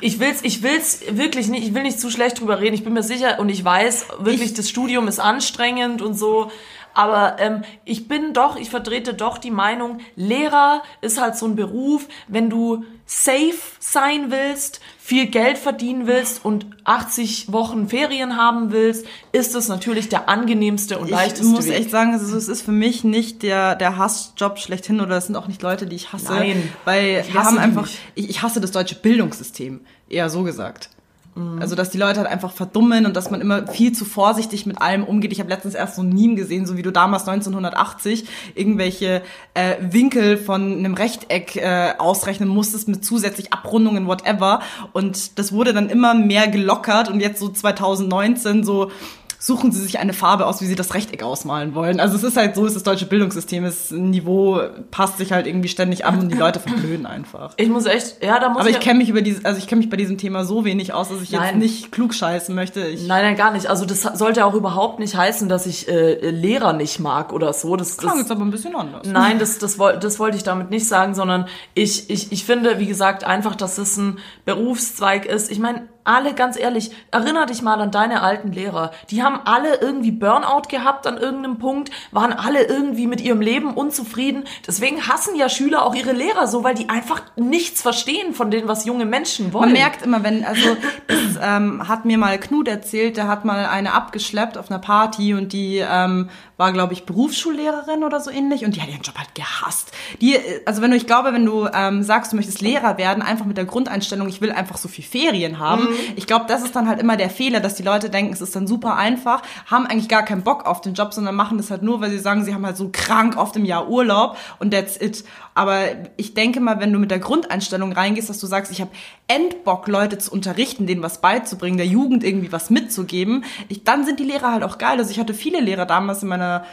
Ich 0.00 0.18
will's, 0.20 0.40
ich 0.42 0.62
will's 0.62 1.00
wirklich 1.12 1.48
nicht, 1.48 1.66
ich 1.66 1.72
will 1.72 1.82
nicht 1.82 1.98
zu 2.00 2.10
schlecht 2.10 2.40
drüber 2.40 2.60
reden. 2.60 2.74
Ich 2.74 2.84
bin 2.84 2.92
mir 2.92 3.04
sicher 3.04 3.38
und 3.38 3.48
ich 3.48 3.64
weiß 3.64 4.08
wirklich, 4.18 4.52
das 4.52 4.68
Studium 4.68 5.08
ist 5.08 5.18
anstrengend 5.20 6.02
und 6.02 6.14
so. 6.14 6.50
Aber 6.94 7.36
ähm, 7.40 7.62
ich 7.84 8.08
bin 8.08 8.32
doch, 8.32 8.56
ich 8.56 8.70
vertrete 8.70 9.14
doch 9.14 9.38
die 9.38 9.50
Meinung, 9.50 9.98
Lehrer 10.16 10.82
ist 11.00 11.20
halt 11.20 11.36
so 11.36 11.46
ein 11.46 11.56
Beruf, 11.56 12.06
wenn 12.28 12.48
du 12.48 12.84
safe 13.06 13.54
sein 13.80 14.30
willst, 14.30 14.80
viel 14.98 15.26
Geld 15.26 15.58
verdienen 15.58 16.06
willst 16.06 16.42
und 16.44 16.66
80 16.84 17.52
Wochen 17.52 17.88
Ferien 17.88 18.38
haben 18.38 18.72
willst, 18.72 19.06
ist 19.32 19.54
es 19.54 19.68
natürlich 19.68 20.08
der 20.08 20.28
angenehmste 20.28 20.98
und 20.98 21.06
Ich 21.06 21.10
leichteste 21.10 21.44
muss 21.52 21.66
Weg. 21.66 21.74
echt 21.74 21.90
sagen, 21.90 22.14
also 22.14 22.34
es 22.36 22.48
ist 22.48 22.62
für 22.62 22.72
mich 22.72 23.04
nicht 23.04 23.42
der, 23.42 23.74
der 23.74 23.98
Hassjob 23.98 24.58
schlechthin 24.58 25.00
oder 25.00 25.16
es 25.18 25.26
sind 25.26 25.36
auch 25.36 25.48
nicht 25.48 25.60
Leute, 25.60 25.86
die 25.86 25.96
ich 25.96 26.12
hasse. 26.12 26.32
Nein, 26.32 26.72
weil 26.86 27.24
ich 27.26 27.34
wir 27.34 27.44
haben 27.44 27.58
einfach, 27.58 27.88
ich, 28.14 28.30
ich 28.30 28.42
hasse 28.42 28.60
das 28.60 28.70
deutsche 28.70 28.94
Bildungssystem. 28.94 29.80
Eher 30.08 30.30
so 30.30 30.42
gesagt. 30.42 30.88
Mhm. 31.34 31.60
Also, 31.60 31.74
dass 31.74 31.90
die 31.90 31.98
Leute 31.98 32.20
halt 32.20 32.28
einfach 32.28 32.52
verdummen 32.52 33.06
und 33.06 33.16
dass 33.16 33.30
man 33.30 33.40
immer 33.40 33.66
viel 33.66 33.92
zu 33.92 34.04
vorsichtig 34.04 34.66
mit 34.66 34.80
allem 34.80 35.04
umgeht. 35.04 35.32
Ich 35.32 35.40
habe 35.40 35.50
letztens 35.50 35.74
erst 35.74 35.96
so 35.96 36.02
ein 36.02 36.10
Meme 36.10 36.34
gesehen, 36.36 36.66
so 36.66 36.76
wie 36.76 36.82
du 36.82 36.92
damals 36.92 37.26
1980 37.28 38.26
irgendwelche 38.54 39.22
äh, 39.54 39.76
Winkel 39.80 40.36
von 40.36 40.78
einem 40.78 40.94
Rechteck 40.94 41.56
äh, 41.56 41.94
ausrechnen 41.98 42.48
musstest 42.48 42.88
mit 42.88 43.04
zusätzlich 43.04 43.52
Abrundungen, 43.52 44.06
whatever. 44.06 44.60
Und 44.92 45.38
das 45.38 45.52
wurde 45.52 45.72
dann 45.72 45.90
immer 45.90 46.14
mehr 46.14 46.48
gelockert 46.48 47.08
und 47.08 47.20
jetzt 47.20 47.40
so 47.40 47.48
2019 47.48 48.64
so 48.64 48.90
suchen 49.38 49.72
sie 49.72 49.80
sich 49.82 49.98
eine 49.98 50.12
Farbe 50.12 50.46
aus, 50.46 50.60
wie 50.60 50.66
sie 50.66 50.74
das 50.74 50.94
Rechteck 50.94 51.22
ausmalen 51.22 51.74
wollen. 51.74 52.00
Also 52.00 52.16
es 52.16 52.22
ist 52.22 52.36
halt 52.36 52.54
so, 52.54 52.64
ist 52.66 52.74
das 52.76 52.82
deutsche 52.82 53.06
Bildungssystem, 53.06 53.64
das 53.64 53.90
Niveau 53.90 54.60
passt 54.90 55.18
sich 55.18 55.32
halt 55.32 55.46
irgendwie 55.46 55.68
ständig 55.68 56.04
an 56.06 56.18
und 56.18 56.28
die 56.30 56.36
Leute 56.38 56.60
verblöden 56.60 57.06
einfach. 57.06 57.52
Ich 57.56 57.68
muss 57.68 57.86
echt, 57.86 58.22
ja, 58.22 58.38
da 58.38 58.48
muss 58.48 58.60
Aber 58.60 58.68
ich 58.70 58.76
ja- 58.76 58.80
kenne 58.80 58.98
mich 58.98 59.08
über 59.08 59.22
dieses, 59.22 59.44
also 59.44 59.58
ich 59.58 59.66
kenne 59.66 59.80
mich 59.80 59.90
bei 59.90 59.96
diesem 59.96 60.18
Thema 60.18 60.44
so 60.44 60.64
wenig 60.64 60.92
aus, 60.94 61.08
dass 61.08 61.20
ich 61.22 61.30
jetzt 61.30 61.40
Nein. 61.40 61.58
nicht 61.58 61.92
klug 61.92 62.14
scheißen 62.14 62.54
möchte. 62.54 62.80
Ich, 62.86 63.06
Nein, 63.06 63.24
nein, 63.24 63.36
gar 63.36 63.50
nicht. 63.52 63.66
Also 63.66 63.84
das 63.84 64.02
sollte 64.02 64.44
auch 64.44 64.54
überhaupt 64.54 64.98
nicht 64.98 65.16
heißen, 65.16 65.48
dass 65.48 65.66
ich 65.66 65.88
äh, 65.88 66.30
Lehrer 66.30 66.72
nicht 66.72 67.00
mag 67.00 67.32
oder 67.32 67.52
so. 67.52 67.76
Das, 67.76 67.96
klang 67.96 68.18
jetzt 68.18 68.30
aber 68.30 68.42
ein 68.42 68.50
bisschen 68.50 68.74
anders. 68.74 69.06
Nein, 69.06 69.38
das, 69.38 69.58
das, 69.58 69.78
woll- 69.78 69.98
das 69.98 70.18
wollte 70.18 70.36
ich 70.36 70.42
damit 70.42 70.70
nicht 70.70 70.86
sagen, 70.88 71.14
sondern 71.14 71.46
ich, 71.74 72.10
ich, 72.10 72.32
ich 72.32 72.44
finde, 72.44 72.78
wie 72.78 72.86
gesagt, 72.86 73.24
einfach, 73.24 73.54
dass 73.56 73.78
es 73.78 73.96
ein 73.96 74.18
Berufszweig 74.44 75.26
ist. 75.26 75.50
Ich 75.50 75.58
meine, 75.58 75.88
alle, 76.04 76.34
ganz 76.34 76.58
ehrlich, 76.58 76.90
erinner 77.10 77.46
dich 77.46 77.62
mal 77.62 77.80
an 77.80 77.90
deine 77.90 78.22
alten 78.22 78.52
Lehrer. 78.52 78.92
Die 79.10 79.22
haben 79.22 79.40
alle 79.44 79.76
irgendwie 79.80 80.12
Burnout 80.12 80.68
gehabt 80.68 81.06
an 81.06 81.16
irgendeinem 81.16 81.58
Punkt, 81.58 81.90
waren 82.12 82.32
alle 82.32 82.64
irgendwie 82.64 83.06
mit 83.06 83.22
ihrem 83.22 83.40
Leben 83.40 83.74
unzufrieden. 83.74 84.44
Deswegen 84.66 85.08
hassen 85.08 85.34
ja 85.34 85.48
Schüler 85.48 85.84
auch 85.84 85.94
ihre 85.94 86.12
Lehrer 86.12 86.46
so, 86.46 86.62
weil 86.62 86.74
die 86.74 86.90
einfach 86.90 87.22
nichts 87.36 87.80
verstehen 87.80 88.34
von 88.34 88.50
dem, 88.50 88.68
was 88.68 88.84
junge 88.84 89.06
Menschen 89.06 89.52
wollen. 89.52 89.70
Man 89.70 89.72
merkt 89.72 90.02
immer, 90.02 90.22
wenn, 90.22 90.44
also 90.44 90.76
das 91.06 91.38
ähm, 91.42 91.88
hat 91.88 92.04
mir 92.04 92.18
mal 92.18 92.38
Knut 92.38 92.68
erzählt, 92.68 93.16
der 93.16 93.26
hat 93.26 93.44
mal 93.44 93.66
eine 93.66 93.94
abgeschleppt 93.94 94.58
auf 94.58 94.70
einer 94.70 94.80
Party 94.80 95.34
und 95.34 95.52
die 95.52 95.78
ähm, 95.78 96.28
war, 96.56 96.72
glaube 96.72 96.92
ich, 96.92 97.04
Berufsschullehrerin 97.04 98.04
oder 98.04 98.20
so 98.20 98.30
ähnlich 98.30 98.64
und 98.64 98.76
die 98.76 98.82
hat 98.82 98.88
ihren 98.88 99.02
Job 99.02 99.16
halt 99.18 99.34
gehasst. 99.34 99.92
Die, 100.20 100.38
also 100.66 100.82
wenn 100.82 100.90
du, 100.90 100.96
ich 100.96 101.06
glaube, 101.06 101.32
wenn 101.32 101.44
du 101.44 101.66
ähm, 101.72 102.02
sagst, 102.02 102.32
du 102.32 102.36
möchtest 102.36 102.60
Lehrer 102.60 102.98
werden, 102.98 103.22
einfach 103.22 103.44
mit 103.44 103.56
der 103.56 103.64
Grundeinstellung, 103.64 104.28
ich 104.28 104.40
will 104.40 104.52
einfach 104.52 104.76
so 104.76 104.88
viel 104.88 105.04
Ferien 105.04 105.58
haben, 105.58 105.88
ich 106.16 106.26
glaube, 106.26 106.46
das 106.48 106.62
ist 106.62 106.74
dann 106.76 106.88
halt 106.88 107.00
immer 107.00 107.16
der 107.16 107.30
Fehler, 107.30 107.60
dass 107.60 107.74
die 107.74 107.82
Leute 107.82 108.10
denken, 108.10 108.32
es 108.32 108.40
ist 108.40 108.54
dann 108.54 108.66
super 108.66 108.96
einfach, 108.96 109.42
haben 109.66 109.86
eigentlich 109.86 110.08
gar 110.08 110.24
keinen 110.24 110.42
Bock 110.42 110.66
auf 110.66 110.80
den 110.80 110.94
Job, 110.94 111.12
sondern 111.14 111.34
machen 111.34 111.56
das 111.56 111.70
halt 111.70 111.82
nur, 111.82 112.00
weil 112.00 112.10
sie 112.10 112.18
sagen, 112.18 112.44
sie 112.44 112.54
haben 112.54 112.64
halt 112.64 112.76
so 112.76 112.90
krank 112.92 113.36
oft 113.36 113.56
im 113.56 113.64
Jahr 113.64 113.88
Urlaub 113.88 114.36
und 114.58 114.72
that's 114.72 115.00
it. 115.00 115.24
Aber 115.54 115.80
ich 116.16 116.34
denke 116.34 116.60
mal, 116.60 116.80
wenn 116.80 116.92
du 116.92 116.98
mit 116.98 117.10
der 117.10 117.20
Grundeinstellung 117.20 117.92
reingehst, 117.92 118.28
dass 118.28 118.40
du 118.40 118.46
sagst, 118.46 118.72
ich 118.72 118.80
habe 118.80 118.90
Endbock, 119.28 119.86
Leute 119.86 120.18
zu 120.18 120.32
unterrichten, 120.32 120.86
denen 120.86 121.02
was 121.02 121.20
beizubringen, 121.20 121.76
der 121.76 121.86
Jugend 121.86 122.24
irgendwie 122.24 122.52
was 122.52 122.70
mitzugeben, 122.70 123.44
ich, 123.68 123.84
dann 123.84 124.04
sind 124.04 124.18
die 124.18 124.24
Lehrer 124.24 124.52
halt 124.52 124.64
auch 124.64 124.78
geil. 124.78 124.98
Also 124.98 125.10
ich 125.10 125.20
hatte 125.20 125.34
viele 125.34 125.60
Lehrer 125.60 125.86
damals 125.86 126.22
in 126.22 126.28
meiner 126.28 126.64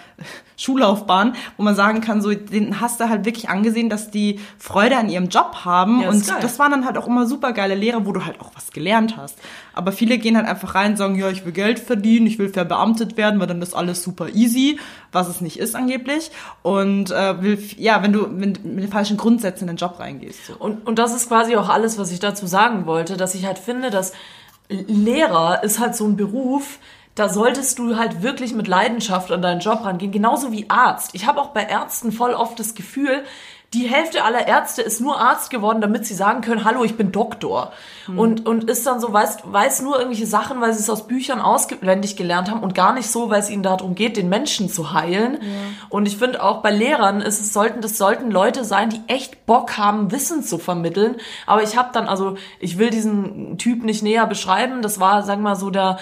Schullaufbahn, 0.62 1.34
wo 1.58 1.64
man 1.64 1.76
sagen 1.76 2.02
kann, 2.02 2.22
so, 2.22 2.34
den 2.34 2.80
hast 2.80 3.00
du 3.00 3.10
halt 3.10 3.26
wirklich 3.26 3.50
angesehen, 3.50 3.90
dass 3.90 4.12
die 4.12 4.40
Freude 4.60 4.98
an 4.98 5.10
ihrem 5.10 5.30
Job 5.30 5.66
haben. 5.66 6.02
Ja, 6.02 6.10
und 6.10 6.26
geil. 6.26 6.38
das 6.42 6.60
waren 6.60 6.72
dann 6.72 6.86
halt 6.86 6.98
auch 6.98 7.08
immer 7.08 7.26
super 7.26 7.52
geile 7.52 7.76
Lehrer, 7.76 8.06
wo 8.06 8.12
du 8.12 8.26
halt 8.26 8.40
auch 8.40 8.52
was 8.56 8.72
gelernt 8.72 9.18
hast. 9.18 9.38
Aber 9.74 9.92
viele 9.92 10.18
gehen 10.18 10.38
halt 10.38 10.48
einfach 10.48 10.76
rein 10.76 10.92
und 10.92 10.98
sagen, 10.98 11.16
ja, 11.16 11.30
ich 11.30 11.46
will 11.46 11.52
Geld 11.52 11.80
verdienen, 11.80 12.28
ich 12.28 12.38
will 12.38 12.50
verbeamtet 12.50 13.18
werden, 13.18 13.40
weil 13.40 13.48
dann 13.48 13.62
ist 13.62 13.74
alles 13.74 14.04
super 14.04 14.30
easy, 14.30 14.80
was 15.12 15.28
es 15.28 15.42
nicht 15.42 15.58
ist 15.58 15.76
angeblich. 15.76 16.32
Und 16.62 17.10
äh, 17.10 17.42
will, 17.42 17.60
ja, 17.78 18.04
wenn 18.04 18.14
du 18.14 18.28
mit, 18.28 18.64
mit 18.64 18.84
den 18.84 18.92
falschen 18.92 19.18
Grundsätzen 19.18 19.64
in 19.64 19.76
den 19.76 19.78
Job 19.78 20.00
reingehst. 20.00 20.46
So. 20.46 20.54
Und, 20.54 20.86
und 20.86 21.00
das 21.00 21.16
ist 21.16 21.28
quasi 21.28 21.56
auch 21.56 21.70
alles, 21.70 21.98
was 21.98 22.12
ich 22.12 22.20
dazu 22.20 22.46
sagen 22.46 22.86
wollte, 22.86 23.18
dass 23.18 23.34
ich 23.34 23.46
halt 23.46 23.58
finde, 23.58 23.90
dass 23.90 24.14
Lehrer 24.70 25.64
ist 25.64 25.80
halt 25.80 25.96
so 25.96 26.06
ein 26.06 26.16
Beruf, 26.16 26.80
da 27.16 27.30
solltest 27.30 27.78
du 27.80 27.98
halt 27.98 28.24
wirklich 28.24 28.54
mit 28.54 28.68
Leidenschaft 28.68 29.32
an 29.32 29.42
deinen 29.42 29.60
Job 29.60 29.84
rangehen, 29.84 30.12
genauso 30.12 30.52
wie 30.52 30.70
Arzt. 30.70 31.12
Ich 31.14 31.28
habe 31.28 31.42
auch 31.42 31.50
bei 31.50 31.64
Ärzten 31.64 32.12
voll 32.12 32.34
oft 32.34 32.60
das 32.60 32.74
Gefühl, 32.74 33.24
Die 33.74 33.88
Hälfte 33.88 34.26
aller 34.26 34.48
Ärzte 34.48 34.82
ist 34.82 35.00
nur 35.00 35.18
Arzt 35.18 35.50
geworden, 35.50 35.80
damit 35.80 36.06
sie 36.06 36.14
sagen 36.14 36.42
können, 36.42 36.66
hallo, 36.66 36.84
ich 36.84 36.98
bin 36.98 37.14
Doktor. 37.14 37.72
Und, 38.18 38.46
und 38.46 38.66
ist 38.70 38.86
dann 38.86 39.00
so, 39.00 39.14
weiß, 39.14 39.38
weiß 39.46 39.82
nur 39.84 39.98
irgendwelche 39.98 40.26
Sachen, 40.26 40.60
weil 40.60 40.74
sie 40.74 40.82
es 40.82 40.90
aus 40.90 41.08
Büchern 41.08 41.40
auswendig 41.40 42.18
gelernt 42.18 42.52
haben 42.52 42.64
und 42.64 42.76
gar 42.76 42.94
nicht 42.94 43.10
so, 43.10 43.30
weil 43.30 43.40
es 43.40 43.50
ihnen 43.50 43.64
darum 43.64 43.96
geht, 43.96 44.18
den 44.18 44.28
Menschen 44.28 44.68
zu 44.68 44.92
heilen. 44.92 45.38
Und 45.88 46.06
ich 46.06 46.18
finde 46.18 46.44
auch 46.44 46.62
bei 46.62 46.72
Lehrern 46.72 47.22
ist 47.22 47.40
es 47.40 47.54
sollten, 47.54 47.80
das 47.80 47.98
sollten 47.98 48.30
Leute 48.30 48.66
sein, 48.66 48.90
die 48.90 49.00
echt 49.08 49.46
Bock 49.46 49.78
haben, 49.78 50.12
Wissen 50.12 50.44
zu 50.44 50.58
vermitteln. 50.58 51.16
Aber 51.48 51.64
ich 51.64 51.78
habe 51.78 51.92
dann, 51.94 52.10
also 52.10 52.36
ich 52.60 52.78
will 52.78 52.90
diesen 52.90 53.58
Typ 53.58 53.86
nicht 53.86 54.04
näher 54.04 54.28
beschreiben. 54.28 54.82
Das 54.82 55.00
war, 55.00 55.24
sagen 55.24 55.44
wir 55.44 55.52
mal, 55.52 55.56
so 55.56 55.70
der 55.70 55.98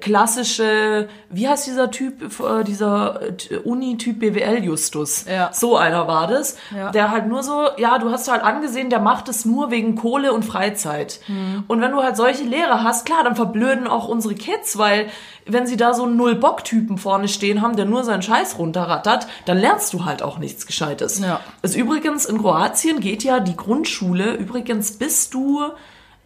klassische, 0.00 1.08
wie 1.28 1.48
heißt 1.48 1.66
dieser 1.66 1.90
Typ, 1.90 2.22
äh, 2.40 2.62
dieser 2.62 3.20
äh, 3.22 3.56
Uni-Typ 3.64 4.20
BWL-Justus. 4.20 5.24
Ja. 5.28 5.50
So 5.52 5.76
einer 5.76 6.06
war 6.06 6.28
das. 6.28 6.56
Ja. 6.74 6.92
Der 6.92 7.10
halt 7.10 7.26
nur 7.26 7.42
so, 7.42 7.66
ja, 7.76 7.98
du 7.98 8.10
hast 8.10 8.30
halt 8.30 8.44
angesehen, 8.44 8.90
der 8.90 9.00
macht 9.00 9.28
es 9.28 9.44
nur 9.44 9.72
wegen 9.72 9.96
Kohle 9.96 10.32
und 10.32 10.44
Freizeit. 10.44 11.18
Hm. 11.26 11.64
Und 11.66 11.80
wenn 11.80 11.90
du 11.90 12.00
halt 12.00 12.16
solche 12.16 12.44
Lehrer 12.44 12.84
hast, 12.84 13.06
klar, 13.06 13.24
dann 13.24 13.34
verblöden 13.34 13.88
auch 13.88 14.06
unsere 14.06 14.34
Kids, 14.34 14.78
weil 14.78 15.08
wenn 15.46 15.66
sie 15.66 15.76
da 15.76 15.94
so 15.94 16.04
einen 16.04 16.16
Null-Bock-Typen 16.16 16.96
vorne 16.96 17.26
stehen 17.26 17.60
haben, 17.60 17.74
der 17.74 17.86
nur 17.86 18.04
seinen 18.04 18.22
Scheiß 18.22 18.58
runterrattert, 18.58 19.26
dann 19.46 19.58
lernst 19.58 19.92
du 19.92 20.04
halt 20.04 20.22
auch 20.22 20.38
nichts 20.38 20.66
Gescheites. 20.66 21.18
Ja. 21.18 21.40
Also 21.62 21.76
übrigens, 21.78 22.24
in 22.24 22.38
Kroatien 22.38 23.00
geht 23.00 23.24
ja 23.24 23.40
die 23.40 23.56
Grundschule, 23.56 24.34
übrigens 24.34 24.92
bist 24.92 25.34
du, 25.34 25.72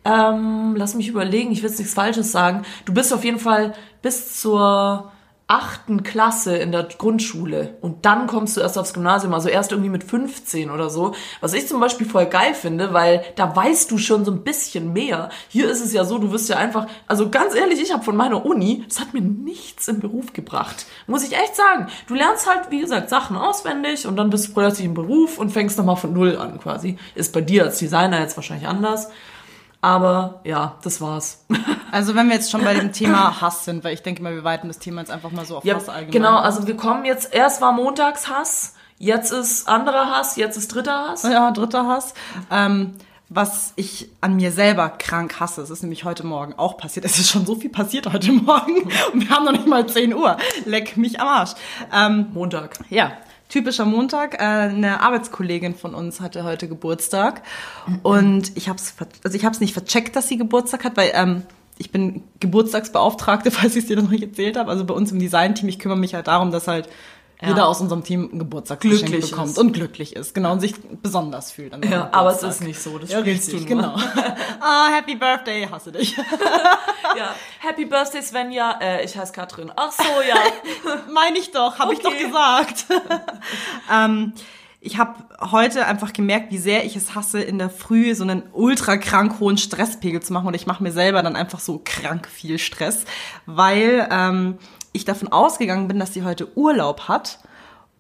ähm, 0.05 0.75
lass 0.77 0.95
mich 0.95 1.09
überlegen, 1.09 1.53
ich 1.53 1.63
will 1.63 1.71
jetzt 1.71 1.79
nichts 1.79 1.95
Falsches 1.95 2.33
sagen, 2.33 2.63
du 2.85 2.95
bist 2.95 3.13
auf 3.13 3.25
jeden 3.25 3.39
Fall 3.39 3.75
bis 4.03 4.41
zur 4.41 5.13
achten 5.51 6.05
Klasse 6.05 6.57
in 6.57 6.71
der 6.71 6.85
Grundschule 6.85 7.77
und 7.81 8.05
dann 8.07 8.29
kommst 8.29 8.57
du 8.57 8.61
erst 8.61 8.79
aufs 8.79 8.95
Gymnasium, 8.95 9.35
also 9.35 9.49
erst 9.49 9.73
irgendwie 9.73 9.91
mit 9.91 10.05
15 10.05 10.71
oder 10.71 10.91
so. 10.91 11.13
Was 11.41 11.55
ich 11.55 11.67
zum 11.67 11.81
Beispiel 11.81 12.07
voll 12.07 12.27
geil 12.27 12.55
finde, 12.55 12.93
weil 12.93 13.25
da 13.35 13.57
weißt 13.57 13.91
du 13.91 13.99
schon 13.99 14.25
so 14.25 14.31
ein 14.31 14.45
bisschen 14.45 14.93
mehr. 14.93 15.29
Hier 15.49 15.69
ist 15.69 15.85
es 15.85 15.93
ja 15.93 16.05
so, 16.05 16.19
du 16.19 16.31
wirst 16.31 16.49
ja 16.49 16.57
einfach, 16.57 16.87
also 17.09 17.31
ganz 17.31 17.57
ehrlich, 17.57 17.83
ich 17.83 17.93
habe 17.93 18.05
von 18.05 18.17
meiner 18.17 18.47
Uni, 18.47 18.85
das 18.89 19.01
hat 19.01 19.13
mir 19.13 19.23
nichts 19.23 19.89
im 19.89 19.99
Beruf 19.99 20.33
gebracht. 20.33 20.87
Muss 21.09 21.25
ich 21.25 21.33
echt 21.33 21.57
sagen. 21.57 21.89
Du 22.07 22.15
lernst 22.15 22.49
halt, 22.49 22.71
wie 22.71 22.81
gesagt, 22.81 23.11
Sachen 23.11 23.37
auswendig 23.37 24.07
und 24.07 24.15
dann 24.15 24.31
bist 24.31 24.49
du 24.49 24.55
plötzlich 24.55 24.87
im 24.87 24.95
Beruf 24.95 25.37
und 25.37 25.51
fängst 25.51 25.77
nochmal 25.77 25.97
von 25.97 26.13
Null 26.13 26.37
an 26.37 26.61
quasi. 26.61 26.97
Ist 27.17 27.33
bei 27.33 27.41
dir 27.41 27.65
als 27.65 27.79
Designer 27.79 28.21
jetzt 28.21 28.37
wahrscheinlich 28.37 28.69
anders. 28.69 29.09
Aber 29.81 30.41
ja, 30.45 30.77
das 30.83 31.01
war's. 31.01 31.45
Also 31.93 32.15
wenn 32.15 32.29
wir 32.29 32.37
jetzt 32.37 32.53
schon 32.53 32.63
bei 32.63 32.73
dem 32.73 32.93
Thema 32.93 33.41
Hass 33.41 33.65
sind, 33.65 33.83
weil 33.83 33.95
ich 33.95 34.03
denke 34.05 34.23
mal, 34.23 34.33
wir 34.33 34.45
weiten 34.45 34.69
das 34.69 34.79
Thema 34.79 35.01
jetzt 35.01 35.11
einfach 35.11 35.33
mal 35.33 35.45
so 35.45 35.57
auf 35.57 35.65
Ja, 35.65 35.75
Hass 35.75 35.89
allgemein. 35.89 36.13
genau, 36.13 36.37
also 36.39 36.69
wir 36.69 36.77
kommen 36.77 37.05
jetzt, 37.05 37.35
erst 37.35 37.61
war 37.61 37.73
Montagshass, 37.73 38.75
jetzt 38.99 39.33
ist 39.33 39.67
anderer 39.69 40.09
Hass, 40.09 40.37
jetzt 40.37 40.57
ist 40.57 40.73
dritter 40.73 41.09
Hass. 41.09 41.25
Ja, 41.25 41.51
dritter 41.51 41.89
Hass. 41.89 42.15
Ähm, 42.49 42.95
was 43.29 43.73
ich 43.75 44.09
an 44.21 44.37
mir 44.37 44.53
selber 44.53 44.89
krank 44.89 45.41
hasse, 45.41 45.63
es 45.63 45.71
ist 45.71 45.83
nämlich 45.83 46.05
heute 46.05 46.25
Morgen 46.25 46.55
auch 46.57 46.77
passiert. 46.77 47.05
Es 47.07 47.19
ist 47.19 47.29
schon 47.31 47.45
so 47.45 47.57
viel 47.57 47.71
passiert 47.71 48.13
heute 48.13 48.31
Morgen 48.31 48.83
und 49.13 49.23
wir 49.29 49.31
haben 49.31 49.45
noch 49.47 49.53
nicht 49.53 49.67
mal 49.67 49.85
10 49.85 50.15
Uhr. 50.15 50.37
Leck 50.67 50.97
mich 50.97 51.21
am 51.21 51.27
Arsch. 51.27 51.55
Ähm, 51.93 52.27
Montag. 52.35 52.79
ja, 52.89 53.11
typischer 53.51 53.85
Montag. 53.85 54.35
Äh, 54.35 54.45
eine 54.45 55.01
Arbeitskollegin 55.01 55.75
von 55.75 55.95
uns 55.95 56.21
hatte 56.21 56.45
heute 56.45 56.69
Geburtstag 56.69 57.43
und 58.03 58.57
ich 58.57 58.69
habe 58.69 58.79
es, 58.79 58.95
also 59.23 59.37
ich 59.37 59.45
habe 59.45 59.55
es 59.55 59.61
nicht 59.61 59.75
vercheckt, 59.75 60.17
dass 60.17 60.29
sie 60.29 60.39
Geburtstag 60.39 60.85
hat, 60.85 60.97
weil 60.97 61.11
ähm, 61.15 61.43
ich 61.77 61.91
bin 61.91 62.23
Geburtstagsbeauftragte, 62.41 63.51
falls 63.51 63.77
ich 63.77 63.83
es 63.83 63.89
dir 63.89 64.01
noch 64.01 64.11
nicht 64.11 64.23
erzählt 64.23 64.57
habe. 64.57 64.71
Also 64.71 64.85
bei 64.85 64.95
uns 64.95 65.13
im 65.13 65.19
Design-Team, 65.19 65.69
ich 65.69 65.79
kümmere 65.79 65.99
mich 65.99 66.15
halt 66.15 66.29
darum, 66.29 66.51
dass 66.51 66.69
halt 66.69 66.89
jeder 67.47 67.67
aus 67.69 67.81
unserem 67.81 68.05
Team 68.05 68.39
Geburtstagsgeschenk 68.39 69.07
Glücklich 69.11 69.31
bekommt 69.31 69.51
ist. 69.51 69.59
und 69.59 69.73
glücklich 69.73 70.17
ist, 70.17 70.35
genau, 70.35 70.53
und 70.53 70.61
sich 70.61 70.75
besonders 71.03 71.53
fühlt. 71.53 71.73
An 71.73 71.83
Ja, 71.83 72.09
aber 72.13 72.31
es 72.31 72.39
Geburtstag. 72.41 72.51
ist 72.51 72.61
nicht 72.63 72.81
so, 72.83 72.99
das 72.99 73.11
Ja, 73.11 73.21
spielst 73.21 73.49
richtig, 73.53 73.67
du 73.69 73.75
nur. 73.77 73.83
genau. 73.83 73.97
ah, 74.61 74.89
Happy 74.95 75.15
Birthday, 75.17 75.67
hasse 75.71 75.93
dich. 75.93 76.17
Ja. 77.17 77.35
Happy 77.59 77.87
Birthday 77.87 78.23
Svenja, 78.23 78.79
äh, 78.81 79.05
ich 79.05 79.17
heiße 79.19 79.33
Katrin. 79.33 79.73
Ach 79.75 79.91
so, 79.91 80.05
ja. 80.29 80.37
Meine 81.13 81.39
ich 81.39 81.51
doch, 81.51 81.81
habe 81.81 81.93
ich 81.93 81.99
doch 81.99 82.13
Okay. 82.13 82.27
gesagt. 82.27 82.85
ähm, 83.93 84.33
ich 84.81 84.97
habe 84.97 85.15
heute 85.51 85.87
einfach 85.87 86.13
gemerkt, 86.13 86.53
wie 86.53 86.59
sehr 86.59 86.85
ich 86.85 86.95
es 86.97 87.15
hasse, 87.17 87.41
in 87.43 87.59
der 87.59 87.69
Früh 87.69 88.15
so 88.15 88.23
einen 88.23 88.45
ultra 88.53 88.97
krank 88.97 89.41
hohen 89.41 89.59
Stresspegel 89.59 90.23
zu 90.23 90.33
machen. 90.33 90.47
Und 90.47 90.55
ich 90.55 90.67
mache 90.67 90.83
mir 90.85 90.93
selber 90.93 91.23
dann 91.23 91.35
einfach 91.37 91.59
so 91.61 91.83
krank 91.85 92.29
viel 92.29 92.59
Stress, 92.59 93.05
weil 93.45 94.09
ähm, 94.11 94.59
ich 94.93 95.05
davon 95.05 95.29
ausgegangen 95.29 95.89
bin, 95.89 95.99
dass 95.99 96.15
sie 96.15 96.25
heute 96.25 96.57
Urlaub 96.57 97.09
hat. 97.09 97.39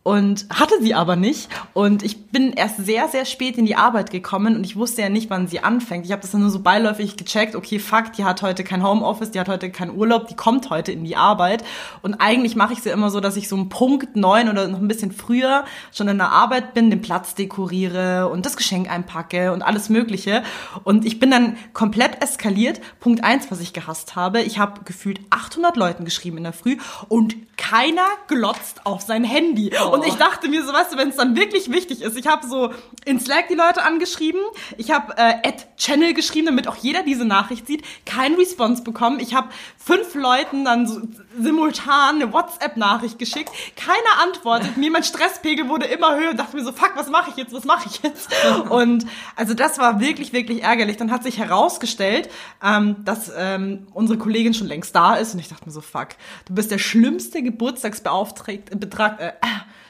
Und 0.03 0.47
hatte 0.49 0.81
sie 0.81 0.95
aber 0.95 1.15
nicht. 1.15 1.51
Und 1.75 2.03
ich 2.03 2.29
bin 2.29 2.55
erst 2.55 2.79
sehr, 2.79 3.09
sehr 3.09 3.27
spät 3.27 3.59
in 3.59 3.67
die 3.67 3.77
Arbeit 3.77 4.11
gekommen 4.11 4.57
und 4.57 4.65
ich 4.65 4.77
wusste 4.77 5.03
ja 5.03 5.11
nicht, 5.11 5.29
wann 5.29 5.47
sie 5.47 5.61
anfängt. 5.61 6.07
Ich 6.07 6.13
habe 6.13 6.23
das 6.23 6.31
dann 6.31 6.41
nur 6.41 6.49
so 6.49 6.61
beiläufig 6.61 7.19
gecheckt. 7.19 7.55
Okay, 7.55 7.79
fuck, 7.79 8.15
die 8.15 8.25
hat 8.25 8.41
heute 8.41 8.65
kein 8.65 8.83
Homeoffice, 8.83 9.31
die 9.31 9.39
hat 9.39 9.51
heute 9.51 9.71
keinen 9.71 9.95
Urlaub, 9.95 10.29
die 10.29 10.37
kommt 10.37 10.71
heute 10.71 10.91
in 10.91 11.05
die 11.05 11.17
Arbeit. 11.17 11.65
Und 12.01 12.15
eigentlich 12.15 12.57
mache 12.57 12.73
ich 12.73 12.81
sie 12.81 12.89
immer 12.89 13.11
so, 13.11 13.21
dass 13.21 13.37
ich 13.37 13.49
so 13.49 13.57
um 13.57 13.69
Punkt 13.69 14.17
neun 14.17 14.49
oder 14.49 14.69
noch 14.69 14.79
ein 14.79 14.89
bisschen 14.89 15.13
früher 15.13 15.65
schon 15.93 16.09
in 16.09 16.17
der 16.17 16.31
Arbeit 16.31 16.73
bin, 16.73 16.89
den 16.89 17.03
Platz 17.03 17.35
dekoriere 17.35 18.31
und 18.31 18.47
das 18.47 18.57
Geschenk 18.57 18.91
einpacke 18.91 19.53
und 19.53 19.61
alles 19.61 19.91
Mögliche. 19.91 20.43
Und 20.83 21.05
ich 21.05 21.19
bin 21.19 21.31
dann 21.31 21.59
komplett 21.75 22.23
eskaliert. 22.23 22.81
Punkt 23.01 23.23
eins, 23.23 23.51
was 23.51 23.61
ich 23.61 23.75
gehasst 23.75 24.17
habe. 24.17 24.41
Ich 24.41 24.59
habe 24.59 24.81
gefühlt 24.85 25.21
800 25.29 25.77
Leuten 25.77 26.07
geschrieben 26.07 26.39
in 26.39 26.45
der 26.45 26.55
Früh 26.55 26.79
und 27.09 27.37
keiner 27.59 28.07
glotzt 28.27 28.87
auf 28.87 29.03
sein 29.03 29.25
Handy. 29.25 29.71
Und 29.91 30.00
ich 30.07 30.15
dachte 30.15 30.49
mir 30.49 30.65
so, 30.65 30.73
weißt 30.73 30.93
du, 30.93 30.97
wenn 30.97 31.11
es 31.11 31.17
dann 31.17 31.37
wirklich 31.37 31.71
wichtig 31.71 32.03
ist, 32.03 32.17
ich 32.17 32.27
habe 32.27 32.47
so 32.47 32.73
in 33.05 33.21
Slack 33.21 33.49
die 33.49 33.55
Leute 33.55 33.83
angeschrieben, 33.83 34.41
ich 34.77 34.91
habe 34.91 35.15
äh, 35.17 35.47
at 35.47 35.77
Channel 35.77 36.15
geschrieben, 36.15 36.47
damit 36.47 36.69
auch 36.69 36.77
jeder 36.77 37.03
diese 37.03 37.25
Nachricht 37.25 37.67
sieht, 37.67 37.85
kein 38.05 38.35
Response 38.35 38.83
bekommen. 38.83 39.21
Ich 39.21 39.35
habe 39.35 39.49
fünf 39.79 40.15
Leuten 40.15 40.65
dann 40.65 40.87
so 40.87 41.01
simultan 41.39 42.17
eine 42.17 42.33
WhatsApp-Nachricht 42.33 43.19
geschickt, 43.19 43.51
keiner 43.77 44.23
antwortet 44.23 44.77
mir, 44.77 44.91
mein 44.91 45.05
Stresspegel 45.05 45.69
wurde 45.69 45.87
immer 45.87 46.17
höher 46.17 46.31
und 46.31 46.37
dachte 46.37 46.57
mir 46.57 46.65
so, 46.65 46.73
fuck, 46.73 46.93
was 46.97 47.09
mache 47.09 47.31
ich 47.31 47.37
jetzt, 47.37 47.53
was 47.53 47.65
mache 47.65 47.89
ich 47.89 48.03
jetzt? 48.03 48.31
Und 48.71 49.07
also 49.37 49.55
das 49.55 49.79
war 49.79 50.01
wirklich, 50.01 50.33
wirklich 50.33 50.63
ärgerlich. 50.63 50.97
Dann 50.97 51.11
hat 51.11 51.23
sich 51.23 51.39
herausgestellt, 51.39 52.29
ähm, 52.63 52.97
dass 53.05 53.31
ähm, 53.37 53.87
unsere 53.93 54.19
Kollegin 54.19 54.55
schon 54.55 54.67
längst 54.67 54.95
da 54.95 55.15
ist 55.15 55.35
und 55.35 55.41
ich 55.41 55.49
dachte 55.49 55.67
mir 55.67 55.73
so, 55.73 55.81
fuck, 55.81 56.09
du 56.47 56.55
bist 56.55 56.71
der 56.71 56.79
schlimmste 56.79 57.43
Geburtstagsbeauftragte, 57.43 58.77
Betrag, 58.77 59.21
äh, 59.21 59.33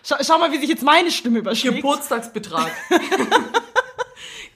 schau, 0.02 0.16
schau 0.20 0.38
mal, 0.38 0.52
wie 0.52 0.58
sich 0.58 0.68
jetzt 0.68 0.82
meine 0.82 1.10
Stimme 1.10 1.38
überschlägt. 1.40 1.76
Geburtstagsbetrag. 1.76 2.70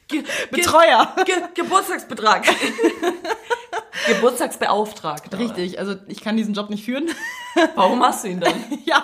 Ge 0.08 0.22
Betreuer. 0.50 1.14
Ge 1.24 1.34
Geburtstagsbetrag. 1.54 2.46
Geburtstagsbeauftragter. 4.06 5.38
Richtig, 5.38 5.78
also 5.78 5.96
ich 6.08 6.20
kann 6.20 6.36
diesen 6.36 6.54
Job 6.54 6.70
nicht 6.70 6.84
führen. 6.84 7.10
Warum 7.74 8.02
hast 8.02 8.24
du 8.24 8.28
ihn 8.28 8.40
dann? 8.40 8.52
ja, 8.84 9.02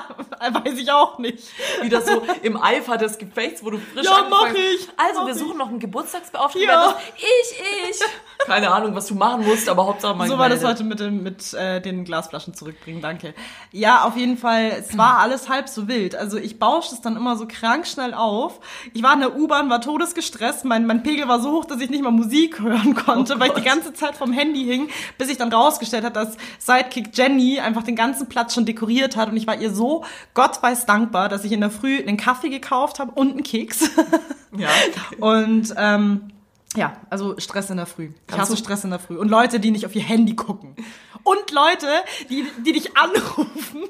weiß 0.65 0.79
ich 0.79 0.91
auch 0.91 1.19
nicht. 1.19 1.39
Wieder 1.83 2.01
so 2.03 2.23
im 2.43 2.61
Eifer 2.61 2.97
des 2.97 3.19
Gefechts, 3.19 3.65
wo 3.65 3.71
du 3.71 3.79
frisch 3.79 4.05
Ja, 4.05 4.17
angefangen 4.17 4.53
mach 4.53 4.55
ich, 4.55 4.89
Also, 4.97 5.21
mach 5.21 5.27
wir 5.27 5.35
ich. 5.35 5.41
suchen 5.41 5.59
noch 5.59 5.69
einen 5.69 5.79
Geburtstagsbeauftragten. 5.79 6.69
Ja. 6.69 6.97
Ich, 7.17 7.61
ich. 7.91 8.01
Keine 8.47 8.71
Ahnung, 8.73 8.95
was 8.95 9.07
du 9.07 9.15
machen 9.15 9.45
musst, 9.47 9.69
aber 9.69 9.87
Hauptsache 9.87 10.15
mal 10.15 10.27
So 10.27 10.39
war 10.39 10.49
das 10.49 10.65
heute 10.65 10.83
mit, 10.83 10.99
dem, 10.99 11.23
mit 11.23 11.53
äh, 11.55 11.81
den 11.81 12.05
Glasflaschen 12.05 12.55
zurückbringen, 12.55 13.03
danke. 13.03 13.35
Ja, 13.71 14.05
auf 14.05 14.17
jeden 14.17 14.39
Fall, 14.39 14.73
es 14.81 14.97
war 14.97 15.19
alles 15.19 15.49
halb 15.49 15.69
so 15.69 15.89
wild. 15.89 16.15
Also 16.17 16.39
ich 16.39 16.59
bauschte 16.59 16.95
es 16.95 17.01
dann 17.03 17.17
immer 17.17 17.37
so 17.37 17.47
krank 17.47 17.87
schnell 17.87 18.15
auf. 18.15 18.59
Ich 18.95 19.03
war 19.03 19.13
in 19.13 19.21
der 19.21 19.37
U-Bahn, 19.37 19.69
war 19.69 19.81
todesgestresst, 19.81 20.65
mein, 20.65 20.87
mein 20.87 21.03
Pegel 21.03 21.29
war 21.29 21.41
so 21.41 21.53
hoch, 21.53 21.65
dass 21.67 21.81
ich 21.81 21.91
nicht 21.91 22.03
mal 22.03 22.11
Musik 22.11 22.61
hören 22.61 22.95
konnte, 22.95 23.35
Oh 23.37 23.41
weil 23.41 23.49
ich 23.49 23.55
die 23.55 23.63
ganze 23.63 23.93
Zeit 23.93 24.17
vom 24.17 24.33
Handy 24.33 24.65
hing, 24.65 24.89
bis 25.19 25.29
ich 25.29 25.37
dann 25.37 25.53
rausgestellt 25.53 26.05
hat, 26.05 26.17
dass 26.17 26.37
Sidekick 26.59 27.11
Jenny 27.17 27.61
einfach 27.61 27.83
den 27.83 27.95
ganzen 27.97 28.29
Platz 28.29 28.40
schon 28.49 28.65
dekoriert 28.67 29.17
hat 29.17 29.29
und 29.31 29.37
ich 29.37 29.47
war 29.47 29.61
ihr 29.61 29.73
so 29.73 30.05
Gott 30.35 30.63
weiß 30.63 30.87
dankbar, 30.87 31.29
dass 31.29 31.45
ich 31.45 31.53
in 31.53 31.61
der 31.61 31.71
Früh 31.71 31.99
einen 31.99 32.17
Kaffee 32.17 32.49
gekauft 32.49 32.99
habe 32.99 33.13
und 33.13 33.31
einen 33.33 33.43
Keks. 33.43 33.91
Ja. 34.57 34.69
Und 35.21 35.73
ähm, 35.77 36.33
ja, 36.75 36.95
also 37.09 37.39
Stress 37.39 37.71
in 37.71 37.77
der 37.77 37.87
Früh. 37.87 38.07
Ich 38.07 38.27
Kannst 38.27 38.41
hasse 38.41 38.53
du- 38.55 38.59
Stress 38.59 38.83
in 38.83 38.91
der 38.91 38.99
Früh. 38.99 39.17
Und 39.17 39.29
Leute, 39.29 39.61
die 39.61 39.71
nicht 39.71 39.87
auf 39.87 39.95
ihr 39.95 40.03
Handy 40.03 40.35
gucken. 40.35 40.75
Und 41.23 41.51
Leute, 41.51 41.87
die, 42.29 42.45
die 42.59 42.73
dich 42.73 42.97
anrufen, 42.97 43.89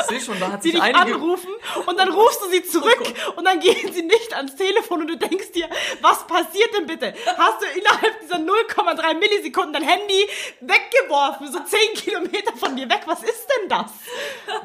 Ich 0.00 0.06
sehe 0.08 0.20
schon, 0.20 0.38
da 0.40 0.52
hat 0.52 0.64
die 0.64 0.70
sich 0.70 0.80
dich 0.80 0.94
einige... 0.94 1.16
anrufen 1.16 1.50
und 1.86 1.98
dann 1.98 2.08
rufst 2.10 2.42
du 2.42 2.48
sie 2.50 2.62
zurück 2.64 3.02
und 3.36 3.44
dann 3.44 3.60
gehen 3.60 3.92
sie 3.92 4.02
nicht 4.02 4.34
ans 4.34 4.54
Telefon 4.56 5.02
und 5.02 5.08
du 5.08 5.16
denkst 5.16 5.52
dir, 5.52 5.68
was 6.00 6.26
passiert 6.26 6.72
denn 6.76 6.86
bitte? 6.86 7.14
Hast 7.36 7.60
du 7.62 7.78
innerhalb 7.78 8.20
dieser 8.20 8.36
0,3 8.36 9.14
Millisekunden 9.18 9.72
dein 9.72 9.82
Handy 9.82 10.28
weggeworfen, 10.60 11.50
so 11.52 11.58
10 11.60 11.78
Kilometer 11.94 12.56
von 12.56 12.76
dir 12.76 12.88
weg? 12.88 13.02
Was 13.06 13.22
ist 13.22 13.46
denn 13.60 13.68
das? 13.68 13.90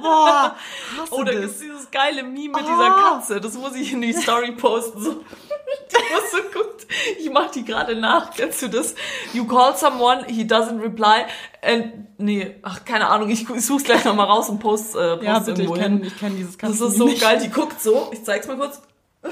Boah, 0.01 0.55
hasse 0.97 1.11
Oh, 1.11 1.23
da 1.23 1.31
das. 1.33 1.59
dieses 1.59 1.89
geile 1.91 2.23
Meme 2.23 2.49
mit 2.49 2.57
Ah. 2.57 2.59
dieser 2.61 2.89
Katze. 3.09 3.41
Das 3.41 3.53
muss 3.55 3.75
ich 3.75 3.91
in 3.93 4.01
die 4.01 4.13
Story 4.13 4.51
posten. 4.51 5.01
So. 5.01 5.23
Das 5.91 6.01
war 6.01 6.41
so 6.41 6.49
gut. 6.59 6.85
Ich 7.19 7.29
mach 7.31 7.49
die 7.51 7.63
gerade 7.65 7.95
nach. 7.95 8.31
Kennst 8.35 8.61
du 8.61 8.67
das? 8.67 8.93
You 9.33 9.45
call 9.47 9.75
someone, 9.75 10.23
he 10.27 10.43
doesn't 10.43 10.81
reply. 10.81 11.25
And, 11.65 12.19
nee, 12.19 12.55
ach, 12.61 12.83
keine 12.83 13.07
Ahnung. 13.07 13.29
Ich 13.29 13.47
such's 13.59 13.83
gleich 13.85 14.03
nochmal 14.05 14.25
raus 14.27 14.49
und 14.49 14.59
post, 14.59 14.95
äh, 14.95 15.15
post 15.15 15.23
Ja, 15.23 15.39
bitte, 15.39 15.51
ich 15.53 15.59
irgendwo 15.69 15.73
kenne 15.81 15.95
hin. 15.97 16.05
ich 16.07 16.19
kenn 16.19 16.35
dieses 16.35 16.57
Das 16.57 16.71
Katzen 16.71 16.87
ist 16.87 16.97
so 16.97 17.05
nicht. 17.05 17.21
geil. 17.21 17.39
Die 17.41 17.49
guckt 17.49 17.81
so. 17.81 18.09
Ich 18.11 18.23
zeig's 18.23 18.47
mal 18.47 18.57
kurz. 18.57 18.81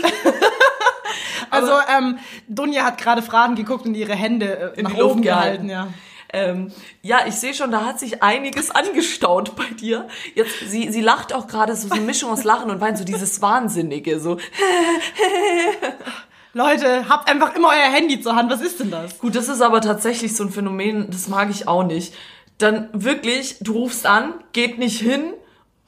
Also, 1.53 1.73
ähm, 1.97 2.17
Dunja 2.47 2.85
hat 2.85 2.97
gerade 2.97 3.21
Fragen 3.21 3.55
geguckt 3.55 3.85
und 3.85 3.93
ihre 3.93 4.15
Hände 4.15 4.73
äh, 4.73 4.79
In 4.79 4.85
nach 4.85 4.93
oben 4.95 5.21
gehalten. 5.21 5.67
gehalten, 5.67 5.69
ja. 5.69 5.87
Ähm, 6.31 6.71
ja, 7.01 7.25
ich 7.27 7.35
sehe 7.35 7.53
schon, 7.53 7.71
da 7.71 7.83
hat 7.83 7.99
sich 7.99 8.23
einiges 8.23 8.71
angestaut 8.75 9.53
bei 9.57 9.65
dir. 9.65 10.07
Jetzt, 10.33 10.53
sie, 10.69 10.89
sie 10.89 11.01
lacht 11.01 11.33
auch 11.33 11.47
gerade 11.47 11.75
so, 11.75 11.89
so 11.89 11.95
eine 11.95 12.05
Mischung 12.05 12.31
aus 12.31 12.45
Lachen 12.45 12.71
und 12.71 12.79
Weinen, 12.79 12.95
so 12.95 13.03
dieses 13.03 13.41
Wahnsinnige, 13.41 14.21
so. 14.21 14.37
Leute, 16.53 17.07
habt 17.07 17.29
einfach 17.29 17.55
immer 17.55 17.69
euer 17.69 17.91
Handy 17.93 18.19
zur 18.21 18.35
Hand. 18.35 18.51
Was 18.51 18.61
ist 18.61 18.79
denn 18.79 18.91
das? 18.91 19.17
Gut, 19.19 19.35
das 19.35 19.47
ist 19.47 19.61
aber 19.61 19.79
tatsächlich 19.81 20.35
so 20.35 20.43
ein 20.43 20.51
Phänomen, 20.51 21.09
das 21.09 21.27
mag 21.27 21.49
ich 21.49 21.67
auch 21.67 21.83
nicht. 21.83 22.13
Dann 22.57 22.89
wirklich, 22.93 23.57
du 23.61 23.73
rufst 23.73 24.05
an, 24.05 24.33
geht 24.51 24.77
nicht 24.77 24.99
hin, 24.99 25.33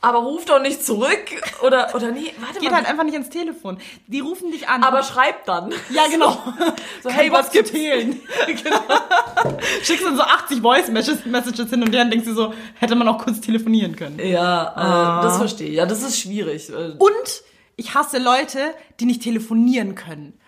aber 0.02 0.20
ruft 0.20 0.50
doch 0.50 0.62
nicht 0.62 0.84
zurück. 0.84 1.20
Oder, 1.66 1.94
oder 1.96 2.12
nee, 2.12 2.34
warte 2.40 2.60
Geht 2.60 2.72
mal. 2.72 2.78
halt 2.78 2.88
einfach 2.90 3.04
nicht 3.04 3.14
ans 3.14 3.30
Telefon. 3.30 3.78
Die 4.08 4.20
rufen 4.22 4.52
dich 4.52 4.68
an. 4.68 4.84
aber 4.84 5.04
schreib 5.04 5.46
dann. 5.46 5.72
ja, 5.90 6.04
genau. 6.10 6.38
So, 7.04 7.10
hey, 7.10 7.32
was 7.32 7.52
gibt's? 7.52 7.72
teilen. 7.72 8.20
Schickst 9.84 10.06
dann 10.06 10.16
so 10.16 10.24
80 10.24 10.62
Voice 10.62 10.88
Messages 10.90 11.70
hin 11.70 11.84
und 11.84 11.94
her 11.94 12.04
und 12.04 12.12
denkst 12.12 12.26
du 12.26 12.34
so, 12.34 12.54
hätte 12.80 12.96
man 12.96 13.08
auch 13.08 13.18
kurz 13.18 13.42
telefonieren 13.42 13.96
können. 13.96 14.20
Ja, 14.20 15.20
äh, 15.20 15.24
das 15.24 15.38
verstehe 15.38 15.70
ich. 15.70 15.76
Ja, 15.76 15.86
das 15.86 16.02
ist 16.02 16.20
schwierig. 16.20 16.70
Äh, 16.70 16.94
Und 16.98 17.44
ich 17.76 17.94
hasse 17.94 18.18
Leute, 18.20 18.60
die 19.00 19.06
nicht 19.06 19.22
telefonieren 19.22 19.96
können. 19.96 20.40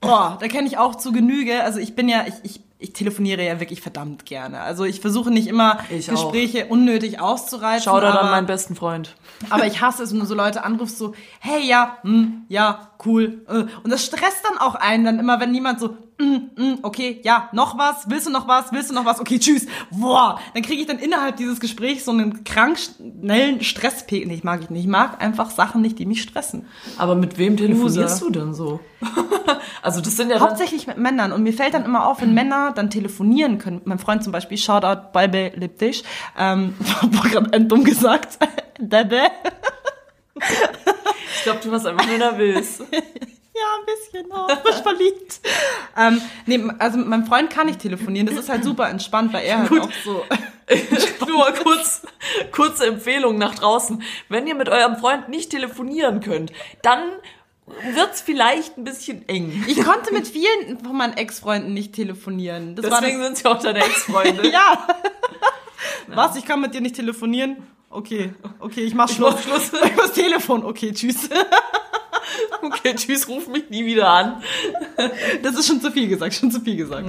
Boah, 0.00 0.38
da 0.40 0.48
kenne 0.48 0.66
ich 0.66 0.78
auch 0.78 0.94
zu 0.94 1.12
Genüge. 1.12 1.62
Also 1.62 1.78
ich 1.78 1.94
bin 1.94 2.08
ja, 2.08 2.24
ich, 2.26 2.34
ich, 2.42 2.60
ich 2.78 2.92
telefoniere 2.92 3.44
ja 3.44 3.60
wirklich 3.60 3.80
verdammt 3.82 4.24
gerne. 4.24 4.60
Also 4.60 4.84
ich 4.84 5.00
versuche 5.00 5.30
nicht 5.30 5.46
immer 5.46 5.78
Ich 5.90 6.10
auch. 6.10 6.14
Gespräche 6.14 6.66
unnötig 6.66 7.20
auszureizen. 7.20 7.84
Schau 7.84 8.00
da 8.00 8.12
dann 8.12 8.30
meinen 8.30 8.46
besten 8.46 8.74
Freund. 8.74 9.14
aber 9.50 9.66
ich 9.66 9.80
hasse 9.80 10.02
es, 10.02 10.12
wenn 10.12 10.20
du 10.20 10.26
so 10.26 10.34
Leute 10.34 10.64
anrufst, 10.64 10.98
so, 10.98 11.14
hey, 11.40 11.66
ja, 11.66 11.98
hm, 12.02 12.44
ja, 12.48 12.89
cool. 13.04 13.42
äh. 13.48 13.64
Und 13.82 13.90
das 13.90 14.04
stresst 14.04 14.44
dann 14.48 14.58
auch 14.58 14.74
einen 14.74 15.04
dann 15.04 15.18
immer, 15.18 15.40
wenn 15.40 15.54
jemand 15.54 15.80
so, 15.80 15.96
mm, 16.18 16.62
mm, 16.62 16.78
okay, 16.82 17.20
ja, 17.24 17.48
noch 17.52 17.78
was, 17.78 18.08
willst 18.08 18.26
du 18.26 18.30
noch 18.30 18.48
was, 18.48 18.72
willst 18.72 18.90
du 18.90 18.94
noch 18.94 19.04
was, 19.04 19.20
okay, 19.20 19.38
tschüss, 19.38 19.66
boah. 19.90 20.38
Dann 20.54 20.62
kriege 20.62 20.80
ich 20.80 20.86
dann 20.86 20.98
innerhalb 20.98 21.36
dieses 21.36 21.60
Gesprächs 21.60 22.04
so 22.04 22.10
einen 22.10 22.44
krank 22.44 22.78
schnellen 22.78 23.62
Stresspegel. 23.62 24.28
Nee, 24.28 24.34
ich 24.34 24.44
mag 24.44 24.62
ich 24.62 24.70
nicht. 24.70 24.82
Ich 24.82 24.88
mag 24.88 25.22
einfach 25.22 25.50
Sachen 25.50 25.82
nicht, 25.82 25.98
die 25.98 26.06
mich 26.06 26.22
stressen. 26.22 26.66
Aber 26.98 27.14
mit 27.14 27.38
wem 27.38 27.56
telefonierst 27.56 28.22
du 28.22 28.30
denn 28.30 28.54
so? 28.54 28.80
also 29.82 30.00
das 30.00 30.16
sind 30.16 30.30
ja 30.30 30.40
Hauptsächlich 30.40 30.86
mit 30.86 30.98
Männern. 30.98 31.32
Und 31.32 31.42
mir 31.42 31.52
fällt 31.52 31.74
dann 31.74 31.84
immer 31.84 32.06
auf, 32.06 32.20
wenn 32.20 32.34
Männer 32.34 32.72
dann 32.72 32.90
telefonieren 32.90 33.58
können. 33.58 33.80
Mein 33.84 33.98
Freund 33.98 34.22
zum 34.22 34.32
Beispiel, 34.32 34.58
Shoutout 34.58 35.12
Balbe 35.12 35.52
Liptisch, 35.56 36.02
ähm, 36.38 36.74
hab 37.02 37.22
gerade 37.30 37.60
dumm 37.64 37.84
gesagt. 37.84 38.38
Bebe. 38.80 39.22
Ich 41.40 41.44
glaube, 41.44 41.60
du 41.62 41.70
warst 41.72 41.86
einfach 41.86 42.06
nur 42.06 42.18
nervös. 42.18 42.82
Ja, 43.52 43.66
ein 43.78 43.84
bisschen, 43.84 44.32
oh, 44.32 44.48
frisch 44.62 44.80
verliebt. 44.80 45.40
ähm, 45.98 46.22
nee, 46.46 46.64
also 46.78 46.96
mit 46.96 47.08
meinem 47.08 47.26
Freund 47.26 47.50
kann 47.50 47.68
ich 47.68 47.76
telefonieren. 47.76 48.26
Das 48.26 48.36
ist 48.36 48.48
halt 48.48 48.64
super 48.64 48.88
entspannt, 48.88 49.34
weil 49.34 49.44
er 49.44 49.58
halt 49.58 49.68
Gut. 49.68 49.80
auch 49.82 49.90
so. 50.02 50.24
Nur 51.26 51.38
mal 51.38 51.52
kurz, 51.52 52.02
kurze 52.52 52.86
Empfehlung 52.86 53.36
nach 53.36 53.56
draußen. 53.56 54.02
Wenn 54.30 54.46
ihr 54.46 54.54
mit 54.54 54.70
eurem 54.70 54.96
Freund 54.96 55.28
nicht 55.28 55.50
telefonieren 55.50 56.20
könnt, 56.20 56.52
dann 56.82 57.02
wird's 57.92 58.22
vielleicht 58.22 58.78
ein 58.78 58.84
bisschen 58.84 59.28
eng. 59.28 59.64
Ich 59.66 59.82
konnte 59.84 60.14
mit 60.14 60.26
vielen 60.28 60.78
von 60.82 60.96
meinen 60.96 61.14
Ex-Freunden 61.14 61.74
nicht 61.74 61.92
telefonieren. 61.92 62.76
Das 62.76 62.88
Deswegen 62.88 63.22
sind 63.22 63.36
sie 63.36 63.46
auch 63.46 63.60
deine 63.60 63.80
Ex-Freunde. 63.84 64.48
Ja. 64.52 64.86
Was? 66.06 66.36
Ich 66.36 66.44
kann 66.44 66.60
mit 66.60 66.74
dir 66.74 66.80
nicht 66.80 66.96
telefonieren? 66.96 67.56
Okay, 67.92 68.32
okay, 68.60 68.82
ich 68.82 68.94
mach 68.94 69.08
Schluss. 69.08 69.34
mach 69.34 69.42
Schluss. 69.42 69.72
Ich 69.84 69.96
muss 69.96 70.12
Telefon. 70.12 70.64
Okay, 70.64 70.92
tschüss. 70.92 71.28
Okay, 72.62 72.94
tschüss, 72.94 73.26
ruf 73.28 73.48
mich 73.48 73.70
nie 73.70 73.84
wieder 73.84 74.08
an. 74.08 74.42
Das 75.42 75.58
ist 75.58 75.66
schon 75.66 75.80
zu 75.80 75.90
viel 75.90 76.06
gesagt, 76.08 76.34
schon 76.34 76.50
zu 76.50 76.60
viel 76.60 76.76
gesagt. 76.76 77.08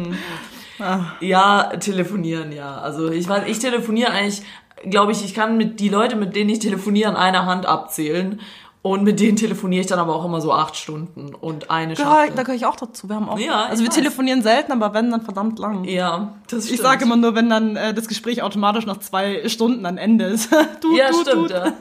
Ja, 1.19 1.77
telefonieren, 1.77 2.51
ja. 2.51 2.77
Also 2.77 3.11
ich 3.11 3.29
weiß, 3.29 3.43
ich 3.47 3.59
telefoniere 3.59 4.11
eigentlich, 4.11 4.41
glaube 4.89 5.11
ich, 5.11 5.23
ich 5.23 5.35
kann 5.35 5.57
mit 5.57 5.79
die 5.79 5.89
Leute, 5.89 6.15
mit 6.15 6.35
denen 6.35 6.49
ich 6.49 6.59
telefoniere, 6.59 7.09
an 7.09 7.15
einer 7.15 7.45
Hand 7.45 7.67
abzählen. 7.67 8.41
Und 8.83 9.03
mit 9.03 9.19
denen 9.19 9.35
telefoniere 9.37 9.81
ich 9.81 9.87
dann 9.87 9.99
aber 9.99 10.15
auch 10.15 10.25
immer 10.25 10.41
so 10.41 10.51
acht 10.51 10.75
Stunden 10.75 11.35
und 11.35 11.69
eine 11.69 11.93
Ja, 11.93 12.03
Schachtel. 12.03 12.33
da 12.35 12.41
gehöre 12.41 12.55
ich 12.55 12.65
auch 12.65 12.75
dazu. 12.75 13.07
Wir 13.09 13.15
haben 13.15 13.29
auch. 13.29 13.37
Ja, 13.37 13.65
also 13.65 13.83
wir 13.83 13.89
weiß. 13.89 13.95
telefonieren 13.95 14.41
selten, 14.41 14.71
aber 14.71 14.93
wenn, 14.95 15.11
dann 15.11 15.21
verdammt 15.21 15.59
lang. 15.59 15.83
Ja, 15.83 16.33
das 16.49 16.63
stimmt. 16.65 16.79
Ich 16.79 16.81
sage 16.81 17.05
immer 17.05 17.15
nur, 17.15 17.35
wenn 17.35 17.47
dann 17.47 17.75
äh, 17.75 17.93
das 17.93 18.07
Gespräch 18.07 18.41
automatisch 18.41 18.87
nach 18.87 18.97
zwei 18.97 19.47
Stunden 19.49 19.83
dann 19.83 19.97
Ende 19.99 20.25
ist. 20.25 20.51
du, 20.81 20.97
Ja, 20.97 21.11
du, 21.11 21.21
stimmt. 21.21 21.49
du. 21.51 21.53
Ja. 21.53 21.73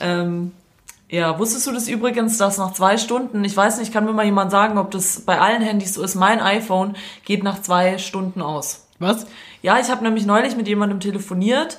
Ähm, 0.00 0.52
ja, 1.08 1.38
wusstest 1.38 1.66
du 1.68 1.72
das 1.72 1.88
übrigens, 1.88 2.36
dass 2.36 2.58
nach 2.58 2.72
zwei 2.74 2.98
Stunden, 2.98 3.42
ich 3.44 3.56
weiß 3.56 3.78
nicht, 3.78 3.90
kann 3.92 4.04
mir 4.04 4.12
mal 4.12 4.24
jemand 4.26 4.50
sagen, 4.50 4.76
ob 4.76 4.90
das 4.90 5.20
bei 5.20 5.40
allen 5.40 5.62
Handys 5.62 5.94
so 5.94 6.02
ist, 6.02 6.16
mein 6.16 6.40
iPhone 6.40 6.96
geht 7.24 7.44
nach 7.44 7.62
zwei 7.62 7.96
Stunden 7.96 8.42
aus. 8.42 8.86
Was? 8.98 9.26
Ja, 9.62 9.78
ich 9.78 9.88
habe 9.88 10.02
nämlich 10.02 10.26
neulich 10.26 10.54
mit 10.56 10.68
jemandem 10.68 11.00
telefoniert, 11.00 11.78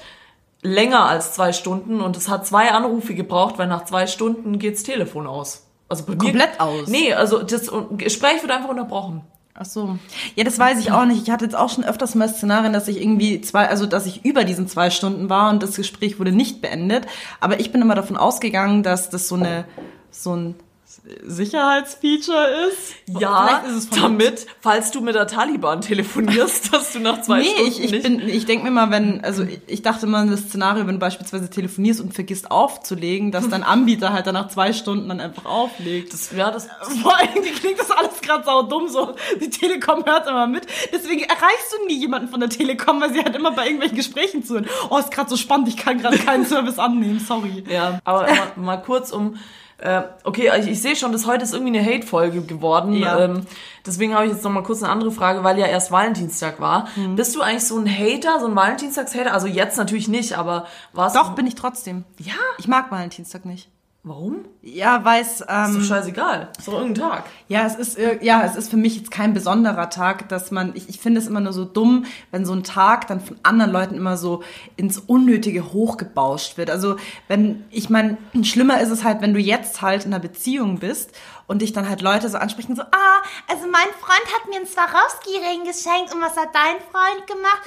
länger 0.61 1.05
als 1.05 1.33
zwei 1.33 1.53
Stunden 1.53 2.01
und 2.01 2.17
es 2.17 2.29
hat 2.29 2.47
zwei 2.47 2.71
Anrufe 2.71 3.13
gebraucht, 3.13 3.57
weil 3.57 3.67
nach 3.67 3.85
zwei 3.85 4.07
Stunden 4.07 4.59
geht's 4.59 4.83
Telefon 4.83 5.27
aus. 5.27 5.67
Also 5.89 6.03
bei 6.03 6.13
mir, 6.13 6.17
Komplett 6.17 6.59
aus? 6.59 6.87
Nee, 6.87 7.13
also 7.13 7.43
das 7.43 7.71
Gespräch 7.97 8.41
wird 8.41 8.51
einfach 8.51 8.69
unterbrochen. 8.69 9.21
Ach 9.59 9.65
so. 9.65 9.97
Ja, 10.35 10.43
das 10.43 10.59
weiß 10.59 10.79
ich 10.79 10.91
auch 10.91 11.05
nicht. 11.05 11.23
Ich 11.23 11.31
hatte 11.31 11.45
jetzt 11.45 11.55
auch 11.55 11.69
schon 11.69 11.83
öfters 11.83 12.13
mal 12.13 12.29
Szenarien, 12.29 12.73
dass 12.73 12.87
ich 12.87 13.01
irgendwie 13.01 13.41
zwei, 13.41 13.67
also 13.67 13.87
dass 13.87 14.05
ich 14.05 14.23
über 14.23 14.43
diesen 14.43 14.67
zwei 14.67 14.91
Stunden 14.91 15.29
war 15.29 15.49
und 15.49 15.63
das 15.63 15.75
Gespräch 15.77 16.19
wurde 16.19 16.31
nicht 16.31 16.61
beendet. 16.61 17.07
Aber 17.39 17.59
ich 17.59 17.71
bin 17.71 17.81
immer 17.81 17.95
davon 17.95 18.17
ausgegangen, 18.17 18.83
dass 18.83 19.09
das 19.09 19.27
so 19.27 19.35
eine, 19.35 19.65
so 20.11 20.35
ein 20.35 20.55
Sicherheitsfeature 21.25 22.47
ist. 22.69 22.95
Ja, 23.19 23.63
ist 23.77 23.95
damit, 23.95 24.45
falls 24.61 24.91
du 24.91 25.01
mit 25.01 25.15
der 25.15 25.27
Taliban 25.27 25.81
telefonierst, 25.81 26.73
dass 26.73 26.93
du 26.93 26.99
nach 26.99 27.21
zwei 27.21 27.39
Nee, 27.39 27.45
Stunden 27.45 27.67
ich, 27.71 27.83
ich, 27.83 27.91
nicht... 27.91 28.03
bin, 28.03 28.29
ich 28.29 28.45
denke 28.45 28.65
mir 28.65 28.71
mal, 28.71 28.91
wenn, 28.91 29.23
also 29.23 29.43
ich, 29.43 29.59
ich 29.67 29.81
dachte 29.81 30.07
mal 30.07 30.21
an 30.21 30.31
das 30.31 30.41
Szenario, 30.41 30.87
wenn 30.87 30.95
du 30.95 30.99
beispielsweise 30.99 31.49
telefonierst 31.49 32.01
und 32.01 32.13
vergisst 32.13 32.51
aufzulegen, 32.51 33.31
dass 33.31 33.49
dein 33.49 33.63
Anbieter 33.77 34.13
halt 34.13 34.27
dann 34.27 34.33
nach 34.33 34.49
zwei 34.49 34.73
Stunden 34.73 35.07
dann 35.09 35.19
einfach 35.19 35.45
auflegt. 35.45 36.13
das, 36.13 36.31
ja, 36.35 36.51
das, 36.51 36.67
Vor 37.01 37.17
allem 37.17 37.43
klingt 37.59 37.79
das 37.79 37.91
alles 37.91 38.21
gerade 38.21 38.43
sau 38.43 38.63
dumm 38.63 38.87
so. 38.89 39.15
Die 39.39 39.49
Telekom 39.49 40.05
hört 40.05 40.27
immer 40.27 40.47
mit. 40.47 40.67
Deswegen 40.91 41.21
erreichst 41.21 41.73
du 41.77 41.85
nie 41.87 41.99
jemanden 41.99 42.29
von 42.29 42.39
der 42.39 42.49
Telekom, 42.49 42.99
weil 43.01 43.13
sie 43.13 43.23
halt 43.23 43.35
immer 43.35 43.51
bei 43.51 43.65
irgendwelchen 43.65 43.97
Gesprächen 43.97 44.43
zuhören. 44.43 44.67
Oh, 44.89 44.97
ist 44.97 45.11
gerade 45.11 45.29
so 45.29 45.37
spannend, 45.37 45.67
ich 45.69 45.77
kann 45.77 45.97
gerade 45.99 46.17
keinen 46.17 46.45
Service 46.45 46.79
annehmen, 46.79 47.19
sorry. 47.19 47.63
Ja, 47.69 47.99
aber 48.03 48.23
mal, 48.23 48.51
mal 48.55 48.77
kurz 48.77 49.11
um. 49.11 49.37
Äh, 49.79 50.03
okay, 50.23 50.51
ich, 50.59 50.67
ich 50.67 50.81
sehe 50.81 50.95
schon, 50.95 51.11
dass 51.11 51.27
heute 51.27 51.43
ist 51.43 51.53
irgendwie 51.53 51.77
eine 51.77 51.87
Hate-Folge 51.87 52.41
geworden. 52.41 52.93
Ja. 52.93 53.19
Ähm, 53.19 53.45
deswegen 53.85 54.15
habe 54.15 54.25
ich 54.25 54.31
jetzt 54.31 54.43
noch 54.43 54.51
mal 54.51 54.63
kurz 54.63 54.81
eine 54.81 54.91
andere 54.91 55.11
Frage, 55.11 55.43
weil 55.43 55.59
ja 55.59 55.67
erst 55.67 55.91
Valentinstag 55.91 56.59
war. 56.59 56.87
Mhm. 56.95 57.15
Bist 57.15 57.35
du 57.35 57.41
eigentlich 57.41 57.65
so 57.65 57.77
ein 57.77 57.87
Hater, 57.87 58.39
so 58.39 58.47
ein 58.47 58.55
Valentinstags-Hater? 58.55 59.33
Also 59.33 59.45
jetzt 59.47 59.77
natürlich 59.77 60.07
nicht, 60.07 60.37
aber 60.37 60.65
warst 60.93 61.15
Doch, 61.15 61.29
du... 61.29 61.35
bin 61.35 61.45
ich 61.45 61.55
trotzdem. 61.55 62.05
Ja? 62.17 62.33
Ich 62.57 62.67
mag 62.67 62.89
Valentinstag 62.89 63.45
nicht. 63.45 63.69
Warum? 64.07 64.45
Ja, 64.61 65.03
weiß, 65.03 65.41
Ist 65.41 65.45
ähm, 65.49 65.79
doch 65.79 65.83
scheißegal. 65.83 66.49
Ist 66.57 66.67
doch 66.67 66.73
irgendein 66.73 67.09
Tag. 67.09 67.23
Ja, 67.49 67.65
es 67.65 67.75
ist 67.75 67.97
äh, 67.97 68.23
ja, 68.23 68.43
es 68.43 68.55
ist 68.55 68.69
für 68.69 68.77
mich 68.77 68.95
jetzt 68.95 69.11
kein 69.11 69.33
besonderer 69.33 69.89
Tag, 69.89 70.29
dass 70.29 70.49
man 70.49 70.75
ich, 70.75 70.87
ich 70.87 70.99
finde 70.99 71.19
es 71.19 71.27
immer 71.27 71.41
nur 71.41 71.51
so 71.51 71.65
dumm, 71.65 72.05
wenn 72.31 72.45
so 72.45 72.53
ein 72.53 72.63
Tag 72.63 73.07
dann 73.07 73.19
von 73.19 73.37
anderen 73.43 73.71
Leuten 73.71 73.95
immer 73.95 74.15
so 74.15 74.43
ins 74.77 74.97
unnötige 74.97 75.73
hochgebauscht 75.73 76.57
wird. 76.57 76.69
Also, 76.69 76.95
wenn 77.27 77.65
ich 77.69 77.89
meine, 77.89 78.17
schlimmer 78.43 78.79
ist 78.79 78.91
es 78.91 79.03
halt, 79.03 79.21
wenn 79.21 79.33
du 79.33 79.39
jetzt 79.39 79.81
halt 79.81 80.05
in 80.05 80.13
einer 80.13 80.21
Beziehung 80.21 80.79
bist 80.79 81.11
und 81.47 81.61
dich 81.61 81.73
dann 81.73 81.89
halt 81.89 82.01
Leute 82.01 82.29
so 82.29 82.37
ansprechen 82.37 82.75
so, 82.75 82.83
ah, 82.83 83.21
Also 83.47 83.63
mein 83.67 83.87
Freund 83.99 84.25
hat 84.35 84.49
mir 84.49 84.57
einen 84.57 84.67
Swarovski-Ring 84.67 85.63
geschenkt 85.63 86.13
und 86.13 86.21
was 86.21 86.35
hat 86.35 86.49
dein 86.53 86.77
Freund 86.91 87.27
gemacht? 87.27 87.61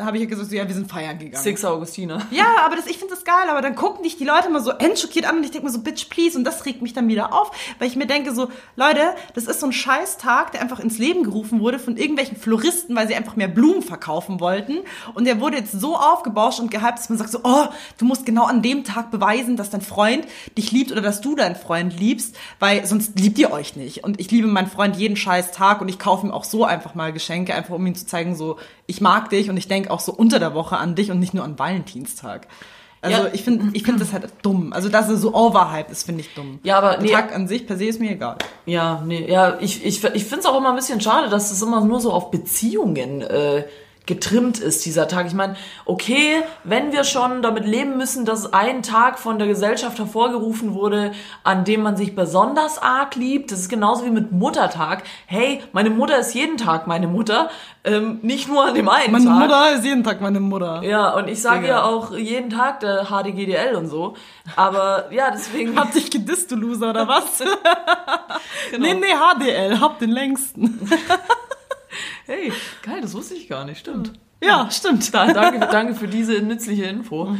Habe 0.00 0.16
ich 0.16 0.22
ja 0.22 0.28
gesagt, 0.28 0.50
so, 0.50 0.56
ja, 0.56 0.66
wir 0.66 0.74
sind 0.74 0.90
feiern 0.90 1.18
gegangen. 1.18 1.42
Six 1.42 1.64
Augustina. 1.64 2.26
Ja, 2.30 2.46
aber 2.64 2.76
das, 2.76 2.86
ich 2.86 2.98
finde 2.98 3.14
das 3.14 3.24
geil, 3.24 3.48
aber 3.48 3.62
dann 3.62 3.74
gucken 3.74 4.02
dich 4.02 4.16
die 4.16 4.24
Leute 4.24 4.48
immer 4.48 4.60
so 4.60 4.70
endschockiert 4.70 5.26
an 5.26 5.38
und 5.38 5.44
ich 5.44 5.50
denke 5.50 5.66
mir 5.66 5.72
so, 5.72 5.80
bitch, 5.80 6.08
please. 6.08 6.36
Und 6.36 6.44
das 6.44 6.64
regt 6.66 6.82
mich 6.82 6.92
dann 6.92 7.08
wieder 7.08 7.32
auf, 7.32 7.50
weil 7.78 7.88
ich 7.88 7.96
mir 7.96 8.06
denke 8.06 8.34
so, 8.34 8.48
Leute, 8.76 9.14
das 9.34 9.44
ist 9.44 9.60
so 9.60 9.66
ein 9.66 9.72
Scheißtag, 9.72 10.52
der 10.52 10.60
einfach 10.60 10.80
ins 10.80 10.98
Leben 10.98 11.22
gerufen 11.22 11.60
wurde 11.60 11.78
von 11.78 11.96
irgendwelchen 11.96 12.36
Floristen, 12.36 12.94
weil 12.96 13.08
sie 13.08 13.14
einfach 13.14 13.36
mehr 13.36 13.48
Blumen 13.48 13.82
verkaufen 13.82 14.40
wollten. 14.40 14.78
Und 15.14 15.24
der 15.24 15.40
wurde 15.40 15.56
jetzt 15.56 15.72
so 15.72 15.96
aufgebauscht 15.96 16.60
und 16.60 16.70
gehypt, 16.70 16.98
dass 16.98 17.08
man 17.08 17.18
sagt 17.18 17.30
so, 17.30 17.40
oh, 17.42 17.66
du 17.98 18.04
musst 18.04 18.26
genau 18.26 18.44
an 18.44 18.62
dem 18.62 18.84
Tag 18.84 19.10
beweisen, 19.10 19.56
dass 19.56 19.70
dein 19.70 19.80
Freund 19.80 20.26
dich 20.56 20.72
liebt 20.72 20.92
oder 20.92 21.00
dass 21.02 21.20
du 21.20 21.34
deinen 21.34 21.56
Freund 21.56 21.98
liebst, 21.98 22.36
weil 22.58 22.86
sonst 22.86 23.18
liebt 23.18 23.38
ihr 23.38 23.50
euch 23.50 23.76
nicht. 23.76 24.04
Und 24.04 24.20
ich 24.20 24.30
liebe 24.30 24.48
meinen 24.48 24.68
Freund 24.68 24.96
jeden 24.96 25.16
scheiß 25.16 25.52
Tag 25.52 25.80
und 25.80 25.88
ich 25.88 25.98
kaufe 25.98 26.26
ihm 26.26 26.32
auch 26.32 26.44
so 26.44 26.64
einfach 26.64 26.94
mal 26.94 27.12
Geschenke, 27.12 27.54
einfach 27.54 27.74
um 27.74 27.86
ihm 27.86 27.94
zu 27.94 28.06
zeigen, 28.06 28.34
so, 28.34 28.58
ich 28.86 29.00
mag 29.00 29.30
dich 29.30 29.50
und 29.50 29.56
ich 29.56 29.68
denke 29.68 29.85
auch 29.90 30.00
so 30.00 30.12
unter 30.12 30.38
der 30.38 30.54
Woche 30.54 30.76
an 30.76 30.94
dich 30.94 31.10
und 31.10 31.18
nicht 31.20 31.34
nur 31.34 31.44
an 31.44 31.58
Valentinstag. 31.58 32.48
Also 33.02 33.24
Ja. 33.24 33.28
ich 33.32 33.42
finde 33.44 33.70
ich 33.74 33.82
finde 33.84 34.00
das 34.00 34.12
halt 34.12 34.28
dumm. 34.42 34.72
Also 34.72 34.88
dass 34.88 35.08
er 35.08 35.16
so 35.16 35.34
overhyped 35.34 35.90
ist, 35.90 36.04
finde 36.04 36.22
ich 36.22 36.34
dumm. 36.34 36.58
Ja, 36.62 36.78
aber 36.78 36.92
Der 36.92 37.00
nee, 37.02 37.10
Tag 37.12 37.34
an 37.34 37.46
sich 37.46 37.66
per 37.66 37.76
se 37.76 37.84
ist 37.84 38.00
mir 38.00 38.10
egal. 38.12 38.36
Ja, 38.64 39.02
nee, 39.06 39.30
ja, 39.30 39.58
ich, 39.60 39.84
ich, 39.84 40.02
ich 40.02 40.24
finde 40.24 40.40
es 40.40 40.46
auch 40.46 40.56
immer 40.56 40.70
ein 40.70 40.76
bisschen 40.76 41.00
schade, 41.00 41.28
dass 41.28 41.50
das 41.50 41.62
immer 41.62 41.84
nur 41.84 42.00
so 42.00 42.12
auf 42.12 42.30
Beziehungen 42.30 43.20
äh, 43.22 43.64
getrimmt 44.06 44.58
ist, 44.58 44.84
dieser 44.86 45.08
Tag. 45.08 45.26
Ich 45.26 45.34
meine, 45.34 45.56
okay, 45.84 46.42
wenn 46.64 46.92
wir 46.92 47.04
schon 47.04 47.42
damit 47.42 47.66
leben 47.66 47.96
müssen, 47.96 48.24
dass 48.24 48.52
ein 48.52 48.82
Tag 48.82 49.18
von 49.18 49.38
der 49.38 49.48
Gesellschaft 49.48 49.98
hervorgerufen 49.98 50.74
wurde, 50.74 51.12
an 51.44 51.64
dem 51.64 51.82
man 51.82 51.96
sich 51.96 52.14
besonders 52.14 52.80
arg 52.80 53.16
liebt, 53.16 53.50
das 53.52 53.60
ist 53.60 53.68
genauso 53.68 54.04
wie 54.04 54.10
mit 54.10 54.32
Muttertag. 54.32 55.02
Hey, 55.26 55.62
meine 55.72 55.90
Mutter 55.90 56.18
ist 56.18 56.34
jeden 56.34 56.56
Tag 56.56 56.86
meine 56.86 57.08
Mutter, 57.08 57.50
ähm, 57.84 58.18
nicht 58.22 58.48
nur 58.48 58.64
an 58.64 58.74
dem 58.74 58.88
einen 58.88 59.12
Meine 59.12 59.24
Tag. 59.26 59.38
Mutter 59.38 59.72
ist 59.74 59.84
jeden 59.84 60.02
Tag 60.02 60.20
meine 60.20 60.40
Mutter. 60.40 60.82
Ja, 60.82 61.10
und 61.14 61.28
ich 61.28 61.40
sage 61.40 61.68
ja 61.68 61.84
auch 61.84 62.16
jeden 62.16 62.50
Tag 62.50 62.80
der 62.80 63.06
HDGDL 63.06 63.76
und 63.76 63.88
so. 63.88 64.14
Aber 64.56 65.12
ja, 65.12 65.30
deswegen. 65.30 65.78
Hab 65.78 65.92
dich 65.92 66.10
gedisst, 66.10 66.50
du 66.50 66.56
Loser, 66.56 66.90
oder 66.90 67.06
was? 67.06 67.42
Genau. 68.70 68.86
Nee, 68.86 68.94
nee, 68.94 69.14
HDL, 69.14 69.80
hab 69.80 69.98
den 69.98 70.10
längsten. 70.10 70.80
Hey, 72.26 72.52
geil, 72.82 73.00
das 73.00 73.14
wusste 73.14 73.34
ich 73.34 73.48
gar 73.48 73.64
nicht, 73.64 73.78
stimmt. 73.78 74.12
Ja, 74.42 74.68
stimmt. 74.70 75.12
Da, 75.14 75.32
danke, 75.32 75.60
danke 75.70 75.94
für 75.94 76.08
diese 76.08 76.40
nützliche 76.42 76.84
Info. 76.84 77.34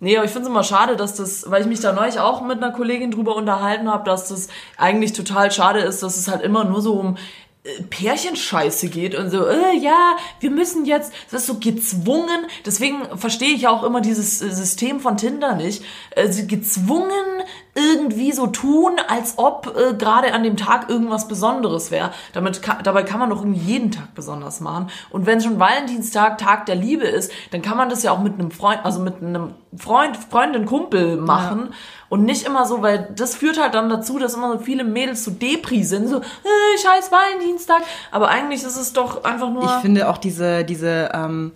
Nee, 0.00 0.16
aber 0.16 0.26
ich 0.26 0.30
finde 0.30 0.46
es 0.46 0.50
immer 0.50 0.64
schade, 0.64 0.96
dass 0.96 1.14
das, 1.14 1.50
weil 1.50 1.62
ich 1.62 1.66
mich 1.66 1.80
da 1.80 1.92
neulich 1.92 2.20
auch 2.20 2.40
mit 2.42 2.58
einer 2.58 2.72
Kollegin 2.72 3.10
drüber 3.10 3.34
unterhalten 3.34 3.90
habe, 3.90 4.04
dass 4.04 4.28
das 4.28 4.48
eigentlich 4.76 5.12
total 5.12 5.50
schade 5.50 5.80
ist, 5.80 6.02
dass 6.02 6.16
es 6.16 6.28
halt 6.28 6.42
immer 6.42 6.64
nur 6.64 6.80
so 6.80 6.94
um 6.94 7.16
äh, 7.64 7.82
Pärchenscheiße 7.82 8.90
geht 8.90 9.16
und 9.16 9.30
so, 9.30 9.44
äh, 9.44 9.76
ja, 9.76 10.16
wir 10.38 10.50
müssen 10.50 10.84
jetzt, 10.84 11.12
das 11.32 11.42
ist 11.42 11.46
so 11.48 11.58
gezwungen, 11.58 12.46
deswegen 12.64 13.18
verstehe 13.18 13.52
ich 13.52 13.66
auch 13.66 13.82
immer 13.82 14.00
dieses 14.00 14.40
äh, 14.40 14.50
System 14.50 15.00
von 15.00 15.16
Tinder 15.16 15.56
nicht, 15.56 15.82
sie 16.28 16.46
gezwungen 16.46 17.37
irgendwie 17.74 18.32
so 18.32 18.46
tun, 18.46 18.96
als 19.08 19.34
ob 19.36 19.74
äh, 19.76 19.94
gerade 19.94 20.32
an 20.34 20.42
dem 20.42 20.56
Tag 20.56 20.88
irgendwas 20.88 21.28
Besonderes 21.28 21.90
wäre. 21.90 22.10
Damit 22.32 22.62
ka 22.62 22.78
dabei 22.82 23.02
kann 23.02 23.20
man 23.20 23.30
doch 23.30 23.40
irgendwie 23.40 23.60
jeden 23.60 23.90
Tag 23.90 24.14
besonders 24.14 24.60
machen. 24.60 24.90
Und 25.10 25.26
wenn 25.26 25.40
schon 25.40 25.58
Valentinstag 25.58 26.38
Tag 26.38 26.66
der 26.66 26.74
Liebe 26.74 27.04
ist, 27.04 27.30
dann 27.50 27.62
kann 27.62 27.76
man 27.76 27.88
das 27.88 28.02
ja 28.02 28.12
auch 28.12 28.20
mit 28.20 28.34
einem 28.34 28.50
Freund, 28.50 28.84
also 28.84 29.00
mit 29.00 29.22
einem 29.22 29.54
Freund, 29.76 30.16
Freundin, 30.16 30.66
Kumpel 30.66 31.16
machen. 31.16 31.74
Und 32.08 32.24
nicht 32.24 32.46
immer 32.46 32.64
so, 32.64 32.80
weil 32.82 33.10
das 33.14 33.34
führt 33.34 33.60
halt 33.60 33.74
dann 33.74 33.90
dazu, 33.90 34.18
dass 34.18 34.34
immer 34.34 34.52
so 34.52 34.58
viele 34.58 34.82
Mädels 34.82 35.24
so 35.24 35.30
Depri 35.30 35.84
sind, 35.84 36.08
so, 36.08 36.18
äh, 36.18 36.78
scheiß 36.82 37.12
Valentinstag. 37.12 37.82
Aber 38.10 38.28
eigentlich 38.28 38.62
ist 38.62 38.76
es 38.76 38.92
doch 38.94 39.24
einfach 39.24 39.50
nur. 39.50 39.64
Ich 39.64 39.82
finde 39.82 40.08
auch 40.08 40.18
diese, 40.18 40.64
diese, 40.64 41.10
ähm, 41.12 41.52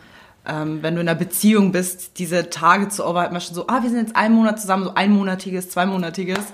ähm, 0.47 0.83
wenn 0.83 0.95
du 0.95 1.01
in 1.01 1.09
einer 1.09 1.19
Beziehung 1.19 1.73
bist, 1.73 2.19
diese 2.19 2.51
Tage 2.51 2.89
zu 2.89 3.07
overhalten, 3.07 3.41
schon 3.41 3.55
so, 3.55 3.67
ah, 3.69 3.83
wir 3.83 3.91
sind 3.91 3.99
jetzt 3.99 4.17
einen 4.17 4.35
Monat 4.35 4.61
zusammen, 4.61 4.85
so 4.85 4.95
einmonatiges, 4.95 5.71
zweimonatiges. 5.71 6.45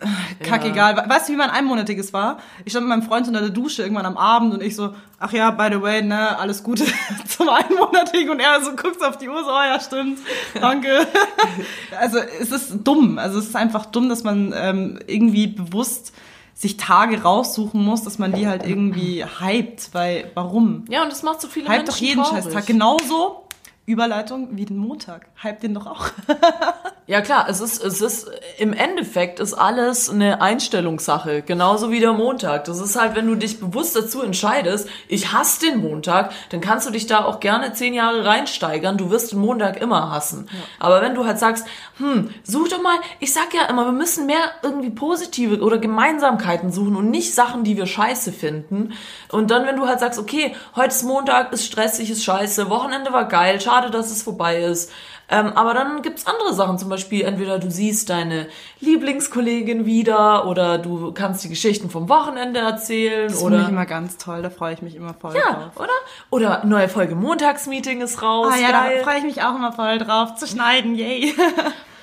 Kackegal. 0.42 0.96
Ja. 0.96 1.08
Weißt 1.08 1.28
du, 1.28 1.32
wie 1.32 1.36
mein 1.36 1.50
einmonatiges 1.50 2.12
war? 2.12 2.38
Ich 2.64 2.72
stand 2.72 2.86
mit 2.86 2.96
meinem 2.96 3.06
Freund 3.06 3.28
unter 3.28 3.40
der 3.40 3.50
Dusche 3.50 3.82
irgendwann 3.82 4.06
am 4.06 4.16
Abend 4.16 4.52
und 4.52 4.62
ich 4.62 4.74
so, 4.74 4.94
ach 5.18 5.32
ja, 5.32 5.50
by 5.50 5.68
the 5.72 5.80
way, 5.80 6.02
ne, 6.02 6.38
alles 6.38 6.62
Gute 6.62 6.84
zum 7.28 7.48
einmonatigen 7.48 8.30
und 8.30 8.40
er 8.40 8.60
so 8.62 8.70
guckt 8.72 9.02
auf 9.02 9.18
die 9.18 9.28
Uhr 9.28 9.44
so, 9.44 9.50
oh 9.50 9.62
ja, 9.64 9.78
stimmt, 9.80 10.18
danke. 10.60 11.06
also 11.98 12.18
es 12.18 12.50
ist 12.50 12.78
dumm, 12.84 13.18
also 13.18 13.38
es 13.38 13.46
ist 13.46 13.56
einfach 13.56 13.86
dumm, 13.86 14.08
dass 14.08 14.24
man 14.24 14.52
ähm, 14.56 14.98
irgendwie 15.06 15.46
bewusst 15.46 16.12
sich 16.54 16.76
Tage 16.76 17.22
raussuchen 17.22 17.82
muss, 17.82 18.02
dass 18.02 18.18
man 18.18 18.32
die 18.32 18.46
halt 18.46 18.66
irgendwie 18.66 19.24
hypt, 19.24 19.92
weil 19.92 20.30
warum? 20.34 20.84
ja, 20.88 21.02
und 21.02 21.10
das 21.10 21.22
macht 21.22 21.40
so 21.40 21.48
viele 21.48 21.68
Hype 21.68 21.78
Menschen 21.78 21.92
doch 21.92 21.96
jeden 21.96 22.22
traurig. 22.22 22.44
Scheißtag. 22.44 22.66
Genauso 22.66 23.43
Überleitung 23.86 24.56
wie 24.56 24.64
den 24.64 24.78
Montag. 24.78 25.26
Hype 25.42 25.60
den 25.60 25.74
doch 25.74 25.86
auch. 25.86 26.08
Ja 27.06 27.20
klar, 27.20 27.48
es 27.50 27.60
ist, 27.60 27.84
es 27.84 28.00
ist, 28.00 28.30
im 28.56 28.72
Endeffekt 28.72 29.38
ist 29.38 29.52
alles 29.52 30.08
eine 30.08 30.40
Einstellungssache, 30.40 31.42
genauso 31.42 31.90
wie 31.90 32.00
der 32.00 32.14
Montag. 32.14 32.64
Das 32.64 32.80
ist 32.80 32.98
halt, 32.98 33.14
wenn 33.14 33.26
du 33.26 33.34
dich 33.34 33.60
bewusst 33.60 33.94
dazu 33.94 34.22
entscheidest, 34.22 34.88
ich 35.06 35.30
hasse 35.30 35.66
den 35.66 35.82
Montag, 35.82 36.32
dann 36.48 36.62
kannst 36.62 36.86
du 36.88 36.90
dich 36.90 37.06
da 37.06 37.26
auch 37.26 37.40
gerne 37.40 37.74
zehn 37.74 37.92
Jahre 37.92 38.24
reinsteigern, 38.24 38.96
du 38.96 39.10
wirst 39.10 39.32
den 39.32 39.40
Montag 39.40 39.82
immer 39.82 40.10
hassen. 40.10 40.48
Aber 40.78 41.02
wenn 41.02 41.14
du 41.14 41.26
halt 41.26 41.38
sagst, 41.38 41.66
hm, 41.98 42.30
such 42.42 42.70
doch 42.70 42.80
mal, 42.80 42.96
ich 43.20 43.34
sag 43.34 43.52
ja 43.52 43.66
immer, 43.66 43.84
wir 43.84 43.92
müssen 43.92 44.24
mehr 44.24 44.52
irgendwie 44.62 44.90
positive 44.90 45.60
oder 45.60 45.76
Gemeinsamkeiten 45.76 46.72
suchen 46.72 46.96
und 46.96 47.10
nicht 47.10 47.34
Sachen, 47.34 47.64
die 47.64 47.76
wir 47.76 47.86
scheiße 47.86 48.32
finden. 48.32 48.94
Und 49.30 49.50
dann, 49.50 49.66
wenn 49.66 49.76
du 49.76 49.86
halt 49.86 50.00
sagst, 50.00 50.18
okay, 50.18 50.56
heute 50.74 50.88
ist 50.88 51.02
Montag, 51.02 51.52
ist 51.52 51.66
stressig, 51.66 52.10
ist 52.10 52.24
scheiße, 52.24 52.70
Wochenende 52.70 53.12
war 53.12 53.28
geil, 53.28 53.60
schade, 53.60 53.73
dass 53.82 54.10
es 54.10 54.22
vorbei 54.22 54.62
ist. 54.62 54.90
Ähm, 55.30 55.52
aber 55.54 55.72
dann 55.72 56.02
gibt's 56.02 56.26
andere 56.26 56.52
Sachen, 56.52 56.78
zum 56.78 56.90
Beispiel 56.90 57.22
entweder 57.24 57.58
du 57.58 57.70
siehst 57.70 58.10
deine 58.10 58.46
Lieblingskollegin 58.80 59.86
wieder 59.86 60.46
oder 60.46 60.76
du 60.76 61.12
kannst 61.12 61.42
die 61.44 61.48
Geschichten 61.48 61.88
vom 61.88 62.10
Wochenende 62.10 62.60
erzählen 62.60 63.28
Das 63.28 63.40
finde 63.42 63.62
ich 63.62 63.68
immer 63.68 63.86
ganz 63.86 64.18
toll, 64.18 64.42
da 64.42 64.50
freue 64.50 64.74
ich 64.74 64.82
mich 64.82 64.94
immer 64.94 65.14
voll 65.14 65.34
ja, 65.34 65.52
drauf. 65.54 65.76
oder? 65.76 65.88
Oder 66.30 66.64
neue 66.66 66.90
Folge 66.90 67.14
Montagsmeeting 67.14 68.02
ist 68.02 68.20
raus. 68.20 68.52
Ah 68.54 68.58
ja, 68.58 68.70
geil. 68.70 68.98
da 68.98 69.04
freue 69.04 69.18
ich 69.18 69.24
mich 69.24 69.42
auch 69.42 69.54
immer 69.54 69.72
voll 69.72 69.96
drauf 69.98 70.34
zu 70.34 70.46
schneiden, 70.46 70.94
yay. 70.94 71.34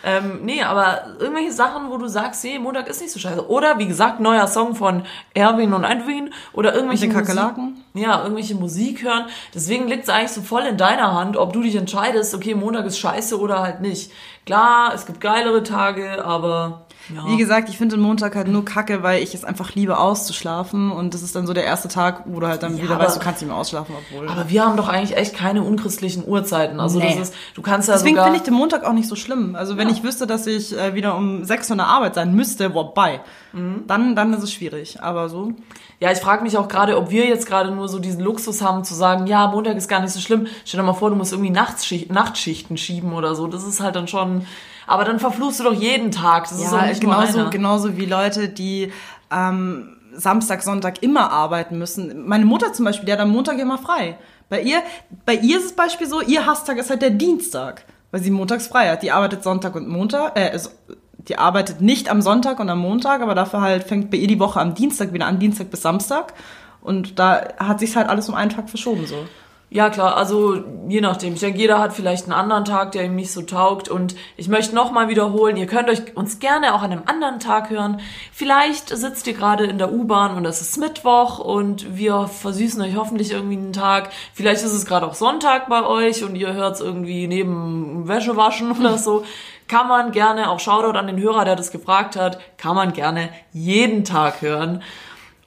Ähm, 0.04 0.40
nee, 0.44 0.64
aber 0.64 1.04
irgendwelche 1.20 1.52
Sachen, 1.52 1.90
wo 1.92 1.98
du 1.98 2.08
sagst, 2.08 2.44
nee, 2.44 2.58
Montag 2.58 2.88
ist 2.88 3.02
nicht 3.02 3.12
so 3.14 3.20
scheiße. 3.20 3.48
Oder 3.50 3.78
wie 3.78 3.88
gesagt, 3.88 4.20
neuer 4.20 4.48
Song 4.48 4.76
von 4.76 5.04
Erwin 5.34 5.74
und 5.74 5.84
Edwin 5.84 6.34
oder 6.54 6.74
irgendwelche 6.74 7.06
Und 7.06 7.12
den 7.14 7.20
Musik- 7.20 7.36
Kakerlaken? 7.36 7.84
Ja, 7.94 8.22
irgendwelche 8.24 8.56
Musik 8.56 9.04
hören. 9.04 9.26
Deswegen 9.54 9.88
liegt 9.88 10.04
es 10.04 10.10
eigentlich 10.10 10.32
so 10.32 10.42
voll 10.42 10.64
in 10.64 10.78
deiner 10.78 11.14
Hand, 11.14 11.38
ob 11.38 11.54
du 11.54 11.62
dich 11.62 11.76
entscheidest, 11.76 12.34
okay, 12.34 12.56
Montag 12.56 12.86
ist 12.86 12.98
scheiße 13.00 13.40
oder 13.40 13.60
halt 13.62 13.82
nicht. 13.82 14.12
Klar, 14.46 14.94
es 14.96 15.06
gibt 15.06 15.22
geilere 15.22 15.62
Tage, 15.64 16.24
aber 16.26 16.86
ja. 17.14 17.28
Wie 17.28 17.38
gesagt, 17.38 17.70
ich 17.70 17.78
finde 17.78 17.96
den 17.96 18.04
Montag 18.04 18.36
halt 18.36 18.48
nur 18.48 18.64
kacke, 18.64 19.04
weil 19.04 19.22
ich 19.24 19.34
es 19.34 19.44
einfach 19.44 19.74
liebe 19.76 19.98
auszuschlafen 19.98 20.92
und 20.92 21.14
das 21.14 21.22
ist 21.24 21.36
dann 21.36 21.48
so 21.48 21.54
der 21.54 21.64
erste 21.64 21.88
Tag, 21.88 22.24
wo 22.26 22.40
du 22.40 22.48
halt 22.48 22.64
dann 22.64 22.78
Ja, 22.78 22.84
wieder 22.84 22.96
aber- 22.96 23.06
weißt, 23.06 23.16
du 23.18 23.20
kannst 23.20 23.42
nicht 23.42 23.50
mehr 23.50 23.58
ausschlafen, 23.58 23.96
obwohl. 23.98 24.30
aber 24.30 24.50
wir 24.50 24.66
haben 24.66 24.78
doch 24.78 24.88
eigentlich 24.88 25.18
echt 25.18 25.36
keine 25.36 25.64
unchristlichen 25.64 26.28
Uhrzeiten. 26.28 26.80
Also 26.80 27.00
Nee. 27.00 27.16
das 27.18 27.30
ist, 27.30 27.34
du 27.56 27.62
kannst 27.62 27.88
ja 27.88 27.96
Deswegen 27.96 28.18
finde 28.18 28.38
ich 28.38 28.44
den 28.44 28.54
Montag 28.54 28.84
auch 28.86 28.94
nicht 28.94 29.08
so 29.08 29.16
schlimm. 29.16 29.56
Also 29.56 29.78
wenn 29.78 29.88
Ja. 29.90 29.94
ich 29.96 30.04
wüsste, 30.04 30.28
dass 30.28 30.48
ich 30.48 30.78
äh, 30.78 30.94
wieder 30.94 31.16
um 31.16 31.44
6 31.44 31.70
Uhr 31.70 31.74
in 31.74 31.78
der 31.80 31.88
Arbeit 31.88 32.16
sein 32.16 32.34
müsste, 32.36 32.74
wobei, 32.74 33.22
Mhm. 33.54 33.84
dann, 33.88 34.16
dann 34.16 34.34
ist 34.34 34.44
es 34.44 34.54
schwierig. 34.54 35.02
Aber 35.02 35.28
so. 35.28 35.52
Ja, 36.00 36.12
ich 36.12 36.20
frage 36.20 36.42
mich 36.44 36.58
auch 36.58 36.68
gerade, 36.68 36.98
ob 36.98 37.12
wir 37.12 37.26
jetzt 37.28 37.46
gerade 37.46 37.72
nur 37.72 37.88
so 37.90 38.00
diesen 38.00 38.22
Luxus 38.22 38.62
haben 38.62 38.84
zu 38.84 38.94
sagen, 38.96 39.28
ja, 39.28 39.48
Montag 39.48 39.76
ist 39.78 39.88
gar 39.88 40.00
nicht 40.00 40.14
so 40.14 40.20
schlimm. 40.20 40.48
Stell 40.66 40.80
dir 40.80 40.86
mal 40.86 40.94
vor, 40.94 41.10
du 41.10 41.16
musst 41.16 41.32
irgendwie 41.34 41.52
Nachtschicht, 41.52 42.12
Nachtschichten 42.12 42.78
schieben 42.78 43.14
oder 43.14 43.36
so. 43.36 43.48
Das 43.48 43.64
ist 43.66 43.82
halt 43.82 43.96
dann 43.96 44.08
schon. 44.08 44.46
Aber 44.88 45.06
dann 45.06 45.20
verfluchst 45.20 45.60
du 45.60 45.64
doch 45.64 45.74
jeden 45.74 46.12
Tag. 46.12 46.44
Das 46.50 46.60
ist 46.60 46.72
doch 46.72 46.82
Ja, 46.82 46.88
nicht 46.88 47.04
nur 47.04 47.14
genauso, 47.16 47.40
einer. 47.40 47.50
genauso 47.50 47.98
wie 47.98 48.06
Leute, 48.06 48.50
die 48.50 48.92
ähm, 49.32 49.98
Samstag, 50.14 50.64
Sonntag 50.64 51.02
immer 51.04 51.32
arbeiten 51.32 51.78
müssen. 51.78 52.28
Meine 52.28 52.46
Mutter 52.46 52.74
zum 52.74 52.86
Beispiel, 52.86 53.06
die 53.06 53.14
hat 53.14 53.20
am 53.20 53.30
Montag 53.32 53.58
immer 53.60 53.78
frei. 53.78 54.18
Bei 54.50 54.62
ihr, 54.62 54.82
bei 55.26 55.36
ihr 55.36 55.58
ist 55.60 55.66
es 55.66 55.74
Beispiel 55.74 56.08
so, 56.08 56.22
ihr 56.22 56.46
Hasstag 56.46 56.78
ist 56.78 56.90
halt 56.90 57.02
der 57.02 57.12
Dienstag, 57.12 57.86
weil 58.12 58.22
sie 58.22 58.32
montags 58.32 58.68
frei 58.68 58.90
hat. 58.90 59.02
Die 59.04 59.12
arbeitet 59.12 59.44
Sonntag 59.44 59.76
und 59.76 59.88
Montag, 59.88 60.38
äh, 60.38 60.50
also, 60.52 60.70
die 61.28 61.38
arbeitet 61.38 61.80
nicht 61.82 62.10
am 62.10 62.22
Sonntag 62.22 62.60
und 62.60 62.70
am 62.70 62.80
Montag, 62.80 63.22
aber 63.22 63.36
dafür 63.36 63.62
halt 63.62 63.84
fängt 63.84 64.10
bei 64.12 64.18
ihr 64.18 64.28
die 64.28 64.40
Woche 64.40 64.60
am 64.60 64.74
Dienstag 64.74 65.14
wieder 65.14 65.28
an, 65.28 65.40
Dienstag 65.40 65.70
bis 65.72 65.82
Samstag. 65.84 66.34
Und 66.82 67.20
da 67.20 67.44
hat 67.60 67.80
sich 67.80 67.96
halt 67.96 68.10
alles 68.10 68.28
um 68.28 68.34
einen 68.36 68.50
Tag 68.50 68.70
verschoben 68.70 69.06
so. 69.06 69.16
Ja, 69.74 69.90
klar, 69.90 70.18
also 70.18 70.62
je 70.90 71.00
nachdem. 71.00 71.36
Ich 71.36 71.40
denke, 71.40 71.58
jeder 71.58 71.80
hat 71.80 71.94
vielleicht 71.94 72.26
einen 72.26 72.34
anderen 72.34 72.66
Tag, 72.66 72.92
der 72.92 73.06
ihm 73.06 73.16
nicht 73.16 73.32
so 73.32 73.42
taugt. 73.42 73.88
Und 73.88 74.16
ich 74.36 74.50
möchte 74.50 74.76
nochmal 74.76 75.08
wiederholen, 75.08 75.56
ihr 75.56 75.66
könnt 75.66 75.90
euch 75.90 76.18
uns 76.18 76.40
gerne 76.40 76.76
auch 76.76 76.82
an 76.82 76.92
einem 76.92 77.04
anderen 77.06 77.40
Tag 77.40 77.70
hören. 77.70 78.02
Vielleicht 78.34 78.90
sitzt 78.90 79.28
ihr 79.28 79.34
gerade 79.34 79.64
in 79.64 79.78
der 79.78 79.94
U-Bahn 79.94 80.36
und 80.36 80.44
es 80.44 80.60
ist 80.60 80.78
Mittwoch 80.78 81.40
und 81.40 81.96
wir 81.96 82.28
versüßen 82.28 82.82
euch 82.82 82.98
hoffentlich 82.98 83.32
irgendwie 83.32 83.56
einen 83.56 83.72
Tag. 83.72 84.10
Vielleicht 84.34 84.62
ist 84.62 84.74
es 84.74 84.86
gerade 84.86 85.08
auch 85.08 85.14
Sonntag 85.14 85.70
bei 85.70 85.86
euch 85.86 86.26
und 86.26 86.36
ihr 86.36 86.52
hört 86.52 86.76
es 86.76 86.82
irgendwie 86.82 87.28
neben 87.28 88.10
Wäschewaschen 88.10 88.72
oder 88.78 88.98
so. 88.98 89.24
Kann 89.70 89.88
man 89.88 90.12
gerne, 90.12 90.50
auch 90.50 90.60
Shoutout 90.60 91.00
an 91.00 91.08
den 91.08 91.18
Hörer, 91.18 91.46
der 91.46 91.56
das 91.56 91.72
gefragt 91.72 92.18
hat, 92.18 92.42
kann 92.58 92.76
man 92.76 92.92
gerne 92.92 93.30
jeden 93.54 94.04
Tag 94.04 94.42
hören. 94.42 94.84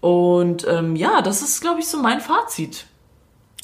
Und 0.01 0.67
ähm, 0.67 0.97
ja, 0.97 1.21
das 1.21 1.43
ist, 1.43 1.61
glaube 1.61 1.81
ich, 1.81 1.89
so 1.89 1.99
mein 1.99 2.23
Fazit. 2.23 2.87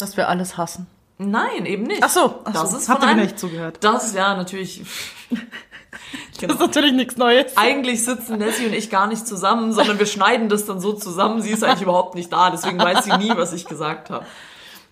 Dass 0.00 0.16
wir 0.16 0.28
alles 0.28 0.56
hassen. 0.56 0.86
Nein, 1.18 1.66
eben 1.66 1.82
nicht. 1.82 2.02
Ach 2.02 2.08
so, 2.08 2.40
ach 2.44 2.52
das 2.52 2.70
so. 2.70 2.78
ist 2.78 2.88
Habt 2.88 3.02
ihr 3.02 3.14
mir 3.14 3.22
nicht 3.22 3.38
zugehört? 3.38 3.78
Das 3.80 4.06
ist 4.06 4.14
ja 4.14 4.36
natürlich. 4.36 4.82
Das 6.40 6.52
ist 6.52 6.60
natürlich 6.60 6.92
nichts 6.92 7.16
Neues. 7.16 7.56
Eigentlich 7.56 8.04
sitzen 8.04 8.38
Nessie 8.38 8.66
und 8.66 8.72
ich 8.72 8.90
gar 8.90 9.06
nicht 9.06 9.26
zusammen, 9.26 9.72
sondern 9.72 9.98
wir 9.98 10.06
schneiden 10.06 10.48
das 10.48 10.64
dann 10.64 10.80
so 10.80 10.92
zusammen. 10.94 11.42
Sie 11.42 11.50
ist 11.50 11.62
eigentlich 11.62 11.82
überhaupt 11.82 12.14
nicht 12.14 12.32
da, 12.32 12.50
deswegen 12.50 12.78
weiß 12.78 13.04
sie 13.04 13.16
nie, 13.18 13.30
was 13.36 13.52
ich 13.52 13.66
gesagt 13.66 14.08
habe. 14.08 14.24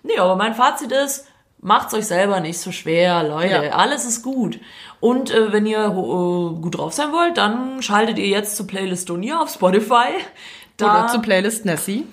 Nee, 0.03 0.17
aber 0.19 0.35
mein 0.35 0.53
Fazit 0.53 0.91
ist, 0.91 1.25
macht's 1.59 1.93
euch 1.93 2.05
selber 2.05 2.39
nicht 2.39 2.59
so 2.59 2.71
schwer, 2.71 3.23
Leute. 3.23 3.65
Ja. 3.65 3.71
Alles 3.71 4.05
ist 4.05 4.21
gut. 4.21 4.59
Und 4.99 5.31
äh, 5.31 5.51
wenn 5.51 5.65
ihr 5.65 5.85
äh, 5.85 6.61
gut 6.61 6.77
drauf 6.77 6.93
sein 6.93 7.11
wollt, 7.11 7.37
dann 7.37 7.81
schaltet 7.81 8.17
ihr 8.17 8.27
jetzt 8.27 8.55
zu 8.55 8.67
Playlist 8.67 9.09
Donia 9.09 9.41
auf 9.41 9.49
Spotify. 9.49 10.09
Da, 10.77 11.03
Oder 11.03 11.07
zur 11.07 11.21
Playlist 11.21 11.65
Nessie. 11.65 12.05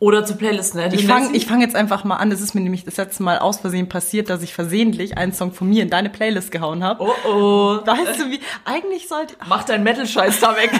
Oder 0.00 0.24
zu 0.24 0.36
Playlist 0.36 0.76
Net. 0.76 0.92
Ich 0.92 1.06
fange 1.06 1.38
fang 1.40 1.60
jetzt 1.60 1.74
einfach 1.74 2.04
mal 2.04 2.16
an. 2.16 2.30
Das 2.30 2.40
ist 2.40 2.54
mir 2.54 2.60
nämlich 2.60 2.84
das 2.84 2.96
letzte 2.96 3.22
Mal 3.24 3.38
aus 3.38 3.58
Versehen 3.58 3.88
passiert, 3.88 4.30
dass 4.30 4.42
ich 4.42 4.54
versehentlich 4.54 5.18
einen 5.18 5.32
Song 5.32 5.52
von 5.52 5.68
mir 5.68 5.82
in 5.82 5.90
deine 5.90 6.08
Playlist 6.08 6.52
gehauen 6.52 6.84
habe. 6.84 7.02
Oh 7.04 7.28
oh. 7.28 7.80
Weißt 7.86 8.20
du 8.20 8.30
wie? 8.30 8.38
Eigentlich 8.64 9.08
sollte 9.08 9.34
Mach 9.48 9.64
deinen 9.64 9.82
Metal-Scheiß 9.82 10.38
da 10.38 10.56
weg. 10.56 10.70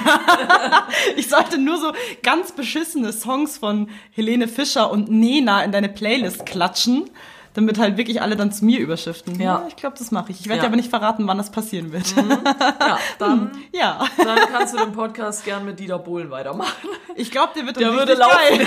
ich 1.16 1.28
sollte 1.28 1.58
nur 1.58 1.78
so 1.78 1.92
ganz 2.22 2.52
beschissene 2.52 3.12
Songs 3.12 3.58
von 3.58 3.88
Helene 4.12 4.46
Fischer 4.46 4.90
und 4.90 5.10
Nena 5.10 5.64
in 5.64 5.72
deine 5.72 5.88
Playlist 5.88 6.46
klatschen, 6.46 7.10
damit 7.58 7.78
halt 7.78 7.96
wirklich 7.96 8.22
alle 8.22 8.36
dann 8.36 8.52
zu 8.52 8.64
mir 8.64 8.78
überschiften. 8.80 9.40
Ja. 9.40 9.64
ich 9.68 9.76
glaube, 9.76 9.96
das 9.98 10.10
mache 10.10 10.30
ich. 10.32 10.40
Ich 10.40 10.46
werde 10.46 10.58
Ja. 10.58 10.62
dir 10.62 10.66
aber 10.68 10.76
nicht 10.76 10.90
verraten, 10.90 11.26
wann 11.26 11.38
das 11.38 11.50
passieren 11.50 11.92
wird. 11.92 12.14
Ja, 12.16 12.98
dann, 13.18 13.50
ja, 13.72 14.06
dann 14.16 14.38
kannst 14.52 14.74
du 14.74 14.78
den 14.78 14.92
Podcast 14.92 15.44
gern 15.44 15.64
mit 15.64 15.78
Dieter 15.80 15.98
Bohlen 15.98 16.30
weitermachen. 16.30 16.88
ich 17.16 17.30
glaube, 17.30 17.52
der 17.56 17.66
wird 17.66 17.78
Der 17.80 17.92
würde 17.92 18.14
laufen. 18.14 18.36
geil. 18.58 18.66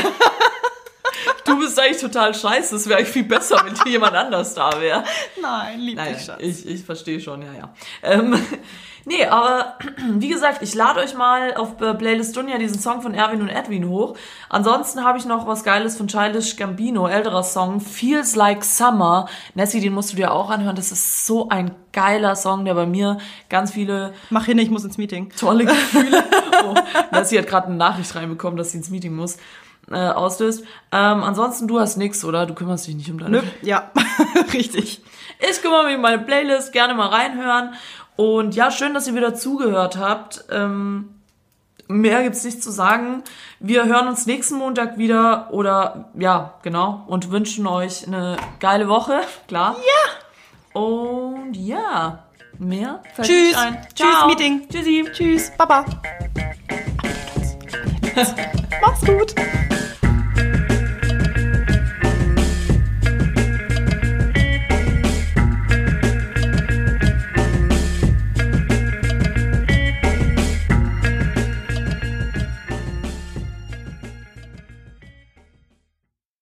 Du 1.45 1.59
bist 1.59 1.79
eigentlich 1.79 2.01
total 2.01 2.33
scheiße. 2.33 2.75
Es 2.75 2.87
wäre 2.87 2.99
eigentlich 2.99 3.11
viel 3.11 3.23
besser, 3.23 3.61
wenn 3.65 3.75
hier 3.83 3.93
jemand 3.93 4.15
anders 4.15 4.53
da 4.53 4.69
wäre. 4.79 5.03
Nein, 5.41 5.79
lieb 5.79 5.95
Nein, 5.97 6.13
dich, 6.13 6.23
Schatz. 6.25 6.39
ich, 6.41 6.65
ich 6.67 6.83
verstehe 6.83 7.19
schon, 7.19 7.41
ja, 7.41 7.49
ja. 7.53 7.73
Ähm, 8.03 8.41
nee, 9.05 9.25
aber 9.25 9.77
wie 10.13 10.29
gesagt, 10.29 10.61
ich 10.61 10.73
lade 10.75 10.99
euch 10.99 11.15
mal 11.15 11.53
auf 11.55 11.79
äh, 11.81 11.93
Playlist 11.93 12.35
Dunja 12.35 12.57
diesen 12.57 12.79
Song 12.79 13.01
von 13.01 13.13
Erwin 13.13 13.41
und 13.41 13.49
Edwin 13.49 13.87
hoch. 13.87 14.15
Ansonsten 14.49 15.03
habe 15.03 15.17
ich 15.17 15.25
noch 15.25 15.47
was 15.47 15.63
Geiles 15.63 15.97
von 15.97 16.07
Childish 16.07 16.55
Gambino, 16.55 17.07
älterer 17.07 17.43
Song, 17.43 17.79
Feels 17.79 18.35
Like 18.35 18.63
Summer. 18.63 19.27
Nessie, 19.55 19.79
den 19.79 19.93
musst 19.93 20.11
du 20.11 20.15
dir 20.15 20.31
auch 20.33 20.49
anhören. 20.49 20.75
Das 20.75 20.91
ist 20.91 21.25
so 21.25 21.49
ein 21.49 21.71
geiler 21.93 22.35
Song, 22.35 22.65
der 22.65 22.73
bei 22.73 22.85
mir 22.85 23.17
ganz 23.49 23.71
viele 23.71 24.13
Mach 24.29 24.45
hin, 24.45 24.57
ich 24.57 24.69
muss 24.69 24.83
ins 24.83 24.97
Meeting. 24.97 25.31
tolle 25.37 25.65
Gefühle. 25.65 26.23
oh, 26.65 26.75
Nessie 27.11 27.37
hat 27.37 27.47
gerade 27.47 27.67
eine 27.67 27.75
Nachricht 27.75 28.15
reinbekommen, 28.15 28.57
dass 28.57 28.71
sie 28.71 28.77
ins 28.77 28.89
Meeting 28.89 29.15
muss. 29.15 29.37
Äh, 29.89 29.95
auslöst. 29.95 30.63
Ähm, 30.91 31.23
ansonsten, 31.23 31.67
du 31.67 31.79
hast 31.79 31.97
nix, 31.97 32.23
oder? 32.23 32.45
Du 32.45 32.53
kümmerst 32.53 32.87
dich 32.87 32.95
nicht 32.95 33.09
um 33.09 33.17
deine 33.17 33.37
Nö, 33.37 33.43
ja, 33.63 33.91
richtig. 34.53 35.01
ich 35.39 35.61
kümmere 35.61 35.85
mich 35.85 35.95
um 35.95 36.01
meine 36.01 36.19
Playlist, 36.19 36.71
gerne 36.71 36.93
mal 36.93 37.07
reinhören. 37.07 37.73
Und 38.15 38.55
ja, 38.55 38.71
schön, 38.71 38.93
dass 38.93 39.07
ihr 39.07 39.15
wieder 39.15 39.35
zugehört 39.35 39.97
habt. 39.97 40.45
Ähm, 40.51 41.21
mehr 41.87 42.23
gibt's 42.23 42.43
nicht 42.43 42.63
zu 42.63 42.71
sagen. 42.71 43.23
Wir 43.59 43.85
hören 43.85 44.07
uns 44.07 44.25
nächsten 44.25 44.55
Montag 44.55 44.97
wieder 44.97 45.49
oder 45.51 46.09
ja, 46.17 46.55
genau. 46.63 47.03
Und 47.07 47.31
wünschen 47.31 47.67
euch 47.67 48.07
eine 48.07 48.37
geile 48.59 48.87
Woche, 48.87 49.21
klar. 49.47 49.75
Ja. 49.77 50.79
Und 50.81 51.55
ja, 51.55 52.23
mehr 52.57 53.01
fällt 53.13 53.27
Tschüss. 53.27 53.57
Tschüss. 53.93 54.25
Meeting. 54.27 54.67
Tschüssi. 54.69 55.05
Tschüss, 55.11 55.51
Baba. 55.57 55.85
Mach's 58.81 59.05
gut. 59.05 59.35